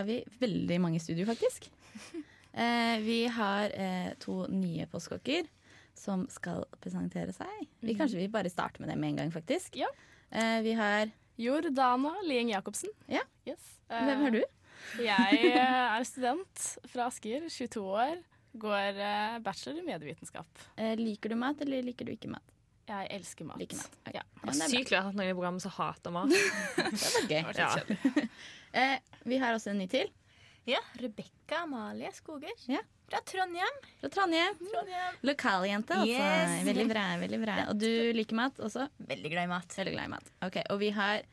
Er 0.00 0.08
vi 0.08 0.18
veldig 0.40 0.80
mange 0.82 1.00
i 1.00 1.04
studio, 1.04 1.28
faktisk. 1.30 1.70
Eh, 2.50 2.96
vi 2.98 3.28
har 3.30 3.70
eh, 3.78 4.08
to 4.18 4.40
nye 4.50 4.82
postkokker 4.90 5.46
som 5.94 6.24
skal 6.34 6.64
presentere 6.82 7.30
seg. 7.30 7.60
Vi 7.78 7.94
Kanskje 7.94 8.18
vi 8.18 8.26
bare 8.32 8.50
starter 8.50 8.82
med 8.82 8.90
det 8.90 8.96
med 8.98 9.12
en 9.12 9.20
gang, 9.20 9.30
faktisk. 9.30 9.78
Ja. 9.78 9.86
Eh, 10.34 10.58
vi 10.66 10.74
har 10.74 11.12
Jordana 11.38 12.10
Lieng 12.26 12.50
Jacobsen. 12.50 12.90
Ja. 13.06 13.22
Yes. 13.46 13.76
Hvem 13.86 14.26
er 14.26 14.34
du? 14.34 14.42
Jeg 15.00 15.40
eh, 15.52 15.62
er 15.62 16.04
student 16.08 16.66
fra 16.90 17.06
Asker, 17.06 17.46
22 17.46 17.82
år. 17.86 18.20
Går 18.60 18.98
eh, 18.98 19.38
bachelor 19.44 19.78
i 19.78 19.86
medievitenskap. 19.86 20.64
Eh, 20.76 20.96
liker 20.98 21.32
du 21.32 21.38
mat, 21.38 21.60
eller 21.62 21.84
liker 21.86 22.08
du 22.08 22.16
ikke 22.16 22.32
mat? 22.32 22.56
Jeg 22.90 23.10
elsker 23.16 23.46
mat. 23.46 23.60
Like 23.60 23.76
mat. 23.78 23.98
Ok. 24.08 24.14
Ja. 24.18 24.22
Det 24.40 24.54
er. 24.54 24.70
Sykt 24.72 24.90
lurt 24.90 25.10
at 25.12 25.18
noen 25.18 25.28
i 25.30 25.34
programmet 25.36 25.62
som 25.64 25.74
hater 25.76 26.14
mat. 26.14 26.32
Det 27.00 27.12
var 27.16 27.28
gøy. 27.30 27.52
Ja. 27.60 27.74
Eh, 28.70 29.00
vi 29.26 29.34
har 29.42 29.56
også 29.56 29.72
en 29.72 29.80
ny 29.82 29.88
til. 29.90 30.06
Ja, 30.70 30.78
Rebekka 31.00 31.64
Amalie 31.64 32.12
Skoger. 32.14 32.52
Ja. 32.70 32.78
Fra 33.10 33.18
Trondheim. 33.26 33.78
Fra 33.98 34.10
Trondheim. 34.14 34.54
Trondheim. 34.70 35.16
Lokaljente, 35.26 35.96
altså. 35.98 36.20
Yes. 36.22 36.60
Veldig 36.68 36.84
bra. 36.92 37.02
veldig 37.18 37.40
bra 37.42 37.56
Og 37.72 37.80
du 37.82 37.88
liker 38.14 38.38
mat 38.38 38.60
også? 38.62 38.86
Veldig 39.10 39.32
glad 39.32 39.48
i 39.48 39.50
mat. 39.50 39.74
Veldig 39.74 39.96
glad 39.96 40.06
i 40.06 40.12
mat. 40.14 40.30
Ok, 40.46 40.60
Og 40.70 40.78
vi 40.84 40.92
har 40.94 41.24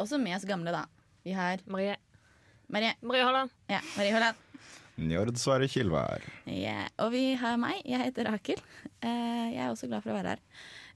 også 0.00 0.16
med 0.24 0.38
oss 0.38 0.48
gamle, 0.48 0.72
da. 0.72 0.86
Vi 1.28 1.36
har 1.36 1.60
Marie, 1.68 1.98
Marie. 2.72 2.94
Marie 3.04 3.28
Holland. 3.28 3.52
Ja, 3.68 3.82
Marie 3.98 4.16
Holland. 4.16 4.40
Njord 5.00 5.36
Sverre 5.40 5.68
Kilvær. 5.68 6.24
Yeah. 6.48 6.88
og 7.00 7.12
vi 7.12 7.34
har 7.40 7.60
meg. 7.60 7.82
Jeg 7.88 8.00
heter 8.06 8.32
Rakel. 8.32 8.60
Eh, 9.04 9.52
jeg 9.52 9.60
er 9.66 9.68
også 9.68 9.88
glad 9.92 10.04
for 10.04 10.12
å 10.14 10.16
være 10.16 10.38
her. 10.38 10.42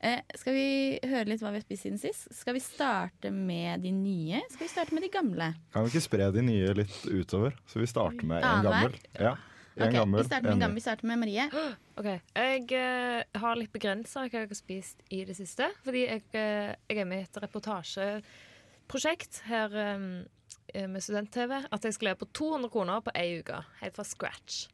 Eh, 0.05 0.21
skal 0.37 0.53
vi 0.53 1.01
høre 1.09 1.25
litt 1.31 1.41
hva 1.41 1.49
vi 1.55 1.63
har 1.63 1.65
spist 1.65 1.87
siden 1.87 1.97
sist? 2.01 2.27
Skal 2.37 2.53
vi 2.59 2.61
starte 2.61 3.31
med 3.33 3.81
de 3.87 3.93
nye? 3.97 4.43
Skal 4.53 4.67
vi 4.67 4.73
starte 4.73 4.93
med 4.93 5.01
de 5.07 5.09
gamle? 5.13 5.47
Kan 5.73 5.87
vi 5.87 5.91
ikke 5.95 6.03
spre 6.05 6.27
de 6.35 6.43
nye 6.45 6.75
litt 6.77 6.99
utover? 7.09 7.57
Så 7.71 7.81
vi 7.81 7.89
starter 7.89 8.27
med 8.29 8.45
en 8.45 8.67
gammel. 8.67 8.93
Ja, 9.17 9.33
en 9.79 9.89
Ok, 9.89 9.95
gammel, 9.97 10.21
vi 10.21 10.27
starter 10.29 10.45
med 10.45 10.53
en 10.59 10.65
gammel. 10.67 10.77
Vi 10.77 10.85
starter 10.85 11.07
med 11.09 11.19
Marie. 11.25 11.45
Okay. 11.95 12.19
Jeg 12.35 12.75
uh, 12.75 13.23
har 13.39 13.55
litt 13.55 13.71
begrensa 13.71 14.27
hva 14.27 14.43
jeg 14.43 14.51
har 14.51 14.59
spist 14.59 14.99
i 15.15 15.23
det 15.25 15.37
siste. 15.39 15.63
Fordi 15.87 16.01
jeg, 16.03 16.27
uh, 16.35 16.75
jeg 16.91 16.99
er 16.99 17.07
med 17.07 17.23
i 17.23 17.27
et 17.29 17.39
reportasjeprosjekt 17.45 19.47
her 19.47 19.71
um, 19.95 20.27
med 20.75 20.99
student-TV. 21.07 21.71
At 21.71 21.87
jeg 21.87 21.95
skal 21.95 22.11
leve 22.11 22.19
på 22.25 22.33
200 22.35 22.67
kroner 22.75 22.99
på 23.07 23.15
ei 23.15 23.39
uke, 23.39 23.63
helt 23.79 23.95
fra 23.95 24.03
scratch. 24.11 24.67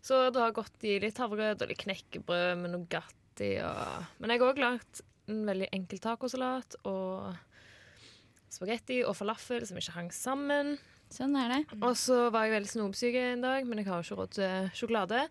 Så 0.00 0.32
det 0.32 0.40
har 0.40 0.56
gått 0.56 0.80
i 0.88 0.96
litt 1.02 1.20
havregrøt 1.20 1.60
og 1.60 1.68
litt 1.70 1.84
knekkebrød 1.84 2.56
med 2.64 2.72
Nugatti. 3.36 3.60
Og... 3.62 4.04
Men 4.20 4.30
jeg 4.32 4.40
har 4.40 4.52
òg 4.52 4.60
lagd 4.60 5.02
en 5.28 5.42
veldig 5.46 5.68
enkel 5.74 5.98
tacosalat 5.98 6.76
og 6.86 7.34
spagetti 8.52 9.00
og 9.04 9.16
falafel 9.18 9.66
som 9.66 9.76
ikke 9.80 9.96
hang 9.96 10.12
sammen. 10.14 10.76
Sånn 11.10 11.36
er 11.38 11.52
det. 11.52 11.60
Og 11.82 11.94
så 11.98 12.30
var 12.34 12.46
jeg 12.46 12.56
veldig 12.56 12.70
snopsyk 12.72 13.14
en 13.20 13.42
dag, 13.44 13.66
men 13.66 13.78
jeg 13.78 13.86
har 13.90 14.00
jo 14.02 14.06
ikke 14.06 14.20
råd 14.22 14.32
til 14.38 14.70
sjokolade. 14.74 15.26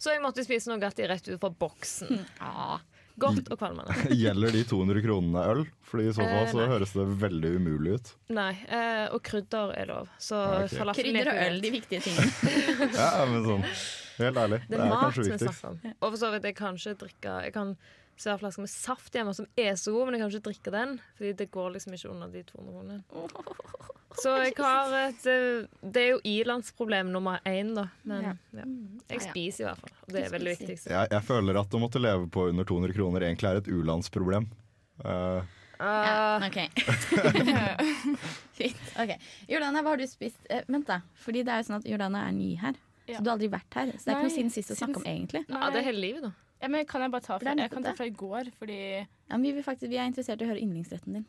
Så 0.00 0.14
jeg 0.14 0.22
måtte 0.24 0.42
spise 0.46 0.70
Nugatti 0.72 1.06
rett 1.06 1.28
ut 1.28 1.40
fra 1.42 1.50
boksen. 1.50 2.24
Ja. 2.40 2.80
Godt 3.20 3.50
og 3.52 3.58
kvalmende. 3.60 3.92
Gjelder 4.16 4.54
de 4.54 4.60
200 4.64 5.02
kronene 5.04 5.40
øl? 5.50 5.58
Fordi 5.84 6.06
i 6.08 6.12
så 6.14 6.22
fall 6.24 6.38
Eh, 6.46 6.52
så 6.54 6.60
eh, 6.62 6.70
høres 6.70 6.92
det 6.96 7.04
veldig 7.20 7.50
umulig 7.58 7.96
ut. 7.98 8.12
Nei, 8.32 8.52
eh, 8.72 9.10
og 9.12 9.20
krydder 9.26 9.74
er 9.76 9.90
lov. 9.90 10.08
Så 10.16 10.38
Ah, 10.40 10.62
ok. 10.62 10.72
falafel 10.78 11.04
Krydder 11.10 11.28
og 11.28 11.40
er 11.42 11.50
øl, 11.50 11.58
de 11.60 11.72
viktige 11.74 12.00
tingene. 12.06 12.30
Ja, 12.96 13.26
men 13.28 13.44
sånn, 13.44 13.66
helt 14.28 14.36
ærlig. 14.44 14.60
Det 14.68 14.76
er 14.78 14.84
mat 14.90 15.00
kanskje 15.06 15.24
vi 15.30 15.38
snakker 15.40 15.68
om. 15.70 15.80
Og 16.00 16.06
for 16.12 16.18
så 16.20 16.30
vidt, 16.34 16.44
jeg 16.50 16.56
kan 16.58 16.76
ikke 16.76 16.94
drikke 17.04 17.34
Jeg 17.46 17.52
kan 17.56 17.76
se 18.20 18.34
flasker 18.36 18.60
med 18.66 18.68
saft 18.68 19.14
hjemme 19.16 19.32
som 19.34 19.46
er 19.56 19.72
så 19.80 19.92
god, 19.94 20.06
men 20.10 20.14
jeg 20.18 20.20
kan 20.20 20.30
ikke 20.34 20.46
drikke 20.50 20.72
den. 20.74 20.90
Fordi 21.16 21.32
det 21.38 21.46
går 21.54 21.70
liksom 21.76 21.94
ikke 21.96 22.10
under 22.12 22.28
de 22.28 22.42
200 22.42 22.74
kronene. 22.74 23.02
Så 24.20 24.32
jeg 24.42 24.52
har 24.58 24.90
et 24.98 25.26
eh, 25.30 25.68
Det 25.80 26.00
er 26.02 26.08
jo 26.10 26.18
ilandsproblem 26.26 27.12
nummer 27.14 27.38
én, 27.46 27.70
da. 27.76 27.84
Men 28.04 28.24
ja. 28.26 28.32
jeg 28.52 28.66
Ja, 28.66 29.14
ja. 29.14 29.20
spiser 29.30 29.62
i 29.62 29.66
hvert 29.68 29.80
fall. 29.84 29.94
Og 30.02 30.12
det 30.16 30.24
er 30.26 30.32
veldig 30.34 30.54
viktig. 30.58 30.76
Jeg, 30.90 31.08
jeg 31.14 31.22
føler 31.28 31.60
at 31.62 31.76
å 31.78 31.80
måtte 31.80 32.02
leve 32.02 32.26
på 32.34 32.48
under 32.50 32.66
200 32.66 32.92
kroner 32.98 33.24
egentlig 33.28 33.48
er 33.52 33.60
et 33.62 33.70
u-landsproblem. 33.70 34.50
Eh, 35.04 35.40
Ja, 35.80 36.36
Ah, 36.36 36.42
OK. 36.44 36.58
Fint. 38.58 38.76
okay. 39.00 39.16
Jordana, 39.48 39.80
hva 39.80 39.94
har 39.94 40.00
du 40.02 40.04
spist? 40.10 40.36
Eh, 40.52 40.60
vent, 40.68 40.84
da. 40.90 40.98
Fordi 41.22 41.40
det 41.46 41.54
er 41.54 41.62
jo 41.62 41.68
sånn 41.70 41.78
at 41.80 41.86
Jordana 41.88 42.26
er 42.28 42.34
ny 42.36 42.50
her. 42.60 42.76
Ja. 43.06 43.16
Så 43.16 43.24
du 43.24 43.30
har 43.30 43.36
aldri 43.36 43.50
vært 43.52 43.76
her. 43.78 43.92
Så 43.96 44.04
det 44.04 44.12
er 44.12 44.18
ikke 44.18 44.28
noe 44.28 44.36
siden 44.36 44.54
sist 44.54 44.72
å 44.74 44.78
snakke 44.78 45.00
om, 45.00 45.06
egentlig. 45.08 45.44
egentlig. 45.44 45.60
ja, 45.62 45.70
det 45.74 45.80
er 45.80 45.86
hele 45.88 46.02
livet, 46.04 46.24
da. 46.28 46.32
Ja, 46.60 46.68
men 46.68 46.84
kan 46.86 47.00
jeg 47.00 47.12
bare 47.14 47.24
ta 47.24 47.38
fra, 47.40 47.54
jeg 47.56 47.72
kan 47.72 47.86
ta 47.86 47.94
fra 47.96 48.06
i 48.06 48.12
går, 48.12 48.50
fordi 48.58 48.80
Ja, 49.00 49.32
men 49.32 49.42
vi, 49.46 49.52
vil 49.56 49.64
faktisk, 49.64 49.88
vi 49.88 49.96
er 49.96 50.10
interessert 50.10 50.42
i 50.42 50.44
å 50.44 50.50
høre 50.50 50.60
yndlingsretten 50.60 51.16
din. 51.16 51.26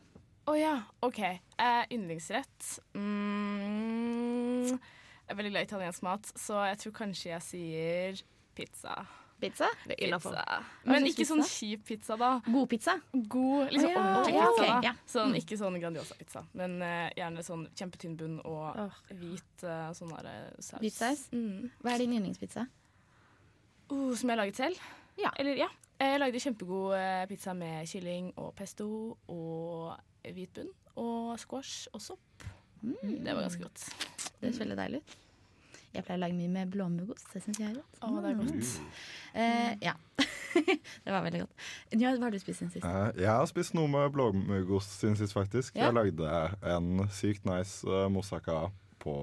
Å 0.50 0.56
ja, 0.58 0.74
OK. 1.06 1.20
Eh, 1.22 1.82
yndlingsrett 1.94 2.68
mm, 2.98 4.66
Jeg 4.66 5.30
er 5.30 5.38
veldig 5.38 5.52
glad 5.54 5.64
i 5.64 5.68
italiensk 5.70 6.04
mat, 6.04 6.32
så 6.36 6.64
jeg 6.66 6.80
tror 6.82 6.96
kanskje 6.98 7.30
jeg 7.30 7.46
sier 7.46 8.22
pizza. 8.58 8.98
Pizza? 9.42 9.68
Pizza. 9.88 10.42
Men 10.86 11.06
ikke 11.08 11.26
sånn 11.26 11.42
kjip 11.46 11.82
pizza, 11.88 12.16
da. 12.20 12.36
God 12.46 12.68
pizza? 12.70 12.94
God, 13.12 13.72
liksom 13.72 13.96
ah, 13.98 14.20
ordentlig 14.20 14.36
ja, 14.36 14.44
pizza. 14.46 14.62
Okay, 14.62 14.86
ja. 14.86 14.92
Mm. 14.92 15.08
Sånn, 15.14 15.34
ikke 15.40 15.58
sånn 15.58 15.78
Grandiosa-pizza, 15.82 16.42
men 16.58 16.76
uh, 16.84 17.08
gjerne 17.18 17.44
sånn 17.46 17.64
kjempetynn 17.78 18.14
bunn 18.20 18.36
og 18.46 18.78
oh. 18.84 19.00
hvit 19.10 19.64
uh, 19.66 19.90
sånn 19.98 20.12
eh, 20.20 20.44
saus. 20.60 20.78
Hvit 20.84 20.96
saus? 20.96 21.24
Mm. 21.34 21.72
Hva 21.82 21.94
er 21.94 22.04
din 22.04 22.14
yndlingspizza? 22.20 22.68
Uh, 23.90 24.12
som 24.14 24.30
jeg 24.30 24.34
har 24.36 24.42
laget 24.44 24.62
selv? 24.62 24.86
Ja. 25.18 25.34
Eller 25.42 25.58
ja. 25.64 25.70
Jeg 26.02 26.18
lagde 26.18 26.40
kjempegod 26.42 26.94
pizza 27.30 27.52
med 27.54 27.86
kylling 27.86 28.32
og 28.42 28.48
pesto 28.58 28.86
og 29.30 29.92
hvit 30.34 30.50
bunn. 30.56 30.70
Og 30.98 31.34
squash 31.40 31.90
og 31.94 32.02
sopp. 32.02 32.46
Mm. 32.82 33.22
Det 33.22 33.34
var 33.34 33.44
ganske 33.44 33.62
godt. 33.62 33.84
Det 34.40 34.48
høres 34.48 34.62
veldig 34.64 34.78
deilig 34.80 35.02
ut. 35.02 35.18
Jeg 35.92 36.06
pleier 36.06 36.18
å 36.18 36.22
lage 36.22 36.36
mye 36.36 36.50
med 36.52 36.70
blåmuggost. 36.72 37.26
Det 37.34 37.42
syns 37.44 37.60
jeg 37.60 37.68
er 37.68 37.74
godt. 37.76 37.98
Å, 38.00 38.12
det 38.24 38.30
er 38.30 38.38
godt. 38.38 38.76
Eh, 39.32 39.72
ja. 39.84 39.94
det 41.04 41.12
var 41.12 41.24
veldig 41.26 41.42
godt. 41.42 41.66
Ja, 41.92 42.12
hva 42.16 42.28
har 42.28 42.34
du 42.34 42.40
spist 42.40 42.62
siden 42.62 42.72
sist? 42.72 42.86
eh, 42.86 43.08
jeg 43.20 43.30
har 43.30 43.48
spist 43.50 43.76
noe 43.76 43.90
med 43.92 44.12
blåmuggost 44.14 44.96
siden 44.98 45.18
sist, 45.20 45.36
faktisk. 45.36 45.76
Ja. 45.76 45.90
Jeg 45.90 45.98
lagde 45.98 46.38
en 46.74 47.04
sykt 47.12 47.44
nice 47.48 47.84
uh, 47.88 48.06
moussaka 48.12 48.64
på 49.02 49.16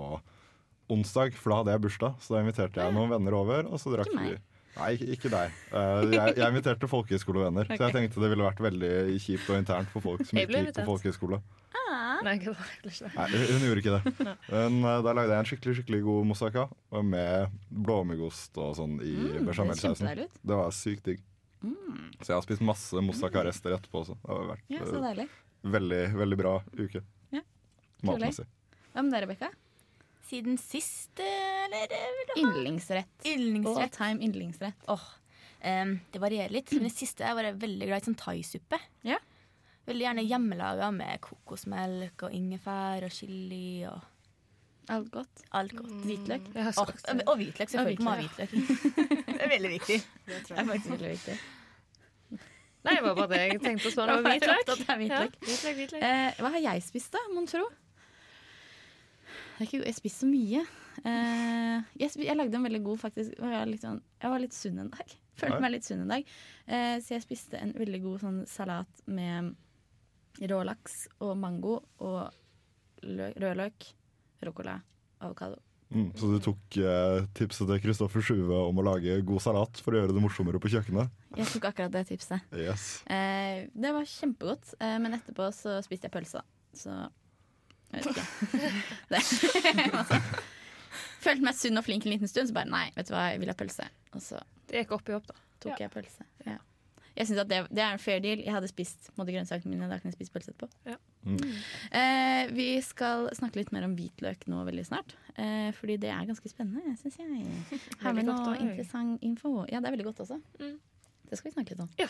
onsdag, 0.90 1.34
for 1.38 1.53
da 1.53 1.62
hadde 1.63 1.75
jeg 1.75 1.85
bursdag. 1.88 2.22
Så 2.22 2.35
da 2.35 2.44
inviterte 2.44 2.84
jeg 2.84 2.96
noen 2.96 3.13
venner 3.13 3.38
over, 3.38 3.69
og 3.69 3.81
så 3.81 3.94
drakk 3.96 4.13
vi 4.18 4.38
Nei, 4.79 4.94
ikke, 5.16 5.29
deg. 5.31 5.56
Eh, 5.75 6.03
jeg, 6.13 6.35
jeg 6.38 6.53
inviterte 6.53 6.88
folkehøyskolevenner, 6.90 7.68
så 7.75 7.88
jeg 7.88 7.96
tenkte 7.96 8.22
det 8.24 8.29
ville 8.31 8.46
vært 8.46 8.62
veldig 8.63 8.91
kjipt 9.19 9.50
og 9.50 9.58
internt 9.59 9.90
for 9.91 10.06
folk 10.06 10.24
som 10.28 10.40
ikke 10.40 10.62
gikk 10.62 10.78
på 10.78 10.85
folkehøyskole. 10.94 11.41
folkehøyskole. 11.41 11.41
Nei, 12.25 12.34
ikke 12.40 12.53
ikke. 12.53 13.09
Nei, 13.16 13.25
hun 13.34 13.46
hun 13.53 13.66
gjorde 13.67 13.82
ikke 13.84 13.96
det. 13.97 14.35
Men 14.52 14.78
uh, 14.85 14.97
da 15.05 15.14
lagde 15.17 15.34
jeg 15.34 15.40
en 15.43 15.49
skikkelig 15.52 15.76
skikkelig 15.79 16.02
god 16.08 16.28
moussaka 16.29 16.66
med 17.05 17.55
blåmuggost 17.70 18.58
og 18.61 18.76
sånn 18.79 18.97
i 19.03 19.14
Mm, 19.16 19.32
det 19.38 19.46
bechamelsausen. 19.49 20.09
Det. 20.20 20.28
Det 20.43 20.58
var 20.61 20.72
sykt 20.76 21.09
digg. 21.11 21.23
Så 22.20 22.32
jeg 22.32 22.35
har 22.38 22.43
spist 22.46 22.64
masse 22.64 23.02
moussaka-rester 23.03 23.73
etterpå 23.76 24.03
også. 24.05 24.16
Det 24.23 24.32
har 24.32 24.46
vært 24.53 24.72
Ja, 24.72 24.84
så 24.88 24.96
eh, 24.99 25.05
deilig. 25.09 25.28
veldig, 25.76 26.02
veldig 26.22 26.38
bra 26.40 26.53
uke. 26.79 27.02
Ja, 27.35 27.41
Matmessig. 28.08 28.46
Hva 28.93 29.03
med 29.03 29.11
deg, 29.16 29.26
Rebekka? 29.26 29.49
Siden 30.29 30.59
sist, 30.61 31.20
eh, 31.20 31.66
eller 31.66 31.96
eh, 31.96 32.11
vil 32.20 32.43
Yndlingsrett. 32.46 33.28
All 33.73 33.90
time 33.96 34.20
yndlingsrett. 34.28 34.85
Åh, 34.88 35.08
Um, 35.59 35.97
det 36.14 36.22
varierer 36.23 36.53
litt. 36.55 36.72
Men 36.72 36.85
det 36.88 36.93
siste 36.96 37.20
jeg 37.20 37.35
var 37.35 37.43
jeg 37.43 37.58
veldig 37.59 37.88
glad 37.90 37.99
i 37.99 38.05
sånn 38.05 38.16
thaisuppe. 38.16 38.78
Ja. 39.03 39.17
Veldig 39.90 40.06
gjerne 40.06 40.26
hjemmelaga 40.30 40.91
med 40.94 41.20
kokosmelk 41.26 42.28
og 42.28 42.34
ingefær 42.38 43.08
og 43.08 43.14
chili 43.14 43.84
og 43.90 44.00
Alt 44.90 45.12
godt. 45.14 45.41
alt 45.53 45.74
godt. 45.78 45.91
Hvitløk. 46.02 46.46
Og, 46.50 46.91
det. 47.06 47.24
og 47.28 47.36
hvitløk, 47.38 47.70
selvfølgelig. 47.70 48.03
Må 48.03 48.09
ha 48.09 48.22
hvitløk. 48.24 48.53
det 49.28 49.36
er 49.46 49.52
veldig 49.52 49.70
viktig. 49.76 49.97
Det 50.26 50.38
er 50.50 50.66
faktisk 50.66 50.90
veldig 50.96 51.12
viktig. 51.12 51.36
Nei, 52.88 52.96
det 52.96 53.03
var 53.03 53.16
bare 53.20 53.30
det 53.34 53.41
jeg 53.44 53.62
tenkte 53.62 53.91
å 53.91 53.94
spørre 53.94 54.16
om. 54.18 54.26
Hvitløk. 54.26 54.72
Ja, 54.88 54.97
hvitløk. 54.97 55.38
hvitløk, 55.46 55.78
hvitløk. 55.82 56.08
Eh, 56.09 56.41
hva 56.41 56.52
har 56.56 56.66
jeg 56.66 56.86
spist, 56.88 57.14
da, 57.14 57.22
mon 57.36 57.46
tro? 57.50 57.62
Det 59.59 59.68
jeg 59.76 59.97
spiste 60.00 60.24
så 60.24 60.30
mye. 60.32 60.66
Eh, 61.03 61.96
jeg, 62.02 62.14
jeg 62.26 62.38
lagde 62.40 62.58
en 62.58 62.66
veldig 62.66 62.84
god, 62.90 63.02
faktisk. 63.06 63.38
og 63.38 63.46
Jeg 63.46 63.58
var 63.59 63.70
litt, 63.70 63.86
sånn, 63.86 64.03
jeg 64.24 64.34
var 64.34 64.46
litt 64.46 64.58
sunn 64.58 64.86
en 64.86 64.94
dag. 64.96 65.18
Følte 65.40 65.62
meg 65.64 65.76
litt 65.76 65.88
sunn 65.88 66.06
en 66.06 66.14
dag. 66.18 66.38
Eh, 66.66 66.96
så 67.03 67.18
jeg 67.18 67.26
spiste 67.30 67.62
en 67.62 67.78
veldig 67.78 68.02
god 68.09 68.24
sånn 68.26 68.40
salat 68.50 69.03
med 69.06 69.53
rå 70.47 70.62
laks 70.68 71.08
og 71.20 71.34
mango 71.38 71.80
og 72.00 72.30
rødløk, 73.03 73.90
ruccola, 74.46 74.78
avokado. 75.20 75.59
Mm, 75.90 76.12
så 76.14 76.28
du 76.30 76.36
tok 76.46 76.76
eh, 76.78 77.24
tipset 77.34 77.66
til 77.66 77.80
Kristoffer 77.82 78.22
Sjuve 78.22 78.53
om 78.68 78.78
å 78.78 78.84
lage 78.86 79.16
god 79.26 79.41
salat 79.41 79.80
for 79.82 79.96
å 79.96 80.03
gjøre 80.03 80.14
det 80.14 80.22
morsommere 80.22 80.59
på 80.62 80.70
kjøkkenet? 80.70 81.09
Jeg 81.40 81.50
tok 81.50 81.66
akkurat 81.72 81.96
det 81.96 82.03
tipset. 82.12 82.46
Yes. 82.53 82.84
Eh, 83.09 83.66
det 83.74 83.94
var 83.96 84.06
kjempegodt, 84.06 84.76
eh, 84.78 85.00
men 85.02 85.18
etterpå 85.18 85.50
så 85.56 85.80
spiste 85.86 86.06
jeg 86.06 86.14
pølse. 86.14 86.44
Så 86.78 86.94
jeg 87.90 88.06
vet 88.06 88.12
ikke. 88.14 88.28
det. 89.09 89.24
altså, 89.97 90.22
følte 91.26 91.47
meg 91.50 91.58
sunn 91.58 91.82
og 91.82 91.88
flink 91.90 92.06
en 92.06 92.14
liten 92.14 92.30
stund, 92.30 92.52
så 92.52 92.59
bare 92.59 92.70
nei, 92.70 92.86
vet 92.94 93.09
du 93.09 93.16
hva, 93.16 93.26
jeg 93.34 93.41
vil 93.41 93.50
ha 93.50 93.58
pølse. 93.58 93.90
Og 94.14 94.22
så 94.22 94.44
Det 94.70 94.84
gikk 94.84 94.94
opp 95.00 95.09
i 95.09 95.18
opp, 95.18 95.26
da. 95.34 95.40
tok 95.66 95.74
Ja. 95.74 95.88
jeg 95.88 95.96
pølse. 95.97 96.30
Ja. 96.46 96.59
Jeg 97.19 97.27
synes 97.27 97.41
at 97.43 97.49
det, 97.51 97.59
det 97.75 97.83
er 97.83 97.93
en 97.93 98.01
fair 98.01 98.21
deal. 98.23 98.39
Jeg 98.39 98.53
hadde 98.55 98.69
spist 98.71 99.09
måtte 99.19 99.33
grønnsakene 99.35 99.73
mine, 99.73 99.89
da 99.91 99.97
kan 99.99 100.07
jeg 100.07 100.16
spise 100.16 100.31
pølse 100.31 100.53
etterpå. 100.53 100.69
Ja. 100.87 100.95
Mm. 101.27 101.39
Eh, 101.99 102.43
vi 102.55 102.67
skal 102.85 103.27
snakke 103.35 103.59
litt 103.59 103.73
mer 103.75 103.83
om 103.89 103.95
hvitløk 103.97 104.45
nå 104.47 104.61
veldig 104.69 104.85
snart. 104.87 105.17
Eh, 105.35 105.69
fordi 105.75 105.97
det 105.99 106.13
er 106.16 106.29
ganske 106.29 106.51
spennende, 106.51 106.95
syns 107.01 107.19
jeg. 107.19 107.43
Har 108.03 108.16
vi 108.16 108.23
noe 108.23 108.39
også. 108.39 108.55
interessant 108.63 109.25
info? 109.25 109.57
Ja, 109.67 109.83
det 109.83 109.91
er 109.91 109.97
veldig 109.97 110.07
godt 110.13 110.23
også. 110.23 110.39
Mm. 110.61 110.77
Det 111.29 111.37
skal 111.37 111.51
vi 111.51 111.55
snakke 111.57 111.75
litt 111.75 111.83
om. 111.83 111.91
Ja. 111.99 112.07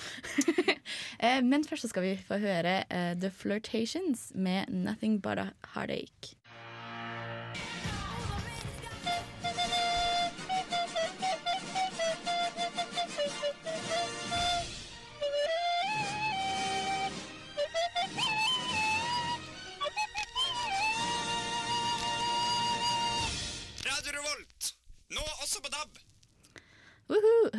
eh, 1.25 1.41
men 1.43 1.65
først 1.67 1.87
så 1.87 1.91
skal 1.91 2.05
vi 2.05 2.13
få 2.23 2.37
høre 2.39 2.83
uh, 2.87 3.13
The 3.19 3.33
Flirtations 3.33 4.29
med 4.35 4.69
'Nothing 4.69 5.19
But 5.25 5.41
A 5.41 5.49
Heartache'. 5.73 6.37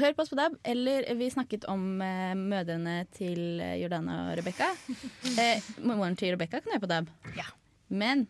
Hør 0.01 0.13
på 0.17 0.23
oss 0.25 0.31
på 0.33 0.39
DAB. 0.39 0.53
Eller 0.73 0.99
vi 1.19 1.27
snakket 1.33 1.63
om 1.71 1.83
eh, 2.05 2.35
mødrene 2.39 2.97
til 3.17 3.41
eh, 3.63 3.77
Jordana 3.83 4.15
og 4.29 4.33
Rebekka. 4.41 4.69
Eh, 5.41 5.63
moren 5.87 6.17
til 6.19 6.33
Rebekka 6.35 6.59
kan 6.61 6.73
høre 6.75 6.83
på 6.83 6.89
DAB. 6.91 7.07
Ja. 7.39 7.47
Men 7.89 8.27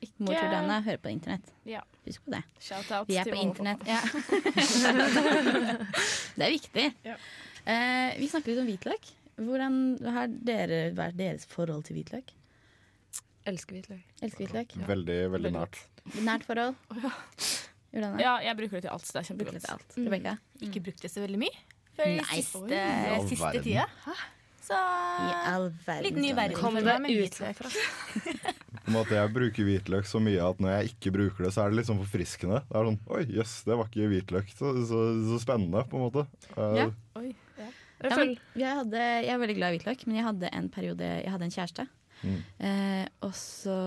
Ikke 0.00 0.22
mor 0.22 0.30
til 0.32 0.44
Jordana 0.44 0.76
hører 0.86 1.00
på 1.02 1.10
internett. 1.10 1.46
Ja. 1.68 1.80
Husk 2.06 2.22
på 2.24 2.30
det. 2.36 2.42
Shout-out 2.62 3.08
Vi 3.10 3.16
er 3.18 3.24
til 3.26 3.34
på 3.34 3.40
internett. 3.42 3.82
Ja. 3.88 3.98
det 6.38 6.44
er 6.46 6.52
viktig. 6.54 6.86
Ja. 7.04 7.16
Eh, 7.68 8.10
vi 8.20 8.28
snakker 8.30 8.48
litt 8.54 8.62
om 8.62 8.68
hvitløk. 8.70 9.04
Hvordan 9.38 9.74
har 10.16 10.26
dere, 10.30 10.78
Hva 10.96 11.04
er 11.10 11.14
deres 11.18 11.44
forhold 11.50 11.82
til 11.86 11.94
hvitløk? 11.98 12.26
Elsker 13.48 13.72
hvitløk. 13.78 14.04
Elsker 14.22 14.40
hvitløk? 14.44 14.68
Veldig, 14.88 15.18
veldig 15.32 15.36
Veldig 15.36 15.52
nært. 15.56 15.74
Nært 16.24 16.44
forhold? 16.48 16.74
Ja. 17.92 17.98
Jordana? 17.98 18.20
Ja, 18.22 18.32
jeg 18.44 18.56
bruker 18.56 18.76
det 18.78 18.82
til 18.86 18.90
alt. 18.92 19.06
så 19.06 19.12
Det 19.12 19.30
er 19.30 19.34
Bruker 19.38 19.52
det 19.52 19.62
kjempegodt. 19.62 19.88
til 19.94 20.02
alt. 20.04 20.08
Rebekka? 20.12 20.38
Ikke 20.68 20.82
brukt 20.88 21.02
det 21.02 21.10
så 21.10 21.20
veldig 21.24 21.38
mye 21.38 21.62
før 21.98 22.10
Nei. 22.14 22.36
siste, 22.42 22.82
all 23.14 23.28
siste 23.28 23.44
verden. 23.44 23.62
tida. 23.64 23.86
Så 24.68 24.76
I 24.76 25.30
all 25.48 25.70
verden. 25.86 26.04
litt 26.04 26.18
ny 26.20 26.32
verden 26.36 26.56
Kom 26.60 26.74
for 26.76 26.84
meg 26.84 27.00
med 27.00 27.10
ut 27.10 27.38
hvitløk. 27.38 27.62
På 28.84 28.92
en 28.92 28.94
måte 28.94 29.16
Jeg 29.16 29.32
bruker 29.32 29.64
hvitløk 29.64 30.06
så 30.08 30.20
mye 30.20 30.44
at 30.44 30.60
når 30.60 30.70
jeg 30.76 30.92
ikke 30.92 31.12
bruker 31.16 31.44
det, 31.48 31.52
så 31.56 31.64
er 31.64 31.72
det 31.72 31.84
sånn 31.88 31.98
forfriskende. 32.02 32.60
Det 32.68 32.76
er 32.76 32.88
sånn 32.90 32.98
Oi, 33.16 33.22
jøss, 33.38 33.54
det 33.64 33.76
var 33.80 33.88
ikke 33.90 34.08
hvitløk. 34.12 34.52
Så, 34.58 34.72
så, 34.88 35.00
så 35.30 35.38
spennende, 35.42 35.82
på 35.88 35.96
en 35.98 36.04
måte. 36.06 36.26
Eh, 36.54 36.76
Ja. 36.82 36.86
Oi, 37.20 37.30
ja. 37.58 37.68
Jeg 37.98 38.12
Ja, 38.12 38.14
men 38.14 38.18
føler, 38.20 38.42
jeg, 38.62 38.74
hadde, 38.78 39.00
jeg 39.24 39.32
er 39.34 39.40
veldig 39.42 39.56
glad 39.58 39.72
i 39.72 39.78
hvitløk, 39.78 40.06
men 40.06 40.16
jeg 40.20 40.24
hadde 40.28 40.50
en 40.60 40.68
periode 40.70 41.08
Jeg 41.24 41.32
hadde 41.34 41.48
en 41.48 41.56
kjæreste. 41.56 41.88
Mm. 42.22 42.38
Eh, 42.68 43.06
og 43.26 43.32
så 43.34 43.78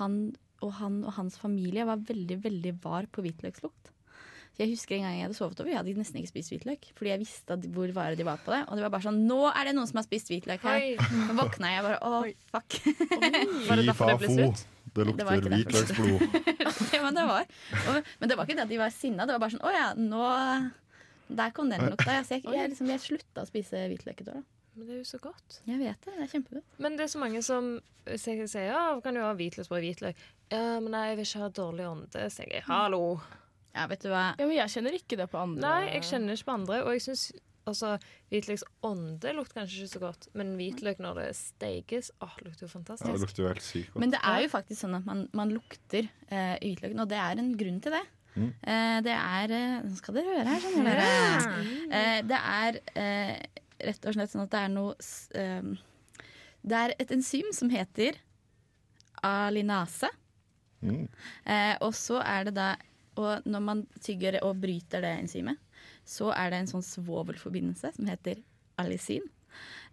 han 0.00 0.16
og, 0.64 0.72
han 0.80 1.02
og 1.04 1.14
hans 1.18 1.36
familie 1.40 1.86
var 1.88 2.02
veldig, 2.08 2.40
veldig 2.44 2.76
var 2.84 3.08
på 3.12 3.24
hvitløkslukt. 3.24 3.94
Så 4.54 4.62
Jeg 4.62 4.70
husker 4.70 4.94
en 4.94 5.02
gang 5.02 5.16
jeg 5.16 5.26
hadde 5.26 5.34
sovet 5.34 5.60
over, 5.60 5.70
jeg 5.72 5.80
hadde 5.80 5.94
nesten 5.98 6.20
ikke 6.20 6.30
spist 6.30 6.52
hvitløk. 6.52 6.84
Fordi 6.94 7.10
jeg 7.10 7.20
visste 7.24 7.56
hvor 7.74 7.90
vare 7.96 8.14
de 8.14 8.26
var 8.26 8.38
på 8.44 8.52
det. 8.54 8.60
Og 8.68 8.78
det 8.78 8.84
var 8.84 8.92
bare 8.94 9.06
sånn 9.08 9.24
Nå 9.26 9.40
er 9.50 9.66
det 9.66 9.72
noen 9.74 9.90
som 9.90 9.98
har 9.98 10.06
spist 10.06 10.30
hvitløk 10.30 10.62
her! 10.62 10.84
Så 11.00 11.34
våkna 11.40 11.72
jeg 11.72 11.82
bare 11.88 11.98
Å, 11.98 12.20
fuck. 12.52 12.76
Var 12.86 13.74
det 13.74 13.82
Fy 13.82 13.88
derfor 13.90 14.12
det 14.12 14.16
ble 14.22 14.30
slutt? 14.36 14.64
Lukter 14.94 15.26
det 15.42 15.50
hvitløksblod. 15.56 16.22
det 16.38 17.00
var, 17.02 17.14
det 17.18 17.26
var. 17.26 17.48
Og, 17.82 18.12
men 18.20 18.30
det 18.30 18.38
var 18.38 18.46
ikke 18.46 18.58
det 18.60 18.66
at 18.68 18.70
de 18.70 18.78
var 18.78 18.94
sinna. 18.94 19.26
Det 19.26 19.34
var 19.34 19.42
bare 19.42 19.56
sånn 19.56 19.66
Å 19.66 19.72
ja, 19.74 19.88
nå 19.98 20.22
Der 21.34 21.56
kom 21.56 21.72
den 21.72 21.88
lukta. 21.88 22.20
Jeg, 22.20 22.28
jeg, 22.36 22.44
jeg, 22.54 22.70
liksom, 22.76 22.92
jeg 22.94 23.02
slutta 23.02 23.42
å 23.42 23.50
spise 23.50 23.88
hvitløk 23.90 24.22
et 24.22 24.30
år. 24.36 24.38
Da. 24.38 24.46
Men 24.74 24.86
det 24.86 24.94
er 24.94 25.02
jo 25.02 25.08
så 25.08 25.18
godt. 25.22 25.58
Jeg 25.66 25.82
vet 25.82 26.06
det. 26.06 26.14
Det 26.14 26.22
er 26.28 26.30
kjempegodt. 26.30 26.78
Men 26.82 26.96
det 26.98 27.08
er 27.08 27.10
så 27.10 27.20
mange 27.22 27.42
som 27.42 27.74
sier, 28.18 28.46
ja, 28.68 28.86
kan 29.02 29.16
du 29.16 29.22
ha 29.22 29.34
hvitløksbrød 29.34 29.80
og 29.80 29.86
hvitløk? 29.88 30.24
Ja, 30.52 30.80
men 30.80 30.90
nei, 30.92 31.06
jeg 31.10 31.18
vil 31.20 31.28
ikke 31.28 31.42
ha 31.44 31.48
dårlig 31.56 31.86
ånde. 31.88 32.28
sier 32.32 32.52
jeg, 32.52 32.66
hallo. 32.68 33.20
Ja, 33.74 33.88
vet 33.90 34.04
du 34.04 34.10
hva. 34.12 34.26
ja, 34.38 34.46
men 34.46 34.54
jeg 34.56 34.70
kjenner 34.70 34.94
ikke 34.94 35.16
det 35.18 35.26
på 35.32 35.40
andre. 35.40 35.64
Nei, 35.64 35.80
jeg 35.96 36.06
kjenner 36.10 36.36
ikke 36.36 36.46
på 36.50 36.54
andre. 36.54 36.82
Og 36.84 36.94
jeg 36.94 37.02
syns 37.08 37.24
altså, 37.66 37.94
hvitløksånde 38.30 39.32
lukter 39.34 39.60
kanskje 39.60 39.80
ikke 39.82 39.92
så 39.94 40.02
godt, 40.02 40.28
men 40.38 40.52
hvitløk 40.58 41.00
når 41.02 41.20
det 41.20 41.28
steikes, 41.38 42.10
åh, 42.22 42.34
lukter 42.44 42.66
jo 42.66 42.82
Ja, 42.84 42.98
det 43.00 43.22
lukter 43.22 43.42
jo 43.42 43.48
helt 43.50 43.64
sykt 43.64 43.88
godt. 43.92 44.00
Men 44.02 44.12
det 44.14 44.20
er 44.22 44.42
jo 44.44 44.52
faktisk 44.52 44.84
sånn 44.84 44.98
at 45.00 45.08
man, 45.08 45.24
man 45.32 45.54
lukter 45.54 46.06
eh, 46.28 46.54
hvitløken, 46.60 47.02
og 47.02 47.10
det 47.10 47.18
er 47.24 47.40
en 47.42 47.50
grunn 47.58 47.80
til 47.82 47.96
det. 47.96 48.04
Mm. 48.34 48.50
Eh, 48.66 48.96
det 49.06 49.14
er 49.14 49.52
eh, 49.54 49.74
Nå 49.86 49.94
skal 49.98 50.16
dere 50.18 50.32
høre 50.34 50.46
her, 50.50 50.62
skjønner 50.64 51.00
dere. 51.00 51.50
Eh, 51.94 52.20
det 52.26 52.40
er 52.52 52.78
eh, 52.98 53.34
rett 53.88 54.08
og 54.10 54.16
slett 54.16 54.32
sånn 54.32 54.42
at 54.46 54.54
det 54.54 54.62
er 54.64 54.72
noe 54.74 54.94
Det 56.64 56.78
er 56.80 56.94
et 56.98 57.12
enzym 57.14 57.50
som 57.54 57.70
heter 57.70 58.18
alinase. 59.24 60.10
Mm. 60.84 61.06
Eh, 61.48 61.74
og 61.84 61.94
så 61.96 62.20
er 62.20 62.50
det 62.50 62.58
da 62.58 62.74
Og 63.16 63.44
når 63.46 63.60
man 63.62 63.80
tygger 64.02 64.40
og 64.42 64.58
bryter 64.58 65.04
det 65.04 65.12
enzymet, 65.20 65.60
så 66.02 66.32
er 66.34 66.50
det 66.50 66.58
en 66.58 66.70
sånn 66.72 66.82
svovelforbindelse 66.82 67.92
som 67.94 68.08
heter 68.10 68.40
alisin, 68.82 69.28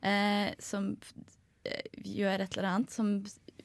Eh, 0.02 0.56
som 0.58 0.96
eh, 1.70 1.86
gjør 2.02 2.42
et 2.42 2.56
eller 2.58 2.70
annet 2.72 2.90
som 2.90 3.12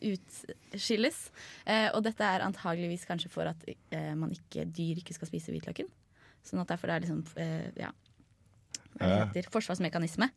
utskilles. 0.05 1.21
Eh, 1.65 1.89
og 1.95 2.03
dette 2.05 2.21
er 2.21 2.45
antageligvis 2.45 3.07
kanskje 3.09 3.31
for 3.33 3.49
at 3.49 3.65
eh, 3.67 4.13
man 4.13 4.35
ikke, 4.35 4.67
dyr 4.69 5.01
ikke 5.01 5.17
skal 5.17 5.31
spise 5.31 5.55
hvitløken. 5.55 5.89
Sånn 6.45 6.61
at 6.63 6.69
derfor 6.75 6.93
det 6.93 6.99
er 6.99 7.07
liksom 7.07 7.25
eh, 7.41 7.71
ja. 7.81 7.95
Er 8.97 9.27
heter? 9.27 9.49
Forsvarsmekanisme. 9.53 10.31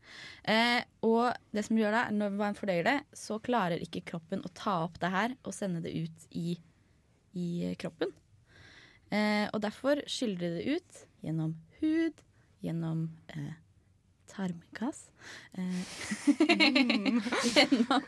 Eh, 0.43 0.81
og 1.07 1.29
det 1.55 1.63
som 1.67 1.77
gjør 1.79 1.95
det, 1.95 2.05
når 2.17 2.33
man 2.39 2.57
fordøyer 2.57 2.87
det, 2.87 2.97
så 3.15 3.39
klarer 3.43 3.83
ikke 3.83 4.03
kroppen 4.09 4.43
å 4.43 4.51
ta 4.55 4.81
opp 4.87 4.99
det 4.99 5.11
her 5.13 5.35
og 5.43 5.55
sende 5.55 5.83
det 5.85 5.93
ut 5.95 6.25
i, 6.35 6.57
i 7.37 7.75
kroppen. 7.79 8.11
Eh, 9.11 9.47
og 9.53 9.61
derfor 9.61 10.01
skyller 10.09 10.39
de 10.39 10.49
det 10.59 10.77
ut 10.79 11.03
gjennom 11.25 11.55
hud, 11.81 12.21
gjennom 12.63 13.07
eh, 13.35 13.53
tarmkass, 14.29 15.05
Eh, 15.51 15.81
gjennom 17.55 18.05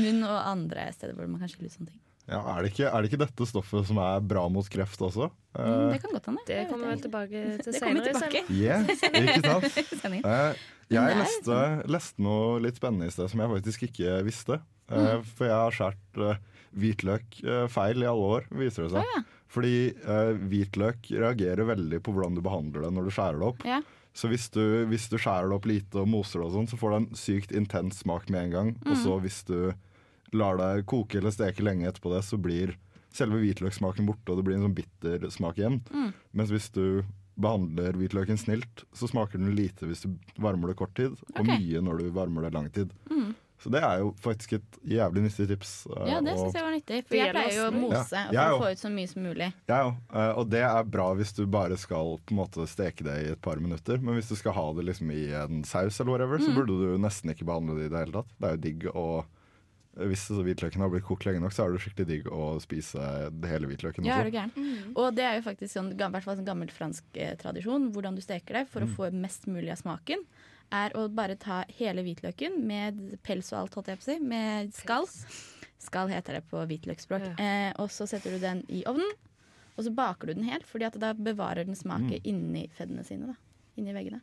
munn 0.00 0.22
og 0.24 0.36
andre 0.48 0.86
steder 0.94 1.14
hvor 1.18 1.28
man 1.30 1.42
kan 1.42 1.50
skylle 1.52 1.68
ut 1.68 1.74
sånne 1.74 1.90
ting. 1.92 2.02
Ja, 2.26 2.40
er, 2.56 2.64
det 2.64 2.72
ikke, 2.72 2.88
er 2.90 3.04
det 3.04 3.10
ikke 3.12 3.20
dette 3.22 3.46
stoffet 3.46 3.86
som 3.86 4.00
er 4.02 4.24
bra 4.26 4.46
mot 4.50 4.66
kreft 4.72 5.02
også? 5.06 5.28
Mm, 5.30 5.42
Eh, 5.56 5.90
det 5.94 6.00
kan 6.02 6.12
godt 6.12 6.26
hende. 6.28 6.42
Det 6.44 6.56
kommer 6.68 6.90
vel 6.90 6.98
tilbake 7.00 7.42
til 7.64 7.72
senere. 7.76 8.10
tilbake. 8.10 8.40
yeah, 8.52 8.82
ikke 9.22 9.38
sant? 9.46 10.18
Eh, 10.20 10.64
jeg 10.92 11.16
leste, 11.16 11.60
leste 11.88 12.20
noe 12.26 12.58
litt 12.60 12.76
spennende 12.76 13.08
i 13.08 13.14
sted 13.14 13.30
som 13.32 13.40
jeg 13.40 13.52
faktisk 13.54 13.86
ikke 13.90 14.18
visste. 14.26 14.58
Eh, 14.60 14.64
Mm. 15.16 15.22
For 15.34 15.48
jeg 15.48 15.56
har 15.56 15.72
skåret 15.74 16.20
eh, 16.22 16.42
hvitløk 16.76 17.40
eh, 17.44 17.66
feil 17.72 18.02
i 18.04 18.08
alle 18.10 18.30
år, 18.38 18.46
viser 18.50 18.86
det 18.86 18.92
seg. 18.94 19.02
Å, 19.02 19.16
ja. 19.16 19.22
Fordi 19.56 19.74
eh, 19.94 20.32
hvitløk 20.50 21.10
reagerer 21.16 21.68
veldig 21.68 22.00
på 22.04 22.12
hvordan 22.14 22.34
du 22.36 22.42
behandler 22.44 22.86
det 22.86 22.92
når 22.96 23.04
du 23.08 23.14
skjærer 23.16 23.38
det 23.40 23.48
opp. 23.50 23.64
Ja. 23.68 23.80
Så 24.16 24.30
hvis 24.32 24.48
du, 24.54 24.62
hvis 24.88 25.08
du 25.12 25.18
skjærer 25.20 25.50
det 25.50 25.56
opp 25.58 25.66
lite 25.68 26.00
og 26.00 26.08
moser 26.08 26.40
det, 26.40 26.46
og 26.48 26.54
sånn, 26.56 26.68
så 26.70 26.78
får 26.80 26.90
det 26.94 27.00
en 27.02 27.10
sykt 27.20 27.52
intens 27.52 28.00
smak 28.04 28.30
med 28.32 28.46
en 28.46 28.54
gang. 28.54 28.70
Og 28.86 28.94
Mm. 28.96 29.02
så 29.04 29.18
hvis 29.20 29.42
du 29.44 29.58
lar 30.32 30.56
det 30.56 30.86
koke 30.88 31.18
eller 31.20 31.30
steke 31.30 31.62
lenge 31.62 31.86
etterpå 31.88 32.12
det, 32.14 32.24
så 32.24 32.38
blir 32.40 32.74
selve 33.12 33.38
hvitløkssmaken 33.40 34.08
borte, 34.08 34.32
og 34.32 34.40
det 34.40 34.44
blir 34.48 34.56
en 34.58 34.66
sånn 34.66 34.74
bitter 34.76 35.28
smak 35.30 35.56
igjen. 35.60 35.78
Mm. 35.92 36.10
Mens 36.36 36.50
hvis 36.52 36.70
du 36.72 37.04
behandler 37.36 37.92
hvitløken 37.96 38.38
snilt, 38.40 38.84
så 38.96 39.08
smaker 39.08 39.38
den 39.38 39.54
lite 39.56 39.84
hvis 39.88 40.02
du 40.06 40.16
varmer 40.40 40.72
det 40.72 40.76
kort 40.80 40.94
tid, 40.96 41.12
og 41.36 41.40
Ok. 41.44 41.46
mye 41.52 41.80
når 41.84 41.98
du 42.00 42.10
varmer 42.16 42.42
det 42.48 42.54
lang 42.56 42.68
tid. 42.72 42.92
Mm. 43.12 43.34
Så 43.58 43.70
det 43.72 43.80
er 43.82 43.98
jo 44.02 44.10
faktisk 44.20 44.52
et 44.58 44.78
jævlig 44.84 45.22
nyttig 45.24 45.46
tips. 45.48 45.70
eh, 45.88 46.10
Ja, 46.10 46.20
det 46.20 46.34
syns 46.36 46.52
jeg 46.58 46.62
var 46.66 46.74
nyttig. 46.74 46.98
For 47.08 47.16
jeg 47.16 47.32
pleier 47.32 47.54
jo 47.56 47.64
å 47.70 47.72
mose 47.80 48.24
Ja, 48.32 48.52
og 48.52 48.58
for 48.60 48.66
å 48.66 48.66
få 48.66 48.72
ut 48.72 48.82
så 48.84 48.90
mye 48.92 49.08
som 49.08 49.22
mulig. 49.24 49.52
Ja, 49.68 49.78
òg. 49.88 49.94
Eh, 50.12 50.32
og 50.38 50.50
det 50.52 50.60
er 50.62 50.84
bra 50.84 51.06
hvis 51.16 51.32
du 51.34 51.46
bare 51.46 51.76
skal 51.80 52.18
på 52.26 52.34
en 52.36 52.40
måte 52.42 52.66
steke 52.68 53.02
det 53.06 53.16
i 53.24 53.30
et 53.32 53.40
par 53.40 53.56
minutter. 53.56 53.96
Men 53.98 54.14
hvis 54.20 54.28
du 54.28 54.36
skal 54.36 54.52
ha 54.52 54.66
det 54.76 54.84
liksom 54.84 55.10
i 55.10 55.32
en 55.32 55.64
saus, 55.64 56.00
eller 56.00 56.12
whatever, 56.12 56.38
så 56.38 56.50
Mm. 56.52 56.54
burde 56.60 56.76
du 56.76 56.98
nesten 56.98 57.30
ikke 57.32 57.46
behandle 57.48 57.78
det 57.80 57.86
i 57.86 57.94
det 57.96 58.04
hele 58.04 58.12
tatt. 58.22 58.28
Det 58.38 58.46
er 58.48 58.56
jo 58.56 58.62
digg 58.68 58.86
å 58.94 59.24
hvis 59.96 60.28
hvitløken 60.28 60.76
har 60.84 60.90
blitt 60.92 61.06
kokt 61.08 61.24
lenge 61.24 61.40
nok, 61.40 61.52
så 61.56 61.64
er 61.64 61.72
det 61.72 61.80
skikkelig 61.80 62.06
digg 62.06 62.26
å 62.28 62.60
spise 62.60 63.00
det 63.32 63.48
hele 63.48 63.64
hvitløken 63.70 64.04
Ja, 64.04 64.18
er 64.20 64.24
du 64.28 64.36
gæren? 64.36 64.92
Og 64.94 65.14
det 65.16 65.24
er 65.24 65.38
jo 65.40 65.44
faktisk 65.50 65.72
sånn, 65.72 65.88
i 65.94 65.96
hvert 65.96 66.22
fall 66.22 66.36
sånn 66.36 66.44
gammel 66.44 66.68
fransk 66.68 67.02
eh, 67.14 67.32
tradisjon. 67.40 67.90
Hvordan 67.94 68.14
du 68.14 68.20
steker 68.20 68.52
det 68.60 68.68
for 68.68 68.84
å 68.84 68.90
få 68.92 69.08
mest 69.16 69.46
mulig 69.48 69.70
av 69.72 69.78
smaken, 69.80 70.20
er 70.74 70.94
å 70.98 71.06
bare 71.12 71.36
ta 71.40 71.62
hele 71.78 72.04
hvitløken 72.06 72.58
med 72.66 73.18
pels 73.26 73.52
og 73.52 73.60
alt, 73.60 73.76
holdt 73.78 73.92
jeg 73.92 74.00
på 74.00 74.06
å 74.06 74.08
si, 74.08 74.16
med 74.32 74.72
skall. 74.76 75.08
Skall 75.82 76.10
heter 76.10 76.38
det 76.38 76.46
på 76.50 76.62
hvitløksspråk. 76.66 77.26
Eh, 77.42 77.70
og 77.82 77.90
så 77.94 78.08
setter 78.10 78.34
du 78.34 78.42
den 78.42 78.62
i 78.72 78.82
ovnen, 78.88 79.12
og 79.76 79.84
så 79.84 79.92
baker 79.92 80.30
du 80.30 80.38
den 80.38 80.48
helt, 80.48 80.66
fordi 80.66 80.88
at 80.88 80.96
da 81.00 81.12
bevarer 81.14 81.68
den 81.68 81.76
smaken 81.78 82.16
inni 82.24 82.64
feddene 82.74 83.04
sine. 83.06 83.34
da, 83.34 83.68
Inni 83.76 83.92
veggene. 83.94 84.22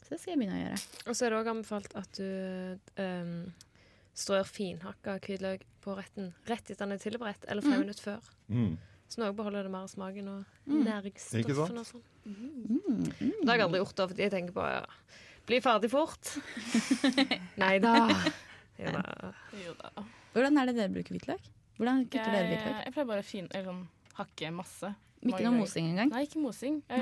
Så 0.00 0.14
det 0.14 0.20
skal 0.20 0.34
jeg 0.34 0.40
begynne 0.40 0.56
å 0.56 0.62
gjøre. 0.62 0.80
Og 1.04 1.16
så 1.16 1.26
er 1.26 1.32
det 1.32 1.38
òg 1.38 1.52
anbefalt 1.52 1.94
at 1.96 2.18
du 2.18 3.00
um, 3.00 3.36
strør 4.16 4.48
finhakka 4.48 5.18
hvitløk 5.24 5.64
på 5.84 5.94
retten 5.98 6.32
rett 6.48 6.64
etter 6.64 6.84
den 6.84 6.96
er 6.96 7.02
tilberedt, 7.02 7.46
eller 7.48 7.64
fem 7.64 7.84
minutter 7.84 8.04
før. 8.04 8.32
Mm. 8.48 8.74
Så 9.08 9.20
nå 9.20 9.28
beholder 9.36 9.66
det 9.66 9.72
mer 9.72 9.84
av 9.86 9.92
smaken 9.92 10.30
og 10.32 10.56
mm. 10.66 10.80
næringsstoffene 10.88 11.84
og 11.84 11.88
sånn. 11.88 12.04
Det 12.24 13.48
har 13.48 13.60
jeg 13.60 13.66
aldri 13.68 13.82
gjort, 13.82 13.96
da, 14.00 14.06
fordi 14.10 14.24
jeg 14.24 14.32
tenker 14.32 14.56
på 14.56 14.64
ja, 14.64 14.84
bli 15.46 15.60
ferdig 15.64 15.90
fort. 15.92 16.34
Nei 17.62 17.78
da. 17.82 17.94
Jo 18.80 18.90
da. 18.96 19.32
Jo 19.64 19.74
da. 19.80 20.04
Hvordan 20.34 20.58
er 20.60 20.70
det 20.70 20.76
dere 20.80 20.92
bruker 20.94 21.14
hvitløk? 21.16 21.50
Hvordan 21.78 22.04
kutter 22.10 22.30
dere 22.34 22.48
hvitløk? 22.52 22.84
jeg 22.86 22.94
pleier 22.94 23.08
bare 23.10 23.22
å 23.24 23.26
fin, 23.26 23.48
eller 23.52 23.66
sånn, 23.70 23.82
hakke 24.20 24.50
masse. 24.54 24.94
Ikke 25.24 25.40
noe 25.46 25.56
mosing 25.56 25.86
engang? 25.88 26.10
Nei, 26.12 26.24
ikke 26.26 26.40
mosing. 26.42 26.74
Nei. 26.90 26.98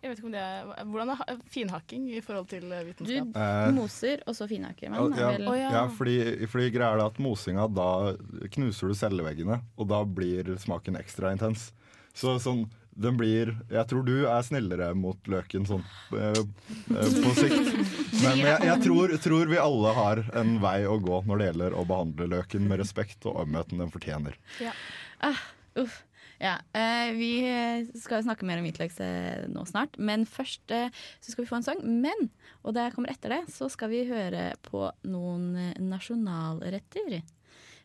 jeg 0.00 0.08
vet 0.08 0.20
ikke 0.20 0.28
om 0.30 0.32
det 0.32 0.40
er 0.40 0.70
Hvordan 0.88 1.10
er 1.12 1.18
ha- 1.20 1.34
finhakking 1.52 2.06
i 2.16 2.22
forhold 2.24 2.46
til 2.48 2.64
vitenskap? 2.72 3.34
Du? 3.34 3.40
Eh, 3.42 3.72
moser, 3.76 4.22
og 4.26 4.38
så 4.38 4.46
finhakker 4.48 4.88
man. 4.94 5.12
ja, 5.12 5.28
vel- 5.34 5.50
ja. 5.60 5.68
ja, 5.74 5.82
fordi, 5.92 6.14
fordi 6.48 6.70
greia 6.72 6.94
er 6.94 7.02
det 7.02 7.08
at 7.10 7.20
mosinga, 7.20 7.66
da 7.68 7.88
knuser 8.54 8.88
du 8.88 8.96
celleveggene, 8.96 9.60
og 9.76 9.90
da 9.92 10.00
blir 10.08 10.54
smaken 10.62 10.96
ekstra 11.02 11.34
intens. 11.36 11.66
Så 12.16 12.38
sånn, 12.40 12.64
den 12.96 13.18
blir 13.18 13.52
Jeg 13.70 13.86
tror 13.90 14.04
du 14.06 14.14
er 14.30 14.46
snillere 14.46 14.90
mot 14.98 15.30
løken 15.30 15.66
sånn 15.68 15.84
eh, 16.14 16.40
eh, 16.94 17.18
på 17.24 17.34
sikt. 17.38 17.70
Men 18.22 18.42
jeg, 18.44 18.58
jeg 18.70 18.80
tror, 18.86 19.14
tror 19.24 19.52
vi 19.52 19.60
alle 19.60 19.94
har 19.98 20.24
en 20.40 20.56
vei 20.62 20.78
å 20.88 20.98
gå 21.02 21.20
når 21.28 21.40
det 21.40 21.50
gjelder 21.50 21.78
å 21.78 21.86
behandle 21.88 22.30
løken 22.36 22.66
med 22.70 22.82
respekt 22.84 23.26
og 23.28 23.42
ømheten 23.44 23.82
den 23.82 23.94
fortjener. 23.94 24.38
Uff. 25.74 26.02
Ja, 26.42 26.58
eh, 26.74 27.12
Vi 27.14 27.30
skal 27.98 28.24
snakke 28.24 28.46
mer 28.46 28.58
om 28.60 28.66
hvitløk 28.66 28.96
eh, 29.00 29.46
nå 29.50 29.62
snart, 29.68 29.96
men 29.98 30.26
først 30.26 30.72
eh, 30.74 30.90
så 31.22 31.32
skal 31.32 31.44
vi 31.44 31.50
få 31.50 31.60
en 31.60 31.66
sang. 31.66 31.80
Men, 31.84 32.28
og 32.62 32.74
det 32.76 32.90
kommer 32.94 33.12
etter 33.12 33.36
det, 33.36 33.42
så 33.54 33.70
skal 33.72 33.92
vi 33.92 34.04
høre 34.08 34.50
på 34.66 34.88
noen 35.08 35.72
nasjonalretter. 35.78 37.20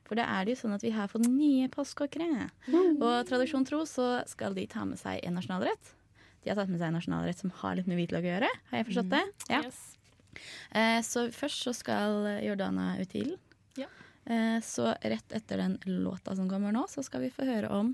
For 0.09 0.17
det 0.17 0.25
er 0.25 0.45
det 0.47 0.55
jo 0.55 0.61
sånn 0.63 0.73
at 0.73 0.83
vi 0.85 0.89
har 0.95 1.09
fått 1.11 1.27
nye 1.29 1.69
påskeåkre. 1.69 2.27
Og 2.73 3.13
tradisjon 3.29 3.65
tro 3.69 3.83
så 3.85 4.09
skal 4.29 4.57
de 4.57 4.65
ta 4.69 4.81
med 4.89 4.97
seg 4.97 5.21
en 5.21 5.37
nasjonalrett. 5.37 5.93
De 6.41 6.49
har 6.49 6.57
tatt 6.57 6.71
med 6.71 6.79
seg 6.81 6.89
en 6.89 6.97
nasjonalrett 6.97 7.37
som 7.43 7.53
har 7.61 7.77
litt 7.77 7.89
med 7.89 7.99
hvitløk 7.99 8.25
å 8.25 8.31
gjøre. 8.31 8.49
Har 8.71 8.81
jeg 8.81 8.89
forstått 8.89 9.13
det? 9.13 9.23
Ja. 9.51 9.61
Yes. 9.67 9.79
Eh, 10.71 10.99
så 11.05 11.27
først 11.35 11.65
så 11.67 11.73
skal 11.77 12.25
Jordana 12.45 12.95
ut 12.97 13.09
til 13.11 13.27
ilden. 13.27 13.39
Ja. 13.77 13.89
Eh, 14.25 14.57
så 14.65 14.91
rett 14.97 15.35
etter 15.35 15.61
den 15.61 15.77
låta 15.85 16.35
som 16.35 16.49
kommer 16.49 16.73
nå, 16.73 16.87
så 16.89 17.03
skal 17.05 17.27
vi 17.27 17.33
få 17.33 17.45
høre 17.49 17.69
om 17.69 17.93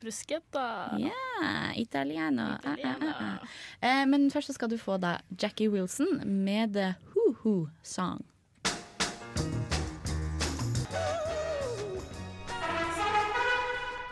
Bruschetta. 0.00 0.98
Ja, 1.00 1.72
italiano. 1.74 2.42
Ah, 2.42 2.58
ah, 2.64 2.72
Italiano. 2.76 3.06
ah, 3.08 3.38
ah. 3.40 3.48
Eh, 3.80 4.04
men 4.06 4.28
først 4.30 4.52
så 4.52 4.56
skal 4.58 4.68
du 4.70 4.76
få 4.78 4.98
da 5.00 5.16
Jackie 5.38 5.70
Wilson 5.72 6.20
med 6.44 6.74
The 6.76 6.90
Hoo 7.14 7.32
Hoo 7.42 7.68
Song. 7.82 8.20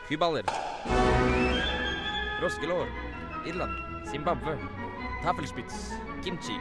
Kyballer. 0.08 0.44
Froskelår. 2.40 2.88
Irland. 3.46 3.72
Zimbabwe. 4.10 4.58
Tafelspitz. 5.22 5.92
Kimchi. 6.24 6.56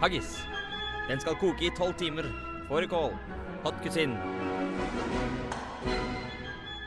Haggis. 0.00 0.38
Den 1.08 1.20
skal 1.20 1.38
koke 1.38 1.68
i 1.68 1.70
tolv 1.76 1.94
timer. 1.94 2.26
Fårikål. 2.68 3.14
Hot 3.62 3.78
cuisine. 3.84 4.18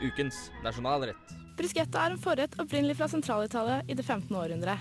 Ukens 0.04 0.50
nasjonalrett. 0.64 1.34
Bruschetta 1.56 2.04
er 2.04 2.12
en 2.12 2.20
forrett 2.20 2.60
opprinnelig 2.60 2.98
fra 2.98 3.08
Sentral-Italia 3.08 3.80
i 3.88 3.96
det 3.96 4.04
15. 4.04 4.36
århundre. 4.36 4.76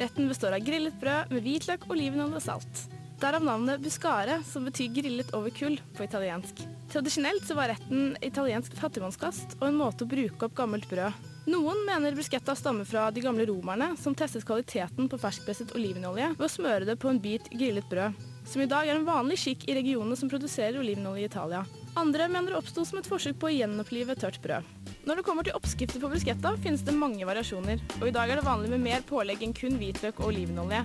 Retten 0.00 0.32
består 0.32 0.56
av 0.56 0.64
grillet 0.64 0.96
brød 1.00 1.36
med 1.36 1.44
hvitløk, 1.44 1.84
olivenolje 1.92 2.40
og 2.40 2.46
salt. 2.48 2.86
Derav 3.24 3.44
navnet 3.44 3.80
buscare, 3.80 4.42
som 4.44 4.66
betyr 4.68 4.90
grillet 4.92 5.30
over 5.32 5.48
kull 5.50 5.78
på 5.96 6.04
italiensk. 6.04 6.58
Tradisjonelt 6.92 7.46
så 7.48 7.54
var 7.56 7.70
retten 7.72 8.18
italiensk 8.20 8.74
fattigmannskast 8.76 9.54
og 9.62 9.64
en 9.64 9.78
måte 9.78 10.04
å 10.04 10.10
bruke 10.10 10.44
opp 10.44 10.52
gammelt 10.58 10.84
brød. 10.90 11.22
Noen 11.48 11.80
mener 11.86 12.12
bruschetta 12.12 12.52
stammer 12.52 12.84
fra 12.84 13.06
de 13.16 13.22
gamle 13.24 13.46
romerne, 13.48 13.94
som 13.96 14.12
testet 14.12 14.44
kvaliteten 14.44 15.08
på 15.08 15.20
ferskpresset 15.22 15.72
olivenolje 15.72 16.34
ved 16.34 16.44
å 16.44 16.50
smøre 16.52 16.90
det 16.90 16.98
på 17.00 17.08
en 17.08 17.22
bit 17.24 17.48
grillet 17.54 17.88
brød, 17.88 18.20
som 18.44 18.60
i 18.60 18.68
dag 18.68 18.92
er 18.92 18.98
en 18.98 19.08
vanlig 19.08 19.40
skikk 19.40 19.64
i 19.70 19.78
regionene 19.80 20.20
som 20.20 20.28
produserer 20.28 20.82
olivenolje 20.82 21.24
i 21.24 21.30
Italia. 21.32 21.64
Andre 21.96 22.28
mener 22.28 22.52
det 22.52 22.60
oppsto 22.60 22.84
som 22.84 23.00
et 23.00 23.08
forsøk 23.08 23.40
på 23.40 23.48
å 23.48 23.54
gjenopplive 23.56 24.18
tørt 24.20 24.36
brød. 24.44 24.68
Når 25.08 25.22
det 25.22 25.24
kommer 25.24 25.48
til 25.48 25.56
oppskrifter 25.56 26.04
på 26.04 26.12
bruschetta, 26.12 26.52
finnes 26.60 26.84
det 26.84 26.92
mange 27.00 27.24
variasjoner, 27.24 27.80
og 28.02 28.06
i 28.10 28.14
dag 28.20 28.28
er 28.28 28.42
det 28.42 28.46
vanlig 28.52 28.76
med 28.76 28.84
mer 28.84 29.08
pålegg 29.08 29.48
enn 29.48 29.56
kun 29.56 29.80
hvitløk 29.80 30.20
og 30.20 30.34
olivenolje. 30.34 30.84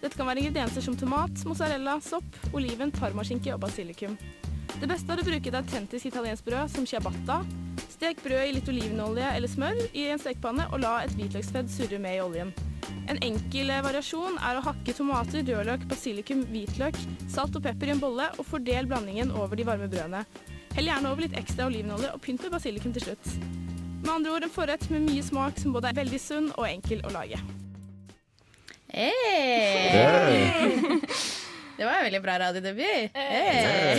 Dette 0.00 0.16
kan 0.16 0.28
være 0.30 0.40
ingredienser 0.40 0.84
som 0.84 0.96
tomat, 0.96 1.42
mozzarella, 1.44 1.98
sopp, 2.00 2.38
oliven, 2.56 2.92
parmaskinke 2.94 3.52
og 3.52 3.60
basilikum. 3.66 4.16
Det 4.80 4.88
beste 4.88 5.12
er 5.12 5.20
å 5.20 5.26
bruke 5.26 5.50
et 5.50 5.58
autentisk 5.58 6.08
italiensk 6.08 6.46
brød 6.46 6.72
som 6.72 6.86
ciabatta. 6.88 7.42
Stek 7.92 8.22
brød 8.24 8.46
i 8.46 8.54
litt 8.56 8.70
olivenolje 8.72 9.28
eller 9.36 9.50
smør 9.52 9.76
i 9.92 10.06
en 10.08 10.22
stekepanne, 10.22 10.64
og 10.72 10.80
la 10.80 11.02
et 11.04 11.12
hvitløksfedd 11.18 11.68
surre 11.68 12.00
med 12.00 12.16
i 12.16 12.24
oljen. 12.24 12.54
En 13.12 13.20
enkel 13.26 13.72
variasjon 13.84 14.38
er 14.40 14.56
å 14.56 14.64
hakke 14.64 14.96
tomater, 14.96 15.44
rødløk, 15.44 15.84
basilikum, 15.90 16.46
hvitløk, 16.48 16.96
salt 17.28 17.58
og 17.58 17.66
pepper 17.68 17.90
i 17.90 17.96
en 17.96 18.00
bolle, 18.00 18.30
og 18.38 18.48
fordel 18.48 18.88
blandingen 18.88 19.34
over 19.36 19.58
de 19.58 19.68
varme 19.68 19.90
brødene. 19.90 20.24
Hell 20.76 20.88
gjerne 20.88 21.12
over 21.12 21.26
litt 21.26 21.36
ekstra 21.36 21.68
olivenolje 21.68 22.14
og 22.14 22.22
pynt 22.24 22.46
med 22.46 22.56
basilikum 22.56 22.96
til 22.96 23.10
slutt. 23.10 23.32
Med 24.00 24.14
andre 24.14 24.36
ord 24.36 24.46
en 24.46 24.54
forrett 24.54 24.86
med 24.94 25.10
mye 25.10 25.24
smak 25.26 25.60
som 25.60 25.74
både 25.76 25.90
er 25.90 26.00
veldig 26.00 26.22
sunn 26.22 26.54
og 26.54 26.70
enkel 26.70 27.04
å 27.04 27.18
lage. 27.20 27.42
Hey! 28.92 30.70
Det 31.76 31.84
var 31.86 31.94
en 31.94 32.04
veldig 32.04 32.20
bra 32.22 32.34
radiodebut. 32.42 33.14
Hey! 33.14 33.90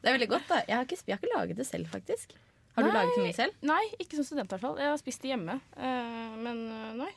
Det 0.00 0.10
er 0.10 0.14
veldig 0.16 0.28
godt, 0.30 0.46
da. 0.48 0.60
Jeg 0.68 0.76
har 0.78 0.84
ikke, 0.86 0.98
jeg 1.06 1.14
har 1.16 1.20
ikke 1.22 1.32
laget 1.36 1.58
det 1.60 1.66
selv, 1.68 1.88
faktisk. 1.92 2.32
Har 2.76 2.84
du 2.86 2.90
laget 2.92 3.14
det 3.16 3.24
mye 3.24 3.36
selv? 3.36 3.54
Nei, 3.66 3.82
ikke 4.02 4.18
som 4.18 4.26
student 4.28 4.50
i 4.50 4.54
hvert 4.54 4.64
fall. 4.66 4.76
Jeg 4.82 4.90
har 4.92 4.98
spist 5.00 5.22
det 5.24 5.30
hjemme. 5.32 5.54
Eh, 5.76 6.34
men 6.44 6.60
eh, 6.72 6.90
nei, 7.00 7.12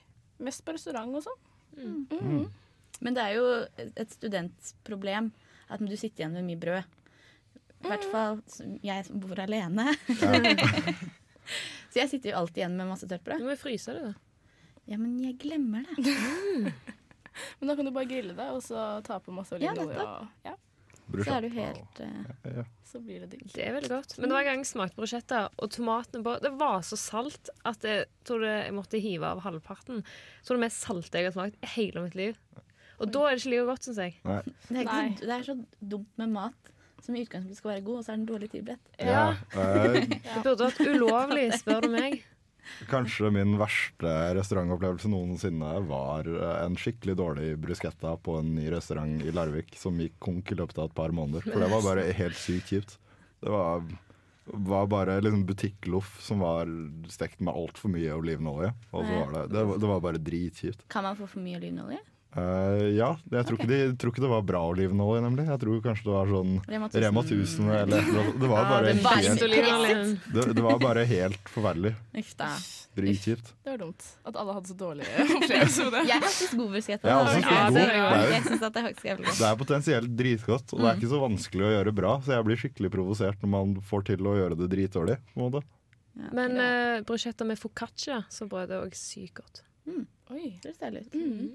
mest 0.46 0.64
på 0.66 0.76
restaurant 0.76 1.16
og 1.20 1.26
sånn. 1.26 1.40
Mhm. 1.80 2.40
Men 3.00 3.16
det 3.16 3.24
er 3.24 3.34
jo 3.38 3.44
et 3.96 4.12
studentproblem 4.12 5.30
at 5.72 5.80
du 5.86 5.94
sitter 5.96 6.26
igjen 6.26 6.34
med 6.36 6.44
mye 6.50 6.60
brød. 6.60 6.84
I 7.80 7.88
hvert 7.88 8.08
fall 8.12 8.42
jeg 8.84 9.06
som 9.08 9.22
bor 9.24 9.40
alene. 9.40 9.86
Så 11.90 11.96
jeg 12.02 12.10
sitter 12.12 12.34
jo 12.34 12.40
alltid 12.42 12.60
igjen 12.64 12.76
med 12.78 12.90
masse 12.90 13.08
tørt 13.08 13.24
Du 13.24 13.30
brød. 13.32 13.46
må 13.46 13.54
jo 13.56 13.62
fryse 13.62 13.94
det, 13.96 14.10
da. 14.10 14.14
Ja, 14.89 14.98
men 14.98 15.19
jeg 15.22 15.38
glemmer 15.41 15.86
det. 15.98 16.74
Men 17.60 17.69
da 17.69 17.75
kan 17.77 17.88
du 17.88 17.91
bare 17.96 18.10
grille 18.10 18.34
det, 18.36 18.48
og 18.51 18.63
så 18.65 18.88
ta 19.05 19.19
på 19.24 19.31
masse 19.31 19.55
Ja, 19.62 19.72
olivenolje. 19.72 20.03
og 20.03 20.48
ja, 20.50 20.55
Så 21.24 21.36
er 21.38 21.46
du 21.46 21.53
helt 21.53 22.01
uh, 22.03 22.55
Ja. 22.58 22.63
så 22.89 23.00
blir 23.00 23.22
det 23.24 23.29
digg. 23.31 23.46
Det 23.53 23.63
er 23.63 23.77
veldig 23.77 23.91
godt. 23.93 24.15
Men 24.17 24.27
det 24.27 24.36
var 24.36 24.43
en 24.43 24.50
gang 24.50 24.63
jeg 24.65 24.72
smakte 24.74 25.00
bruschetta, 25.00 25.43
og 25.55 25.72
tomatene 25.72 26.25
på 26.25 26.34
Det 26.43 26.51
var 26.60 26.81
så 26.84 27.00
salt 27.00 27.51
at 27.69 27.86
jeg 27.88 28.10
tror 28.27 28.43
det, 28.43 28.55
jeg 28.65 28.75
måtte 28.75 29.00
hive 29.00 29.29
av 29.29 29.43
halvparten. 29.46 30.01
Jeg 30.03 30.48
tror 30.50 30.58
det 30.58 30.60
er 30.60 30.65
mest 30.65 30.84
salte 30.84 31.22
jeg 31.22 31.29
har 31.29 31.38
smakt 31.38 31.62
i 31.63 31.72
hele 31.77 32.03
mitt 32.03 32.17
liv. 32.19 32.41
Og 33.00 33.13
da 33.13 33.22
er 33.29 33.38
det 33.38 33.46
ikke 33.46 33.53
like 33.53 33.69
godt, 33.69 33.88
syns 33.88 34.01
jeg. 34.03 34.17
Nei. 34.27 34.41
det, 34.43 34.75
er 34.75 34.81
ikke 34.84 34.98
Nei. 34.98 35.13
så, 35.15 35.29
det 35.29 35.38
er 35.38 35.48
så 35.48 35.55
dumt 35.93 36.19
med 36.19 36.36
mat 36.36 36.74
som 37.00 37.15
i 37.15 37.22
utgangspunktet 37.24 37.62
skal 37.62 37.72
være 37.72 37.86
god, 37.88 38.01
og 38.01 38.03
så 38.03 38.12
er 38.12 38.17
den 38.19 38.25
dårlig 38.27 38.50
tilberedt. 38.51 38.89
Ja. 39.00 39.22
ja. 39.55 39.93
Det 40.03 40.43
burde 40.43 40.65
vært 40.67 40.81
ulovlig, 40.84 41.46
spør 41.62 41.86
du 41.88 41.93
meg. 41.93 42.19
Kanskje 42.90 43.32
min 43.34 43.58
verste 43.60 44.12
restaurantopplevelse 44.38 45.12
noensinne 45.12 45.72
var 45.90 46.28
eh, 46.30 46.60
en 46.64 46.78
skikkelig 46.80 47.16
dårlig 47.20 47.48
bruschetta 47.62 48.16
på 48.24 48.40
en 48.40 48.54
ny 48.58 48.70
restaurant 48.74 49.24
i 49.26 49.34
Larvik 49.36 49.74
som 49.80 50.00
gikk 50.00 50.18
konk 50.24 50.54
i 50.54 50.60
løpet 50.60 50.80
av 50.80 50.92
et 50.92 50.98
par 50.98 51.16
måneder. 51.16 51.46
For 51.48 51.62
det 51.62 51.72
var 51.74 51.86
bare 51.86 52.06
helt 52.20 52.40
sykt 52.40 52.74
kjipt. 52.74 52.96
Det 53.40 53.52
var, 53.54 53.84
var 54.70 54.88
bare 54.92 55.20
liksom 55.24 55.46
butikkloff 55.48 56.18
som 56.24 56.44
var 56.44 56.70
stekt 57.12 57.44
med 57.44 57.56
altfor 57.56 57.92
mye 57.94 58.16
olivenolje. 58.18 58.74
Og 58.92 59.04
så 59.04 59.20
var 59.20 59.36
det, 59.36 59.44
det, 59.56 59.66
var, 59.72 59.84
det 59.84 59.92
var 59.94 60.08
bare 60.08 60.24
dritkjipt. 60.30 60.88
Kan 60.92 61.08
man 61.08 61.20
få 61.20 61.30
for 61.30 61.44
mye 61.44 61.60
olivenolje? 61.62 62.02
Eh, 62.38 62.84
ja, 62.94 63.16
jeg 63.34 63.46
tror, 63.48 63.58
ikke 63.58 63.68
de, 63.72 63.78
tror 63.98 64.12
ikke 64.14 64.22
det 64.22 64.30
var 64.30 64.44
bra 64.46 64.60
olivenolje, 64.70 65.22
nemlig. 65.26 65.48
Jeg 65.50 65.60
tror 65.64 65.80
kanskje 65.82 66.06
det 66.06 66.12
var 66.14 66.28
sånn 66.30 66.52
Rema 66.70 67.24
1000. 67.24 67.70
Eller 67.74 68.04
et. 68.04 68.28
Det 68.44 68.50
var 68.52 68.68
bare, 68.70 68.92
det 68.94 69.02
er 69.02 69.64
helt, 69.66 70.20
det, 70.36 70.44
det 70.60 70.66
var 70.66 70.78
bare 70.84 71.06
helt 71.10 71.50
forferdelig. 71.50 71.94
Dritkjipt. 73.00 73.50
Det 73.64 73.72
var 73.74 73.80
dumt 73.82 74.06
at 74.30 74.38
alle 74.44 74.54
hadde 74.60 74.70
så 74.70 74.76
dårlig 74.78 75.08
opplevelse 75.10 75.88
med 75.88 75.96
det. 75.98 76.04
Jeg 76.10 76.20
har 76.20 76.26
faktisk 76.28 76.54
god. 76.60 76.78
Jeg 76.78 77.00
har 77.00 77.10
Ja, 77.10 77.18
det 77.26 77.40
Det 77.40 77.48
er 77.48 78.68
at 78.68 78.74
det 78.78 78.84
er. 78.84 79.24
Det 79.40 79.48
er 79.50 79.58
potensielt 79.64 80.14
dritgodt, 80.20 80.74
og 80.74 80.80
det 80.80 80.86
er 80.86 80.94
Mm. 80.94 81.00
ikke 81.02 81.12
så 81.14 81.20
vanskelig 81.24 81.66
å 81.66 81.72
gjøre 81.74 81.94
bra. 81.96 82.14
Så 82.26 82.34
jeg 82.36 82.46
blir 82.46 82.58
skikkelig 82.62 82.92
provosert 82.94 83.42
når 83.42 83.50
man 83.56 83.74
får 83.82 84.06
til 84.12 84.22
å 84.30 84.36
gjøre 84.38 84.58
det 84.60 84.70
dritdårlig. 84.70 85.18
Ja, 85.36 86.30
Men 86.34 86.58
uh, 86.60 87.02
bruschetta 87.08 87.46
med 87.46 87.58
foccaccia 87.58 88.26
så 88.30 88.46
brød 88.50 88.70
er 88.74 88.84
òg 88.86 88.94
sykt 88.98 89.40
godt. 89.42 89.64
Oi. 90.30 90.60
Det 90.62 90.76
ser 90.76 90.92
deilig 90.92 91.08
ut. 91.08 91.14
Mm. 91.16 91.50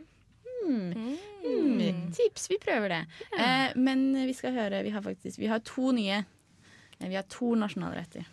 Mm. 0.65 2.11
Tips, 2.17 2.47
vi 2.51 2.57
prøver 2.63 2.89
det. 2.95 3.01
Eh, 3.39 3.75
men 3.77 4.07
vi 4.27 4.33
skal 4.37 4.55
høre 4.57 4.83
Vi 4.87 4.91
har 4.95 5.03
faktisk 5.05 5.39
Vi 5.39 5.47
har 5.51 5.59
to 5.61 5.91
nye. 5.93 6.23
Eh, 7.01 7.09
Vi 7.09 7.15
har 7.19 7.27
to 7.29 7.55
nasjonalretter. 7.59 8.25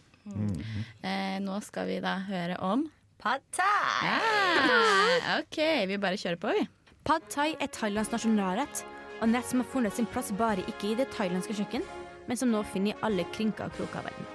Eh, 1.04 1.38
nå 1.42 1.60
skal 1.66 1.88
vi 1.90 2.00
da 2.04 2.16
høre 2.28 2.58
om 2.62 2.86
Pad 3.22 3.42
thai. 3.54 4.08
ja, 4.08 5.40
OK, 5.40 5.58
vi 5.90 5.98
bare 6.02 6.18
kjører 6.18 6.40
på, 6.42 6.54
vi. 6.58 6.68
Pad 7.06 7.28
thai 7.30 7.52
er 7.62 7.68
Thailands 7.74 8.10
nasjonalrett, 8.14 8.84
og 9.22 9.30
nett 9.30 9.46
som 9.46 9.62
har 9.62 9.70
funnet 9.70 9.94
sin 9.94 10.08
plass 10.10 10.32
bare 10.38 10.64
ikke 10.70 10.92
i 10.92 10.96
det 10.98 11.10
thailandske 11.14 11.54
kjøkken, 11.60 11.84
men 12.28 12.38
som 12.38 12.50
nå 12.54 12.64
finner 12.74 12.96
i 12.96 13.00
alle 13.06 13.26
krinker 13.36 13.68
og 13.70 13.76
kroker 13.78 14.02
av 14.02 14.10
verden. 14.10 14.26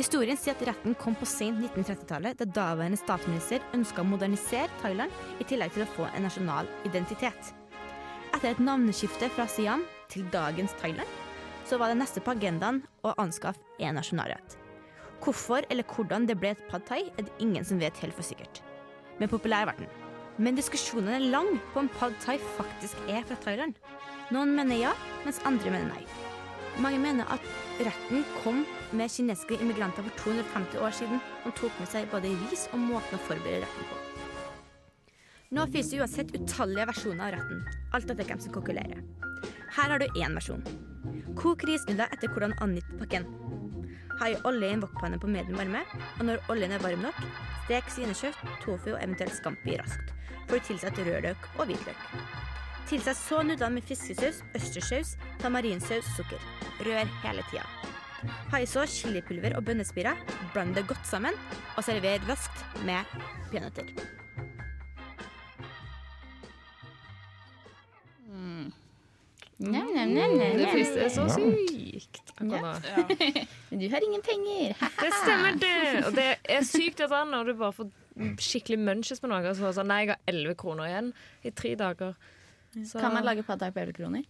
Historien 0.00 0.38
sier 0.38 0.54
at 0.54 0.62
retten 0.64 0.94
kom 0.96 1.12
på 1.18 1.26
sent 1.28 1.58
1930-tallet, 1.60 2.38
da 2.40 2.46
daværende 2.48 2.96
statsminister 2.96 3.60
ønska 3.76 4.00
å 4.00 4.08
modernisere 4.08 4.70
Thailand 4.80 5.12
i 5.42 5.44
tillegg 5.44 5.74
til 5.74 5.84
å 5.84 5.88
få 5.92 6.06
en 6.08 6.24
nasjonal 6.24 6.70
identitet. 6.88 7.50
Etter 8.30 8.54
et 8.54 8.62
navneskifte 8.64 9.28
fra 9.34 9.44
Siam 9.50 9.84
til 10.08 10.24
dagens 10.32 10.72
Thailand, 10.80 11.18
så 11.68 11.76
var 11.76 11.92
det 11.92 11.98
neste 12.00 12.22
på 12.24 12.32
agendaen 12.32 12.80
å 13.04 13.12
anskaffe 13.20 13.60
en 13.84 14.00
nasjonalrett. 14.00 14.56
Hvorfor 15.20 15.68
eller 15.68 15.84
hvordan 15.92 16.24
det 16.30 16.38
ble 16.40 16.54
et 16.54 16.64
pad 16.72 16.88
thai, 16.88 17.02
er 17.18 17.28
det 17.28 17.36
ingen 17.44 17.68
som 17.68 17.82
vet 17.82 18.00
helt 18.00 18.16
for 18.16 18.24
sikkert. 18.24 18.62
Men 19.20 19.28
populær 19.28 19.68
ble 19.68 19.82
den. 19.82 19.94
Men 20.40 20.56
diskusjonen 20.56 21.12
er 21.18 21.28
lang 21.28 21.58
på 21.74 21.84
om 21.84 21.92
pad 22.00 22.16
thai 22.24 22.40
faktisk 22.56 23.04
er 23.04 23.28
fra 23.28 23.36
Thailand. 23.44 23.76
Noen 24.32 24.56
mener 24.56 24.80
ja, 24.86 24.96
mens 25.26 25.44
andre 25.44 25.76
mener 25.76 25.92
nei. 25.92 26.29
Mange 26.78 27.00
mener 27.02 27.26
at 27.34 27.42
retten 27.82 28.22
kom 28.44 28.62
med 28.92 29.10
kinesiske 29.10 29.58
immigranter 29.60 30.06
for 30.06 30.22
250 30.22 30.78
år 30.84 30.94
siden 30.94 31.18
og 31.44 31.56
tok 31.58 31.80
med 31.80 31.90
seg 31.90 32.06
både 32.12 32.30
ris 32.46 32.68
og 32.70 32.78
måten 32.84 33.18
å 33.18 33.24
forberede 33.26 33.64
retten 33.64 33.90
på. 33.90 33.98
Nå 35.50 35.66
finnes 35.66 35.90
det 35.90 35.98
uansett 35.98 36.34
utallige 36.36 36.86
versjoner 36.92 37.26
av 37.26 37.32
retten, 37.34 37.64
alt 37.96 38.12
etter 38.12 38.28
hvem 38.28 38.42
som 38.44 38.54
kokulerer. 38.54 39.02
Her 39.74 39.94
har 39.94 39.98
du 39.98 40.06
én 40.20 40.36
versjon. 40.38 40.62
Kok 41.38 41.64
risnudler 41.66 42.12
etter 42.14 42.30
hvordan 42.30 42.54
angitt 42.62 42.86
på 42.92 43.00
pakken. 43.02 43.26
Ha 44.20 44.30
i 44.30 44.38
olje 44.46 44.68
i 44.68 44.76
en 44.76 44.84
wokpanne 44.84 45.18
på 45.18 45.30
medium 45.32 45.58
varme, 45.58 45.82
og 46.18 46.26
når 46.28 46.42
oljen 46.52 46.76
er 46.76 46.82
varm 46.84 47.02
nok, 47.06 47.18
stek 47.64 47.90
svinekjøtt, 47.90 48.40
tofu 48.62 48.92
og 48.92 49.00
eventuelt 49.00 49.34
scampi 49.38 49.78
raskt, 49.80 50.14
Får 50.50 50.58
du 50.58 50.64
tilsetter 50.66 51.06
rødløk 51.06 51.44
og 51.58 51.68
hvitløk. 51.70 52.00
Tilsett 52.90 53.16
så 53.16 53.42
nudlene 53.46 53.76
med 53.78 53.86
fiskesaus, 53.86 54.40
østersaus, 54.58 55.14
tamarinsaus 55.38 56.08
sukker. 56.16 56.40
Rør 56.82 57.10
hele 57.22 57.44
tida. 57.52 57.62
Ha 58.50 58.58
i 58.60 58.66
så 58.68 58.82
chilipulver 58.90 59.54
og 59.56 59.62
bønnespirer, 59.68 60.18
bland 60.52 60.74
det 60.74 60.88
godt 60.90 61.06
sammen, 61.06 61.36
og 61.76 61.86
server 61.86 62.18
raskt 62.26 62.64
med 62.82 63.06
peanøtter. 63.52 63.94
Nam, 69.60 69.86
nam, 69.94 70.08
nam, 70.08 70.34
nam, 70.40 70.56
Det 70.58 70.68
frister 70.72 71.08
så 71.12 71.28
sykt. 71.28 72.32
Ja. 72.40 72.74
Men 73.70 73.80
du 73.80 73.86
har 73.92 74.00
ingen 74.00 74.22
penger. 74.24 74.74
Det 75.04 75.12
stemmer, 75.22 75.52
det! 75.60 76.06
Og 76.06 76.14
det 76.16 76.28
er 76.48 76.64
sykt 76.64 77.02
dette 77.02 77.22
når 77.28 77.52
du 77.52 77.54
bare 77.60 77.76
får 77.76 77.90
skikkelig 78.40 78.78
munches 78.80 79.20
på 79.20 79.28
noe. 79.28 79.44
Og 79.44 79.58
så 79.58 79.74
sånn, 79.76 79.92
Nei, 79.92 80.06
jeg 80.06 80.14
har 80.14 80.22
11 80.32 80.56
kroner 80.58 80.88
igjen 80.88 81.12
i 81.44 81.52
tre 81.52 81.74
dager. 81.76 82.16
Så 82.86 83.00
Kan 83.02 83.14
man 83.14 83.24
lage 83.26 83.42
pad 83.46 83.58
thai 83.60 83.70
på 83.74 83.80
11 83.82 83.96
kroner? 83.98 84.22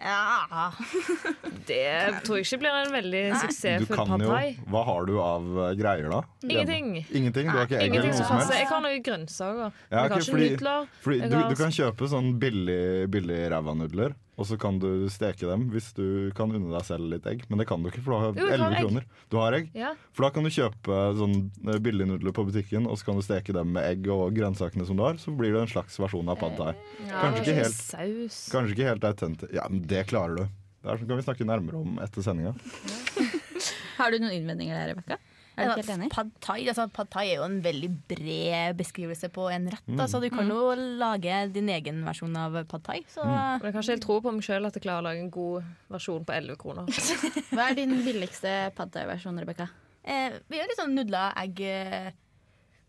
Ja. 0.00 0.70
det 1.68 2.22
tror 2.24 2.38
jeg 2.38 2.46
ikke 2.46 2.58
blir 2.62 2.76
en 2.78 2.92
veldig 2.94 3.20
Du 3.34 3.38
suksessfull 3.42 3.98
kan 3.98 4.12
pad 4.14 4.24
thai. 4.24 4.46
Hva 4.72 4.82
har 4.88 5.08
du 5.08 5.12
av 5.20 5.48
eh, 5.66 5.72
greier, 5.76 6.08
da? 6.12 6.20
Ingenting. 6.46 6.88
Ingenting? 7.10 7.50
Du 7.50 7.58
har 7.58 7.68
ikke 7.68 7.82
egg 7.82 7.96
eller 7.98 8.08
noe 8.08 8.16
som 8.16 8.32
helst? 8.38 8.54
Jeg 8.56 8.68
har 8.70 8.84
noen 8.86 9.04
grønnsaker. 9.04 9.76
Ja, 9.90 9.90
jeg 9.90 10.00
har 10.00 10.16
ikke 10.16 10.32
fordi- 10.32 10.50
nudler. 10.54 10.88
Fordi 11.04 11.20
du, 11.28 11.36
du 11.52 11.56
kan 11.60 11.76
kjøpe 11.76 12.08
sånn 12.14 12.30
billig, 12.40 12.80
billig 13.12 13.40
ræva 13.52 13.76
nudler, 13.76 14.16
og 14.40 14.46
så 14.48 14.56
kan 14.60 14.78
du 14.80 15.04
steke 15.12 15.44
dem 15.44 15.66
hvis 15.74 15.90
du 15.96 16.30
kan 16.36 16.48
unne 16.56 16.70
deg 16.72 16.84
selv 16.88 17.10
litt 17.12 17.26
egg. 17.28 17.42
Men 17.50 17.60
det 17.60 17.66
kan 17.68 17.82
du 17.84 17.90
ikke, 17.90 18.00
for 18.06 18.14
du 18.14 18.16
har 18.16 18.38
Jo, 18.40 18.46
11 18.56 18.78
kroner. 18.80 19.04
Du 19.28 19.36
har 19.36 19.56
egg? 19.58 19.68
Ja. 19.76 19.90
For 20.16 20.24
da 20.24 20.30
kan 20.32 20.46
du 20.48 20.50
kjøpe 20.54 21.00
sånn 21.20 21.34
eh, 21.68 21.78
billige 21.84 22.08
nudler 22.08 22.32
på 22.36 22.46
butikken, 22.48 22.88
og 22.88 22.96
så 22.96 23.10
kan 23.10 23.20
du 23.20 23.24
steke 23.26 23.52
dem 23.56 23.74
med 23.76 23.84
egg 23.84 24.08
og 24.10 24.32
grønnsakene 24.38 24.86
som 24.88 24.96
du 24.96 25.04
har. 25.04 25.20
Så 25.20 25.34
blir 25.36 25.52
det 25.52 25.60
en 25.66 25.72
slags 25.74 26.00
versjon 26.00 26.32
av 26.32 26.40
pad 26.40 26.56
thai. 26.56 26.72
Ja, 27.06 27.20
Kanskje 27.26 27.44
ikke 27.44 27.58
helt- 27.60 27.76
Saus. 27.80 28.40
Kanskje 28.54 28.74
ikke 28.78 28.88
helt 28.94 29.04
autentisk. 29.12 29.52
Ja, 29.60 29.68
men 29.68 29.84
det 29.92 30.06
klarer 30.10 30.40
du. 30.40 30.44
Det 30.80 30.88
er 30.94 30.96
sånn 31.02 31.10
kan 31.12 31.20
vi 31.20 31.26
snakke 31.28 31.44
nærmere 31.44 31.76
om 31.84 31.98
etter 32.00 32.24
sendinga. 32.24 32.54
Har 34.00 34.14
du 34.14 34.16
noen 34.22 34.32
innvendinger 34.32 34.78
der, 34.78 34.94
Rebekka? 34.94 35.18
Er 35.58 35.66
du 35.66 35.74
helt 35.80 35.90
enig? 35.90 36.08
Pad 36.10 36.30
thai, 36.40 36.58
altså, 36.68 36.86
pad 36.92 37.10
thai 37.10 37.24
er 37.32 37.36
jo 37.40 37.42
en 37.44 37.60
veldig 37.62 37.90
bred 38.08 38.76
beskrivelse 38.78 39.28
på 39.34 39.48
en 39.52 39.66
rett. 39.70 39.86
Mm. 39.88 39.98
så 40.08 40.20
du 40.20 40.28
Mm. 40.30 40.36
kan 40.36 40.48
jo 40.48 40.74
lage 40.98 41.52
din 41.52 41.68
egen 41.68 42.04
versjon 42.04 42.36
av 42.36 42.64
pad 42.68 42.82
thai. 42.84 43.00
Så 43.08 43.22
Mm. 43.24 43.60
jeg 43.62 43.72
kan 43.72 43.82
ikke 43.82 43.90
helt 43.90 44.02
tro 44.02 44.20
på 44.20 44.32
meg 44.32 44.42
sjøl 44.42 44.66
at 44.66 44.74
jeg 44.74 44.82
klarer 44.82 45.02
å 45.02 45.08
lage 45.10 45.20
en 45.20 45.30
god 45.30 45.64
versjon 45.90 46.24
på 46.24 46.32
11 46.32 46.56
kroner. 46.56 46.86
Hva 47.52 47.70
er 47.70 47.74
din 47.74 47.90
billigste 48.04 48.72
pad 48.74 48.90
thai-versjon, 48.92 49.38
Rebekka? 49.38 49.68
eh, 50.04 50.30
vi 50.48 50.56
gjør 50.56 50.68
litt 50.68 50.78
sånn 50.78 50.94
nudler, 50.96 51.32
egg, 51.36 51.60
eh, 51.60 52.10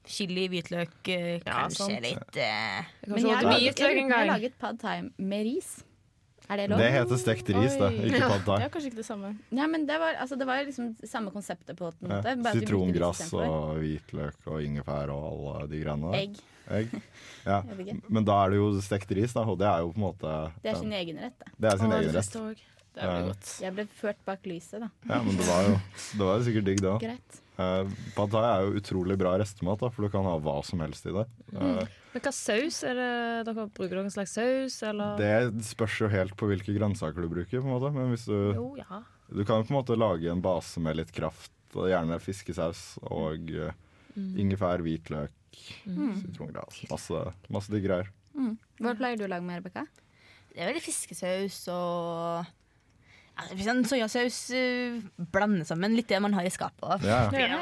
chili, 0.06 0.47
hvitløk, 0.50 0.89
kanskje 1.45 1.89
Ja, 1.91 2.00
litt 2.00 2.38
eh, 2.38 2.84
Men 3.08 3.17
jeg 3.17 3.36
har 3.36 3.43
laget, 3.43 3.62
jeg 3.78 3.95
hvitløk 3.97 4.13
har 4.15 4.26
laget 4.26 4.58
pad 4.60 4.80
thai 4.80 5.02
med 5.17 5.45
ris. 5.45 5.84
Er 6.52 6.60
det 6.60 6.68
lov? 6.68 6.82
Det 6.82 6.88
heter 6.92 7.20
stekt 7.22 7.50
ris, 7.56 7.76
da. 7.80 7.88
Ikke 7.96 8.22
pad 8.26 8.42
thai. 8.44 8.56
Det 8.60 8.66
er 8.66 8.72
kanskje 8.74 8.90
ikke 8.92 9.00
det 9.00 9.08
samme. 9.08 9.30
Nei, 9.56 9.68
men 9.72 9.86
det 9.88 10.00
var, 10.02 10.18
altså, 10.20 10.38
det 10.40 10.48
var 10.50 10.64
liksom 10.68 10.90
samme 11.08 11.32
konseptet 11.32 11.78
på 11.80 11.92
en 11.94 12.10
måte. 12.10 12.34
Ja. 12.36 12.56
Sitrongrass 12.58 13.22
og 13.32 13.78
hvitløk 13.80 14.50
og 14.52 14.66
ingefær 14.66 15.14
og 15.16 15.30
alle 15.30 15.70
de 15.72 15.80
greiene 15.86 16.12
der. 16.12 16.26
Egg. 16.26 16.42
Egg. 16.82 16.98
Ja. 17.46 17.62
Men 18.16 18.28
da 18.28 18.42
er 18.44 18.54
det 18.54 18.60
jo 18.60 18.68
stekt 18.84 19.14
ris, 19.18 19.34
da, 19.38 19.46
og 19.48 19.58
det 19.62 19.70
er 19.70 19.86
jo 19.86 19.94
på 19.94 20.02
en 20.02 20.06
måte 20.10 20.34
Det 20.62 20.74
er 20.74 20.82
sin 20.82 20.92
egen 21.00 21.24
rett, 21.24 21.40
det. 21.40 21.56
det 21.56 21.72
er 21.72 21.82
sin 21.82 21.96
egen 21.96 22.14
rett. 22.18 22.68
Det 22.92 23.08
blir 23.08 23.30
godt. 23.30 23.54
Jeg 23.64 23.76
ble 23.78 23.86
ført 24.02 24.20
bak 24.28 24.48
lyset, 24.52 24.84
da. 24.84 24.90
Ja, 25.08 25.22
men 25.24 25.40
det 25.40 25.48
var 25.48 25.64
jo 25.70 25.78
det 25.80 26.28
var 26.28 26.36
jo 26.36 26.46
sikkert 26.50 26.68
digg, 26.68 26.84
det 26.84 26.92
òg. 26.92 27.08
Uh, 27.62 27.96
pad 28.18 28.34
thai 28.34 28.44
er 28.50 28.66
jo 28.66 28.82
utrolig 28.82 29.16
bra 29.22 29.38
restemat, 29.40 29.80
da, 29.80 29.92
for 29.94 30.04
du 30.04 30.12
kan 30.12 30.28
ha 30.28 30.36
hva 30.44 30.58
som 30.68 30.84
helst 30.84 31.08
i 31.08 31.16
det. 31.16 31.24
Eh, 31.56 31.98
Men 32.12 32.24
hva 32.26 32.34
saus 32.36 32.82
er 32.88 32.97
det 33.00 33.12
dere 33.47 33.65
bruker? 33.71 33.95
dere 33.95 34.04
en 34.04 34.13
slags 34.13 34.36
saus, 34.36 34.78
eller? 34.84 35.15
det 35.21 35.65
spørs 35.67 36.00
jo 36.04 36.12
helt 36.12 36.36
på 36.39 36.50
hvilke 36.50 36.76
grønnsaker 36.76 37.24
du 37.24 37.32
bruker. 37.32 37.62
på 37.62 37.67
en 37.67 37.71
måte 37.71 37.91
Men 37.95 38.12
hvis 38.12 38.28
du, 38.28 38.38
Jo, 38.58 38.67
ja. 38.80 39.04
du 39.32 39.43
kan 39.47 39.63
på 39.63 39.71
en 39.71 39.80
måte 39.80 39.97
lage 40.00 40.32
en 40.32 40.43
base 40.43 40.84
med 40.84 41.00
litt 41.00 41.13
kraft, 41.15 41.54
og 41.71 41.88
gjerne 41.88 42.19
fiskesaus 42.19 43.00
og 43.08 43.47
mm. 43.47 44.34
ingefær, 44.43 44.84
hvitløk, 44.84 45.32
sitrongrass. 45.88 46.82
Masse, 46.91 47.21
masse 47.47 47.71
digg 47.71 47.88
greier. 47.88 48.12
Hva 48.82 48.95
pleier 49.00 49.19
du 49.19 49.28
å 49.28 49.32
lage 49.32 49.45
med, 49.45 49.62
Rebekka? 49.62 49.86
Det 50.52 50.60
er 50.60 50.71
veldig 50.71 50.84
fiskesaus 50.84 51.62
og 51.71 52.50
ja, 53.32 53.45
hvis 53.56 53.69
en 53.71 53.86
soyasaus 53.88 54.38
uh, 54.52 55.00
blander 55.32 55.63
sammen 55.67 55.95
litt 55.95 56.10
det 56.12 56.19
man 56.24 56.36
har 56.36 56.43
i 56.43 56.52
skapet. 56.52 57.08
Ja, 57.08 57.24
Det 57.32 57.45
ja. 57.47 57.62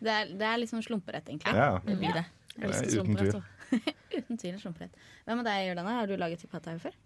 det 0.00 0.12
er, 0.16 0.34
det 0.40 0.46
er 0.48 0.60
liksom 0.64 0.82
slumperett, 0.82 1.28
egentlig. 1.30 1.54
ja. 1.54 1.78
Det 1.84 1.96
blir 2.00 2.18
det. 2.18 2.26
Elsker 2.58 2.98
Uten 3.00 3.14
tvil. 3.16 3.30
slumperetter. 3.30 3.42
Uten 4.18 4.40
tvil 4.40 4.52
en 4.56 4.58
slumperett. 4.64 4.98
Hva 5.26 5.36
med 5.38 5.46
deg, 5.46 5.70
denne? 5.78 5.94
Har 6.00 6.10
du 6.10 6.16
laget 6.18 6.42
pad 6.50 6.64
thai 6.66 6.76
før? 6.82 6.96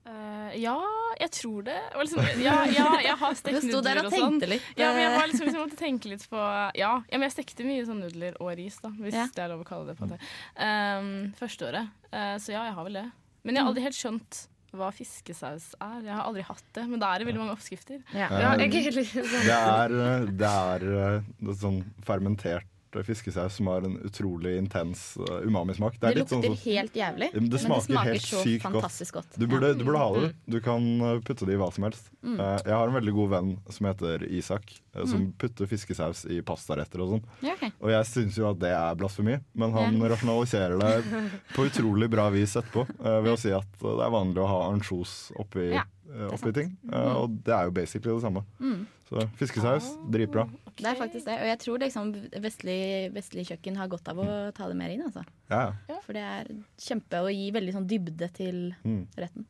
Uh, 0.00 0.48
ja, 0.56 0.72
jeg 1.20 1.30
tror 1.36 1.66
det. 1.66 1.76
Liksom, 2.00 2.22
ja, 2.40 2.54
ja, 2.72 2.86
jeg 3.04 3.16
har 3.20 3.34
Du 3.36 3.40
stekt 3.42 3.66
sto 3.66 3.82
der 3.84 3.98
nudler 4.00 4.00
og 4.00 4.06
og 4.08 4.14
sånn. 4.16 4.38
tenkte 4.38 4.48
litt. 4.54 4.68
Ja, 4.80 4.88
men 4.96 5.02
jeg 5.04 5.10
eh, 5.10 5.16
var 5.18 5.28
liksom, 5.28 5.46
liksom 5.50 5.60
måtte 5.66 5.76
tenke 5.78 6.08
litt 6.14 6.24
på 6.32 6.40
ja, 6.40 6.92
ja, 7.04 7.18
men 7.20 7.26
jeg 7.28 7.34
stekte 7.36 7.66
mye 7.68 7.84
sånn 7.86 8.00
nudler 8.00 8.38
og 8.40 8.54
ris, 8.58 8.78
da, 8.80 8.90
hvis 8.96 9.18
Ja. 9.18 9.26
det 9.36 9.44
er 9.44 9.52
lov 9.52 9.60
å 9.60 9.68
kalle 9.68 9.92
det 9.92 9.98
pad 10.00 10.14
thai. 10.14 10.30
Um, 10.56 11.10
første 11.38 11.68
året. 11.68 11.92
Eh, 12.10 12.32
så 12.40 12.56
ja, 12.56 12.64
jeg 12.70 12.78
har 12.78 12.88
vel 12.88 12.98
det. 13.02 13.04
Men 13.44 13.54
jeg 13.60 13.62
har 13.66 13.70
aldri 13.74 13.84
helt 13.84 14.00
skjønt 14.00 14.40
hva 14.72 14.88
fiskesaus 14.94 15.68
er. 15.82 16.00
Jeg 16.06 16.14
har 16.16 16.24
aldri 16.24 16.42
hatt 16.48 16.66
det, 16.78 16.88
men 16.88 17.00
da 17.02 17.12
er 17.12 17.20
det 17.22 17.26
veldig 17.28 17.42
mange 17.44 17.54
oppskrifter. 17.58 18.00
ja. 18.16 18.28
Ja, 18.32 18.56
jeg 18.56 18.84
er 18.86 18.96
litt 18.96 19.12
sånn 19.12 19.46
Det 19.46 19.56
er, 19.60 19.94
det 20.40 20.50
er 20.64 20.84
det 20.88 21.48
er 21.52 21.56
sånn 21.60 21.80
fermentert 22.06 22.66
fiskesaus 23.06 23.54
som 23.56 23.66
har 23.70 23.82
en 23.86 23.96
utrolig 24.04 24.56
intens 24.58 25.16
uh, 25.16 25.40
umamismak. 25.46 25.94
Det, 26.00 26.08
det 26.08 26.18
lukter 26.24 26.36
sånn 26.36 26.42
lukter 26.44 26.70
helt 26.72 26.96
jævlig, 26.98 27.28
det 27.32 27.40
men 27.40 27.50
det 27.52 27.60
smaker 27.62 28.00
helt 28.10 28.26
så 28.26 28.42
sykt 28.42 28.62
fantastisk 28.66 29.14
godt. 29.14 29.36
Du 29.38 29.46
burde, 29.46 29.74
du 29.78 29.84
burde 29.86 29.98
ha 30.02 30.08
det. 30.18 30.30
Du 30.50 30.58
kan 30.64 30.86
uh, 31.00 31.20
putte 31.22 31.46
det 31.46 31.54
i 31.54 31.60
hva 31.60 31.70
som 31.74 31.86
helst. 31.86 32.10
Mm. 32.22 32.34
Uh, 32.40 32.58
jeg 32.66 32.74
har 32.74 32.90
en 32.90 32.96
veldig 32.98 33.14
god 33.20 33.30
venn 33.36 33.52
som 33.70 33.86
heter 33.90 34.26
Isak, 34.28 34.74
som 35.04 35.20
Mm. 35.20 35.32
putter 35.38 35.66
fiskesaus 35.70 36.24
i 36.26 36.40
pastaretter 36.42 37.00
og 37.04 37.12
sånn. 37.14 37.24
Ja, 37.46 37.52
okay. 37.54 37.70
Og 37.78 37.90
jeg 37.92 38.06
syns 38.10 38.36
jo 38.40 38.48
at 38.50 38.58
det 38.58 38.72
er 38.74 38.96
blasfemi, 38.98 39.36
men 39.54 39.72
han 39.76 39.94
Ja. 40.00 40.08
rasjonaliserer 40.14 40.80
det 40.80 41.30
på 41.54 41.68
utrolig 41.68 42.08
bra 42.10 42.28
vis 42.34 42.56
etterpå. 42.58 42.86
ved 42.98 43.30
å 43.32 43.38
si 43.38 43.52
at 43.54 43.68
det 43.78 44.02
er 44.06 44.10
vanlig 44.10 44.42
å 44.42 44.48
ha 44.50 44.60
ansjos 44.72 45.30
oppi, 45.38 45.70
Ja, 45.76 45.84
oppi 46.32 46.52
ting. 46.52 46.76
Uh, 46.86 46.96
Mm. 47.00 47.16
Og 47.16 47.36
det 47.44 47.54
er 47.54 47.64
jo 47.64 47.70
basically 47.70 48.14
det 48.14 48.22
samme. 48.22 48.42
Mm. 48.60 48.86
Så 49.10 49.24
fiskesaus, 49.36 49.86
dritbra. 50.10 50.44
Det 50.76 50.86
er 50.86 50.94
faktisk 50.94 51.24
det. 51.26 51.34
Og 51.42 51.46
jeg 51.50 51.58
tror 51.58 51.78
liksom 51.82 52.10
vestlig, 52.40 53.12
vestlig 53.12 53.42
kjøkken 53.48 53.76
har 53.76 53.88
godt 53.90 54.08
av 54.08 54.18
å 54.22 54.52
ta 54.54 54.68
det 54.70 54.76
mer 54.78 54.90
inn. 54.94 55.02
Altså. 55.02 55.24
Ja. 55.50 55.72
For 56.06 56.12
det 56.14 56.22
er 56.22 56.46
kjempe 56.78 57.18
å 57.24 57.28
gi 57.32 57.50
veldig 57.50 57.74
sånn 57.74 57.88
dybde 57.90 58.28
til 58.32 58.74
Mm. 58.84 59.06
retten. 59.18 59.46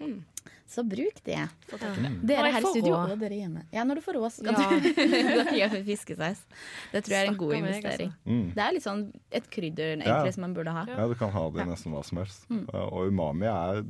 Mm. 0.00 0.22
Så 0.66 0.82
bruk 0.88 1.20
det. 1.24 1.36
Dere 2.24 2.50
her 2.50 2.62
i 2.64 2.70
studio 2.72 2.94
og 2.96 3.18
dere 3.20 3.36
hjemme. 3.36 3.66
Ja, 3.70 3.84
når 3.84 3.96
du 4.00 4.00
får 4.00 4.14
råd, 4.16 4.32
skal 4.32 4.54
kan 4.54 4.72
Ja. 4.72 4.80
du 4.80 5.52
gjøre 5.60 5.84
fiskesaus. 5.84 6.40
Det 6.92 7.04
tror 7.04 7.12
jeg 7.12 7.26
er 7.26 7.30
en 7.30 7.36
god 7.36 7.52
meg, 7.52 7.62
investering. 7.66 8.12
Mm. 8.26 8.54
Det 8.54 8.64
er 8.64 8.72
litt 8.72 8.82
sånn 8.86 9.04
et 9.30 9.50
krydder 9.50 9.96
egentlig 10.00 10.06
Ja. 10.26 10.32
som 10.32 10.40
man 10.40 10.54
burde 10.54 10.72
ha. 10.72 10.86
Ja, 10.88 11.06
du 11.06 11.14
kan 11.14 11.30
ha 11.30 11.50
det 11.50 11.60
i 11.66 11.68
nesten 11.68 11.92
hva 11.92 12.02
som 12.04 12.18
helst. 12.18 12.48
Mm. 12.48 12.64
Uh, 12.72 12.88
og 12.88 13.12
umami 13.12 13.44
er 13.46 13.84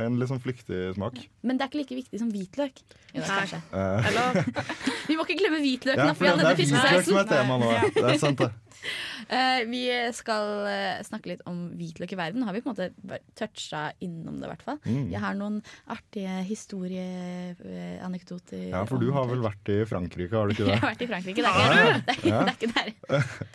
en 0.00 0.18
litt 0.20 0.30
sånn 0.30 0.40
flyktig 0.42 0.94
smak. 0.96 1.18
Men 1.44 1.58
det 1.58 1.66
er 1.66 1.70
ikke 1.72 1.80
like 1.82 1.98
viktig 1.98 2.20
som 2.22 2.30
hvitløk. 2.32 2.82
Jo, 3.12 3.24
kanskje. 3.28 3.60
Uh, 3.74 4.68
Vi 5.10 5.16
må 5.18 5.26
ikke 5.26 5.38
glemme 5.42 5.60
hvitløken, 5.60 6.06
ja, 6.08 6.14
for 6.16 6.24
for 6.24 6.24
vi 6.24 6.30
det, 6.32 6.42
det 6.42 6.52
er 6.52 6.60
hvitløk 6.62 7.08
som 7.08 7.20
er 7.20 7.28
tema 7.28 7.58
nå. 7.60 7.72
Det 7.92 8.04
er 8.14 8.20
sant, 8.22 8.40
det. 8.40 8.71
Eh, 9.32 9.62
vi 9.70 9.86
skal 10.12 10.66
eh, 10.68 10.98
snakke 11.06 11.28
litt 11.30 11.40
om 11.48 11.70
hvitløk 11.78 12.10
i 12.12 12.16
verden. 12.18 12.42
Har 12.44 12.52
vi 12.52 12.60
på 12.60 12.68
en 12.68 12.74
måte 12.74 12.90
toucha 13.38 13.92
innom 14.02 14.40
det, 14.40 14.46
i 14.48 14.50
hvert 14.50 14.62
fall. 14.66 14.78
Mm. 14.84 15.06
Jeg 15.12 15.20
har 15.22 15.34
noen 15.38 15.60
artige 15.94 16.34
historieanekdoter. 16.48 18.64
Ja, 18.74 18.82
for 18.88 18.98
du 19.00 19.08
har 19.14 19.26
vel 19.30 19.40
vært 19.44 19.68
i 19.72 19.76
Frankrike, 19.88 20.34
har 20.36 20.46
du 20.50 20.54
ikke 20.56 20.66
det? 20.70 20.72
Jeg 20.74 20.80
har 20.82 20.90
vært 20.90 21.04
i 21.06 21.08
Frankrike. 21.12 21.38
Det 21.38 21.46
er 21.48 21.52
ikke, 21.62 21.72
det 21.72 21.78
er, 22.12 22.16
Ja. 22.28 22.38
det 22.42 22.50
er 22.52 22.56
ikke 22.58 22.72
der. 22.74 22.88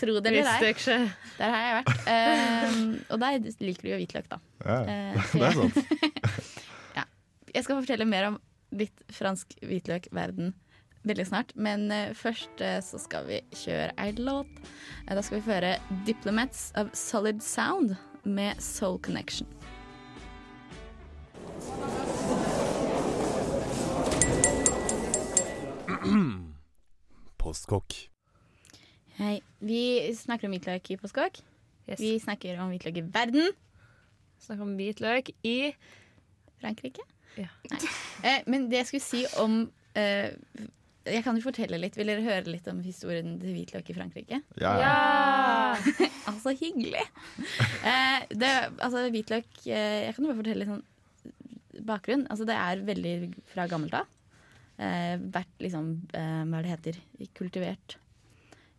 Tro 0.01 0.13
det 0.17 0.27
eller 0.31 0.47
ei. 0.55 0.73
Der 1.37 1.49
har 1.53 1.61
jeg 1.67 1.73
vært. 1.77 1.91
Uh, 2.07 2.75
og 3.11 3.17
der 3.25 3.31
liker 3.67 3.83
du 3.83 3.89
jo 3.91 3.99
hvitløk, 4.01 4.27
da. 4.31 4.37
Ja, 4.63 4.77
uh, 4.87 4.91
det 5.33 5.45
er 5.51 5.55
sant. 5.59 5.75
sant. 5.75 5.87
Jeg 7.57 7.63
skal 7.65 7.79
fortelle 7.81 8.05
mer 8.09 8.23
om 8.31 8.35
litt 8.75 9.03
fransk 9.15 9.53
hvitløkverden 9.63 10.53
veldig 11.09 11.27
snart. 11.27 11.53
Men 11.55 11.91
eh, 11.91 12.13
først 12.17 12.61
eh, 12.63 12.79
så 12.83 12.99
skal 13.01 13.27
vi 13.29 13.41
kjøre 13.55 13.91
ei 14.01 14.11
låt. 14.17 14.51
Eh, 15.07 15.15
da 15.15 15.21
skal 15.21 15.39
vi 15.39 15.45
føre 15.47 15.71
'Diplomats 16.07 16.71
of 16.75 16.87
Solid 16.93 17.39
Sound' 17.43 17.95
med 18.23 18.61
Soul 18.61 18.99
Connection. 18.99 19.47
Postkokk. 27.41 27.93
Hei. 29.17 29.41
Vi 29.59 30.13
snakker 30.13 30.47
om 30.47 30.53
hvitløk 30.53 30.91
i 30.91 30.97
Postkokk. 30.99 31.39
Yes. 31.87 31.99
Vi 31.99 32.19
snakker 32.19 32.59
om 32.61 32.69
hvitløk 32.69 32.97
i 32.99 33.05
verden. 33.13 33.47
Snakker 34.43 34.63
om 34.63 34.75
hvitløk 34.77 35.29
i 35.47 35.73
Frankrike. 36.61 37.01
Ja. 37.37 37.47
Nei. 37.71 37.79
Eh, 38.25 38.41
men 38.47 38.67
det 38.71 38.77
jeg 38.81 38.89
skulle 38.89 39.05
si 39.05 39.23
om 39.41 39.71
eh, 39.97 40.33
Jeg 41.07 41.23
kan 41.25 41.37
jo 41.37 41.45
fortelle 41.45 41.79
litt. 41.79 41.97
Vil 41.99 42.09
dere 42.11 42.25
høre 42.25 42.51
litt 42.51 42.67
om 42.71 42.81
historien 42.85 43.37
til 43.41 43.55
hvitløk 43.55 43.91
i 43.91 43.95
Frankrike? 43.97 44.41
Ja, 44.61 44.73
ja. 44.81 44.93
Altså, 46.29 46.51
hyggelig! 46.59 47.05
Eh, 47.87 48.27
det, 48.35 48.51
altså, 48.83 49.05
hvitløk 49.13 49.47
eh, 49.65 50.07
Jeg 50.07 50.15
kan 50.15 50.25
jo 50.25 50.31
bare 50.31 50.39
fortelle 50.41 50.63
litt 50.63 50.73
sånn 50.73 51.83
bakgrunn. 51.87 52.25
Altså, 52.31 52.47
det 52.49 52.57
er 52.59 52.83
veldig 52.87 53.15
fra 53.53 53.67
gammelt 53.71 53.95
av. 53.97 54.09
Eh, 54.77 55.15
vært 55.33 55.63
liksom 55.63 55.93
eh, 56.17 56.43
Hva 56.51 56.63
det 56.65 56.73
heter? 56.73 56.99
Kultivert. 57.37 57.97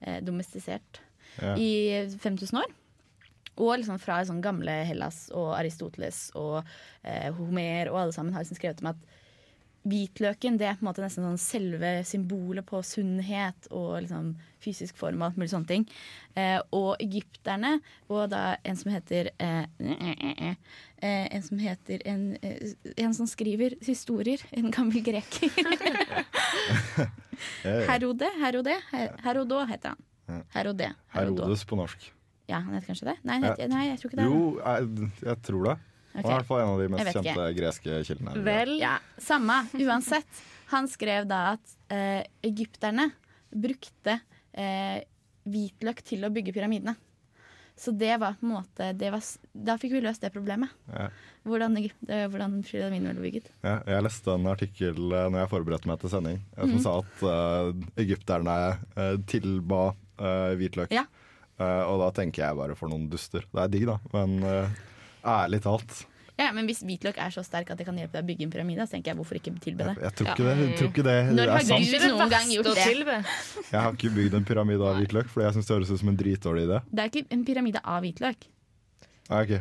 Eh, 0.01 0.21
domestisert. 0.25 1.01
Ja. 1.41 1.55
I 1.57 2.07
5000 2.19 2.61
år. 2.61 2.77
Og 3.59 3.75
liksom 3.81 3.99
fra 3.99 4.21
sånn 4.27 4.43
gamle 4.43 4.75
Hellas 4.87 5.27
og 5.35 5.51
Aristoteles 5.57 6.29
og 6.39 6.61
eh, 7.03 7.31
Homer 7.35 7.91
og 7.91 8.05
alle 8.05 8.15
sammen 8.15 8.37
har 8.37 8.45
liksom 8.45 8.59
skrevet 8.61 8.85
om 8.85 8.93
at 8.93 9.01
hvitløken 9.89 10.59
det 10.59 10.67
er 10.69 10.75
på 10.77 10.83
en 10.85 10.89
måte 10.91 11.01
nesten 11.05 11.25
sånn 11.25 11.39
selve 11.41 11.91
symbolet 12.05 12.67
på 12.67 12.81
sunnhet 12.85 13.69
og 13.71 14.01
liksom 14.03 14.33
fysisk 14.61 14.97
form 14.99 15.23
og 15.23 15.29
alt 15.31 15.39
mulig 15.39 15.51
sånne 15.53 15.69
ting. 15.71 15.85
Eh, 16.35 16.59
og 16.75 16.97
egypterne, 17.01 17.77
og 18.11 18.27
da 18.33 18.57
en 18.67 18.77
som 18.77 18.91
heter 18.93 19.31
eh, 19.39 19.65
eh, 19.79 20.57
En 21.31 21.43
som 21.47 21.59
heter 21.63 22.03
en, 22.11 22.25
eh, 22.43 22.73
en 22.99 23.15
som 23.15 23.27
skriver 23.31 23.77
historier, 23.87 24.43
en 24.51 24.71
gammel 24.75 25.01
greker. 25.07 25.49
Herode, 27.63 28.29
Herode, 28.43 28.75
Her- 28.91 29.15
Herodo 29.25 29.65
heter 29.67 29.95
han. 29.95 30.43
Herode. 30.53 30.91
Herodes 31.15 31.65
på 31.65 31.77
norsk. 31.79 32.11
Ja, 32.49 32.59
han 32.65 32.75
heter 32.75 32.91
kanskje 32.91 33.07
det? 33.13 33.17
Nei, 33.29 33.39
heter, 33.45 33.69
nei 33.71 33.85
jeg 33.91 33.99
tror 34.01 34.11
ikke 34.11 34.19
det. 34.21 34.27
Jo, 34.29 34.43
jeg, 34.59 35.11
jeg 35.29 35.43
tror 35.47 35.65
det. 35.69 35.77
Han 36.19 36.25
Ok. 36.25 36.31
er 36.31 36.35
i 36.35 36.39
hvert 36.39 36.49
fall 36.51 36.61
en 36.65 36.73
av 36.75 36.79
de 36.83 36.89
mest 36.93 37.09
ikke. 37.09 37.23
kjente 37.25 37.49
greske 37.59 37.99
kildene. 38.09 38.37
Vel, 38.45 38.75
Ja, 38.83 38.99
Samme. 39.19 39.61
Uansett. 39.79 40.43
Han 40.73 40.89
skrev 40.91 41.27
da 41.31 41.55
at 41.57 41.77
eh, 41.95 42.25
egypterne 42.45 43.11
brukte 43.55 44.19
eh, 44.53 45.01
hvitløk 45.49 46.03
til 46.05 46.27
å 46.27 46.31
bygge 46.35 46.53
pyramidene. 46.53 46.97
Så 47.79 47.93
det 47.95 48.17
var 48.19 48.35
på 48.35 48.43
en 48.43 48.57
måte 48.57 48.89
det 48.99 49.13
var, 49.15 49.23
Da 49.55 49.77
fikk 49.79 49.93
vi 49.95 50.01
løst 50.03 50.21
det 50.21 50.33
problemet. 50.35 50.69
Ja. 50.91 51.09
Hvordan, 51.47 51.77
eh, 52.09 52.25
hvordan 52.29 52.59
pyramidene 52.67 53.15
ble 53.15 53.23
bygget. 53.31 53.47
Ja, 53.63 53.77
jeg 53.87 54.03
leste 54.03 54.35
en 54.35 54.49
artikkel 54.51 54.99
eh, 55.15 55.29
når 55.31 55.45
jeg 55.45 55.53
forberedte 55.55 55.87
meg 55.87 56.01
til 56.03 56.11
sending, 56.11 56.41
eh, 56.57 56.65
som 56.67 56.75
Mhm. 56.75 56.83
sa 56.83 56.99
at 56.99 57.23
eh, 57.23 58.03
egypterne 58.05 58.57
eh, 58.97 59.17
tilba 59.31 59.95
eh, 60.19 60.57
hvitløk. 60.59 60.91
Ja. 60.91 61.07
Eh, 61.59 61.83
og 61.87 62.01
da 62.03 62.11
tenker 62.21 62.45
jeg 62.49 62.57
bare 62.59 62.75
for 62.77 62.89
noen 62.91 63.09
duster. 63.09 63.41
Det 63.55 63.63
er 63.63 63.69
digg, 63.69 63.87
da, 63.87 63.99
men 64.13 64.43
eh, 64.43 64.69
ærlig 65.25 65.63
talt 65.65 66.05
Ja, 66.39 66.53
Men 66.55 66.69
hvis 66.71 66.85
hvitløk 66.87 67.17
er 67.19 67.33
så 67.35 67.43
sterk 67.43 67.67
at 67.75 67.79
det 67.81 67.87
kan 67.89 67.97
hjelpe 67.99 68.15
deg 68.15 68.23
å 68.23 68.27
bygge 68.29 68.45
en 68.47 68.51
pyramide, 68.53 68.85
så 68.87 68.93
tenker 68.95 69.11
jeg 69.11 69.19
hvorfor 69.19 69.35
ikke 69.41 69.51
tilbe 69.59 69.83
det. 69.89 69.95
jeg 70.05 70.13
tror 70.21 70.27
ikke 70.31 70.45
det, 70.47 70.53
jeg 70.61 70.77
tror 70.79 70.89
ikke 70.93 71.03
det 71.09 71.17
Når 71.35 71.43
er 71.43 71.51
har 71.51 71.59
du 71.67 71.71
noen 72.13 72.31
gang 72.31 72.47
gjort 72.53 72.79
det? 72.79 72.87
Jeg 73.73 73.81
har 73.81 73.91
ikke 73.97 74.13
bygd 74.15 74.35
en 74.39 74.47
pyramide 74.47 74.79
av 74.87 74.95
hvitløk, 75.01 75.27
fordi 75.33 75.43
jeg 75.49 75.55
syns 75.57 75.67
det 75.67 75.75
høres 75.75 75.91
ut 75.91 75.99
som 76.05 76.11
en 76.13 76.21
dritdårlig 76.21 76.63
idé. 76.69 76.79
Det 76.95 77.01
er 77.03 77.09
ikke 77.11 77.27
en 77.35 77.43
pyramide 77.49 77.81
av 77.83 77.99
hvitløk. 78.07 78.39
Nei, 79.29 79.43
ok. 79.45 79.51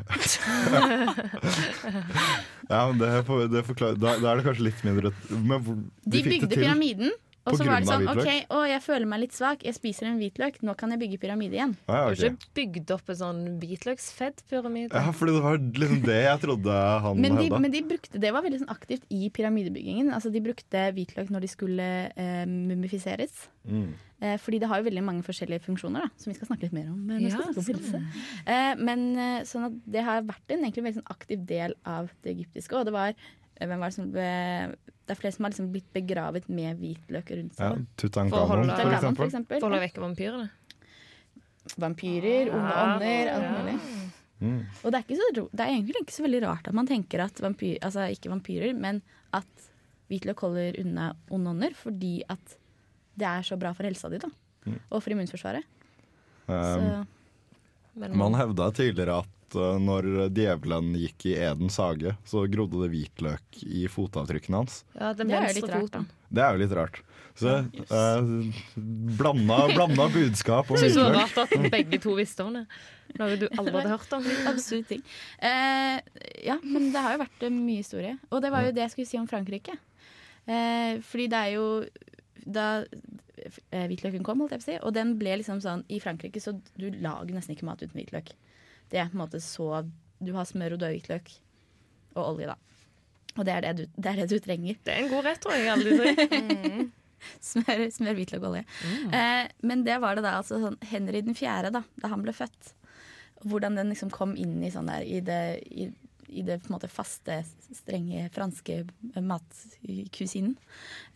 ja, 2.70 2.82
men 2.88 2.96
det, 3.02 3.08
det 3.52 3.64
forklarer 3.68 3.98
da, 4.00 4.14
da 4.22 4.30
er 4.32 4.36
det 4.40 4.46
kanskje 4.48 4.64
litt 4.70 4.80
mindre 4.88 5.12
Men 5.34 5.60
hvor- 5.66 5.82
De 6.06 6.22
fikk 6.22 6.24
det 6.24 6.32
bygde 6.38 6.48
til 6.54 6.62
pyramiden, 6.64 7.10
og 7.48 7.58
så 7.58 7.66
var 7.68 7.82
det 7.84 7.90
sånn 7.90 8.08
OK, 8.12 8.28
å, 8.54 8.62
jeg 8.68 8.82
føler 8.84 9.10
meg 9.10 9.22
litt 9.24 9.36
svak, 9.38 9.64
jeg 9.66 9.76
spiser 9.78 10.10
en 10.10 10.20
hvitløk, 10.22 10.60
nå 10.68 10.76
kan 10.80 10.92
jeg 10.94 11.02
bygge 11.04 11.20
pyramide 11.24 11.58
igjen. 11.58 11.76
Ah, 11.88 12.10
ja, 12.10 12.16
Du 12.16 12.24
har 12.28 12.34
ikke 12.36 12.54
bygd 12.60 12.94
opp 12.98 13.12
en 13.14 13.20
sånn 13.22 13.42
hvitløksfettpyramide? 13.62 14.92
ja, 14.94 15.12
for 15.16 15.30
det 15.32 15.42
var 15.44 15.58
liksom 15.60 16.02
det 16.06 16.20
jeg 16.24 16.42
trodde 16.44 16.80
han 17.06 17.22
Men 17.22 17.38
de, 17.38 17.46
hadde. 17.48 17.62
men 17.64 17.72
de 17.74 17.82
brukte, 17.94 18.22
det 18.24 18.34
var 18.36 18.46
veldig 18.46 18.60
sånn 18.64 18.74
aktivt 18.74 19.08
i 19.14 19.30
pyramidebyggingen. 19.34 20.12
Altså 20.16 20.32
De 20.34 20.42
brukte 20.44 20.88
hvitløk 20.96 21.32
når 21.34 21.46
de 21.46 21.52
skulle 21.52 21.88
eh, 22.16 22.44
mumifiseres. 22.48 23.48
Mm. 23.68 23.94
Eh, 24.20 24.38
fordi 24.42 24.60
det 24.64 24.68
har 24.72 24.82
jo 24.82 24.88
veldig 24.88 25.04
mange 25.06 25.24
forskjellige 25.28 25.62
funksjoner, 25.68 26.08
da, 26.08 26.10
som 26.18 26.32
vi 26.32 26.38
skal 26.38 26.50
snakke 26.50 26.66
litt 26.68 26.74
mer 26.78 26.88
om. 26.90 27.00
Men, 27.06 27.22
Ja, 27.28 27.38
skal 27.52 27.64
snakke. 27.68 28.04
Eh, 28.48 28.74
men 28.82 29.04
eh, 29.18 29.42
sånn 29.46 29.68
at 29.70 29.76
det 29.86 30.06
har 30.08 30.24
vært 30.26 30.56
en 30.56 30.64
egentlig 30.66 30.88
veldig 30.88 31.02
sånn 31.02 31.12
aktiv 31.14 31.44
del 31.46 31.76
av 31.86 32.10
det 32.24 32.34
egyptiske. 32.34 32.74
Og 32.80 32.88
det 32.90 32.96
var, 32.96 33.14
eh, 33.14 33.16
hvem 33.60 33.82
var 33.82 33.92
det, 33.92 33.96
som 33.96 34.10
ble, 34.14 34.28
det 35.08 35.14
er 35.14 35.20
flere 35.20 35.36
som 35.36 35.48
har 35.48 35.54
liksom 35.54 35.70
blitt 35.74 35.88
begravet 35.96 36.48
med 36.52 36.82
hvitløk 36.82 37.32
rundt 37.40 37.58
seg. 37.58 37.78
Ja, 37.80 38.00
Tutankhamon, 38.02 38.70
for 38.70 39.14
for 39.18 39.28
eksempel. 39.28 39.58
For 39.58 39.68
å 39.68 39.70
holde 39.72 39.84
vekk 39.86 40.02
vampyrene? 40.04 40.50
Vampyrer, 41.84 42.52
onde 42.56 42.76
ånder, 42.84 43.32
alt 43.34 43.50
mulig. 43.56 43.78
Mm. 44.38 44.60
Og 44.86 44.92
det 44.94 45.00
er, 45.00 45.04
ikke 45.04 45.18
så, 45.18 45.30
det 45.50 45.64
er 45.66 45.72
egentlig 45.74 46.04
ikke 46.04 46.14
så 46.14 46.24
veldig 46.28 46.42
rart 46.46 46.68
at 46.70 46.76
man 46.78 46.88
tenker 46.88 47.24
at 47.24 47.40
vampyr, 47.42 47.80
altså 47.82 48.06
ikke 48.14 48.30
vampyrer, 48.30 48.76
men 48.78 49.02
at 49.36 49.70
hvitløk 50.12 50.44
holder 50.46 50.78
unna 50.84 51.10
onde 51.34 51.56
ånder, 51.56 51.74
fordi 51.76 52.20
at 52.30 52.58
det 53.18 53.26
er 53.28 53.48
så 53.48 53.58
bra 53.60 53.74
for 53.74 53.88
helsa 53.88 54.12
di, 54.14 54.22
da. 54.22 54.30
Mm. 54.68 54.78
Og 54.92 55.02
for 55.02 55.16
immunforsvaret. 55.16 55.66
Um, 56.48 56.54
Så 56.54 57.06
Men 57.98 58.18
Man 58.18 58.36
hevda 58.38 58.70
tidligere 58.78 59.24
at 59.24 59.37
uh, 59.56 59.78
når 59.80 60.28
djevelen 60.36 60.92
gikk 61.00 61.30
i 61.32 61.38
Edens 61.40 61.80
hage, 61.80 62.16
så 62.28 62.44
grodde 62.52 62.84
det 62.84 62.92
hvitløk 62.92 63.62
i 63.64 63.86
fotavtrykkene 63.92 64.64
hans. 64.64 64.82
ja, 64.98 65.14
den 65.14 65.32
det 65.32 65.40
er 65.40 65.48
jo 65.52 65.62
litt 65.62 65.74
rart, 65.76 65.94
da. 65.94 66.04
Det 66.28 66.44
er 66.44 66.58
jo 66.58 66.64
litt 66.66 66.76
rart. 66.76 67.02
Så 67.38 67.54
uh, 67.62 68.30
blanda, 68.76 69.58
blanda 69.70 70.08
budskap 70.10 70.72
om 70.72 70.80
det 70.80 70.90
var 70.90 71.12
hvitløk. 71.14 71.18
rart 71.22 71.42
at 71.46 71.72
begge 71.78 72.02
to 72.04 72.18
visste 72.18 72.44
om 72.44 72.60
det. 72.60 72.68
Noe 73.16 73.38
du 73.40 73.46
aldri 73.48 73.74
hadde 73.78 73.92
hørt 73.94 74.16
om. 74.18 74.26
Absurd 74.52 74.88
ting. 74.90 75.04
Eh, 75.40 76.00
ja, 76.46 76.58
men 76.64 76.90
det 76.94 77.04
har 77.04 77.16
jo 77.16 77.22
vært 77.24 77.46
eh, 77.48 77.54
mye 77.54 77.84
historie. 77.84 78.16
Og 78.32 78.42
det 78.44 78.52
var 78.54 78.68
jo 78.68 78.74
det 78.76 78.84
jeg 78.84 78.94
skulle 78.94 79.10
si 79.10 79.20
om 79.20 79.30
Frankrike. 79.30 79.78
Eh, 80.48 81.00
fordi 81.06 81.30
det 81.32 81.40
er 81.40 81.54
jo 81.56 81.68
da 82.48 82.68
eh, 82.84 83.88
hvitløken 83.90 84.26
kom, 84.28 84.44
holdt 84.44 84.58
jeg 84.58 84.62
på 84.62 84.66
å 84.66 84.70
si. 84.70 84.78
Og 84.84 84.96
den 84.98 85.16
ble 85.20 85.40
liksom 85.42 85.62
sånn 85.64 85.86
I 85.94 86.02
Frankrike 86.04 86.44
så 86.44 86.56
du 86.76 86.90
lager 86.92 87.34
nesten 87.36 87.56
ikke 87.56 87.68
mat 87.70 87.84
uten 87.84 87.98
hvitløk. 87.98 88.34
Det 88.92 89.02
er 89.02 89.10
på 89.12 89.18
en 89.18 89.24
måte 89.26 89.42
så 89.44 89.84
Du 90.24 90.32
har 90.34 90.48
smør 90.50 90.78
og 90.78 90.82
død 90.82 90.96
hvitløk. 90.96 91.34
Og 92.18 92.24
olje, 92.32 92.48
da. 92.50 92.56
Og 93.38 93.46
det 93.46 93.54
er 93.54 93.66
det, 93.66 93.74
du, 93.78 93.84
det 94.02 94.12
er 94.12 94.22
det 94.24 94.30
du 94.32 94.40
trenger. 94.42 94.80
Det 94.84 94.94
er 94.94 95.04
en 95.04 95.12
god 95.12 95.28
rett, 95.28 95.42
tror 95.44 95.54
jeg. 95.58 95.70
Aldri 95.74 95.98
tror. 96.00 96.88
Smør, 97.42 97.84
smør 97.94 98.18
hvitløk 98.18 98.44
og 98.44 98.52
olje. 98.52 98.64
Eh, 99.14 99.46
men 99.66 99.84
det 99.86 99.98
var 100.02 100.18
det 100.18 100.24
da 100.26 100.36
altså 100.40 100.60
sånn 100.62 100.78
Henry 100.86 101.24
den 101.26 101.38
fjerde, 101.38 101.72
da, 101.74 101.82
da 102.02 102.12
han 102.12 102.24
ble 102.26 102.34
født. 102.36 102.74
Hvordan 103.46 103.78
den 103.78 103.94
liksom 103.94 104.12
kom 104.14 104.36
inn 104.40 104.60
i 104.66 104.72
sånn 104.74 104.90
der 104.90 105.06
i 105.06 105.20
det, 105.26 105.42
i, 105.70 105.90
i 106.30 106.46
det 106.46 106.60
måte 106.74 106.90
faste, 106.90 107.40
strenge 107.74 108.28
franske 108.34 108.80
matkusinen. 109.18 110.56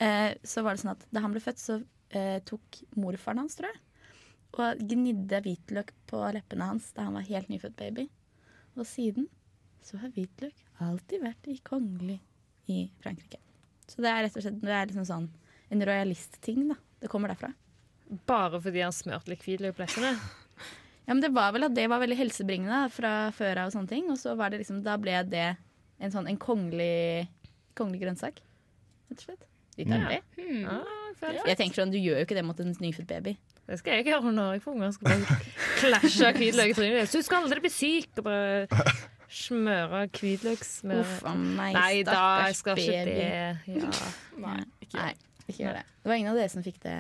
Eh, 0.02 0.34
så 0.44 0.66
var 0.66 0.76
det 0.76 0.84
sånn 0.84 0.94
at 0.96 1.06
da 1.14 1.24
han 1.26 1.34
ble 1.34 1.42
født, 1.44 1.62
så 1.62 1.80
eh, 2.18 2.38
tok 2.50 2.82
morfaren 2.98 3.42
hans, 3.44 3.58
tror 3.58 3.72
jeg, 3.72 3.82
og 4.60 4.82
gnidde 4.84 5.40
hvitløk 5.46 5.94
på 6.10 6.22
leppene 6.36 6.68
hans 6.74 6.90
da 6.96 7.06
han 7.08 7.16
var 7.16 7.28
helt 7.30 7.52
nyfødt 7.52 7.78
baby. 7.80 8.08
Og 8.76 8.88
siden 8.88 9.30
så 9.86 10.00
har 10.02 10.12
hvitløk 10.16 10.58
alltid 10.84 11.24
vært 11.24 11.48
i 11.52 11.58
kongelig 11.66 12.20
i 12.72 12.84
Frankrike. 13.04 13.40
Så 13.88 14.04
det 14.04 14.12
er 14.12 14.26
rett 14.26 14.38
og 14.38 14.46
slett 14.46 14.60
det 14.62 14.76
er 14.76 14.92
liksom 14.92 15.08
sånn 15.08 15.30
en 15.72 15.86
royalist-ting, 15.88 16.66
da. 16.72 16.78
Det 17.02 17.10
kommer 17.12 17.32
derfra. 17.32 17.54
Bare 18.28 18.60
fordi 18.62 18.84
han 18.84 18.94
smørte 18.96 19.32
litt 19.32 19.44
hvitløk 19.48 19.78
på 19.78 19.86
leppene. 19.86 20.16
Ja, 21.08 21.16
men 21.16 21.24
det 21.24 21.32
var 21.34 21.50
vel 21.52 21.66
at 21.66 21.74
det 21.76 21.88
var 21.90 22.00
veldig 22.00 22.16
helsebringende 22.16 22.84
fra 22.94 23.10
før 23.34 23.64
av 23.64 23.72
og 23.72 23.74
sånne 23.74 23.90
ting. 23.90 24.06
Og 24.14 24.20
så 24.22 24.36
var 24.38 24.54
det 24.54 24.60
liksom, 24.62 24.84
da 24.86 24.94
ble 25.02 25.16
det 25.28 25.48
en 25.98 26.14
sånn 26.14 26.30
en 26.30 26.38
kongelig, 26.40 27.26
kongelig 27.76 28.04
grønnsak. 28.04 28.38
Rett 29.10 29.18
og 29.18 29.26
slett. 29.26 29.48
Litt 29.80 29.92
artig. 29.98 30.20
Ah, 30.70 30.86
føler 31.18 31.40
jeg. 31.40 31.48
Jeg 31.50 31.60
tenker 31.60 31.82
sånn, 31.82 31.92
Du 31.92 31.98
gjør 31.98 32.22
jo 32.22 32.28
ikke 32.28 32.38
det 32.38 32.46
mot 32.46 32.62
en 32.64 32.72
nyfødt 32.86 33.10
baby. 33.10 33.34
Det 33.70 33.78
skal 33.80 34.00
jeg 34.00 34.10
gjøre 34.10 34.34
når 34.36 34.54
jeg 34.58 34.64
får 34.66 34.76
unger. 34.76 34.92
Skal 34.96 35.10
bare 35.12 35.40
klasje 35.80 36.32
hvitløk 36.38 36.74
i 36.74 36.78
trynet. 36.78 37.14
Du 37.14 37.26
skal 37.26 37.46
aldri 37.46 37.64
bli 37.64 37.72
syk 37.74 38.22
og 38.22 38.28
bare 38.28 38.86
smøre 39.32 40.06
hvitløkssmør. 40.18 41.02
Uff 41.06 41.26
a 41.30 41.36
meg, 41.40 41.76
Nei 41.78 42.02
da, 42.08 42.22
jeg 42.48 42.60
stakkars 42.60 42.64
skal 42.64 42.82
ikke 42.84 43.04
det. 43.08 43.28
Ja. 43.78 43.92
Nei, 44.46 44.58
ikke, 44.84 44.96
Nei, 44.98 45.12
ikke 45.48 45.60
gjør 45.64 45.78
det. 45.80 45.86
Det 46.02 46.12
var 46.12 46.20
ingen 46.20 46.34
av 46.34 46.42
dere 46.42 46.52
som 46.52 46.66
fikk 46.66 46.82
det 46.84 46.98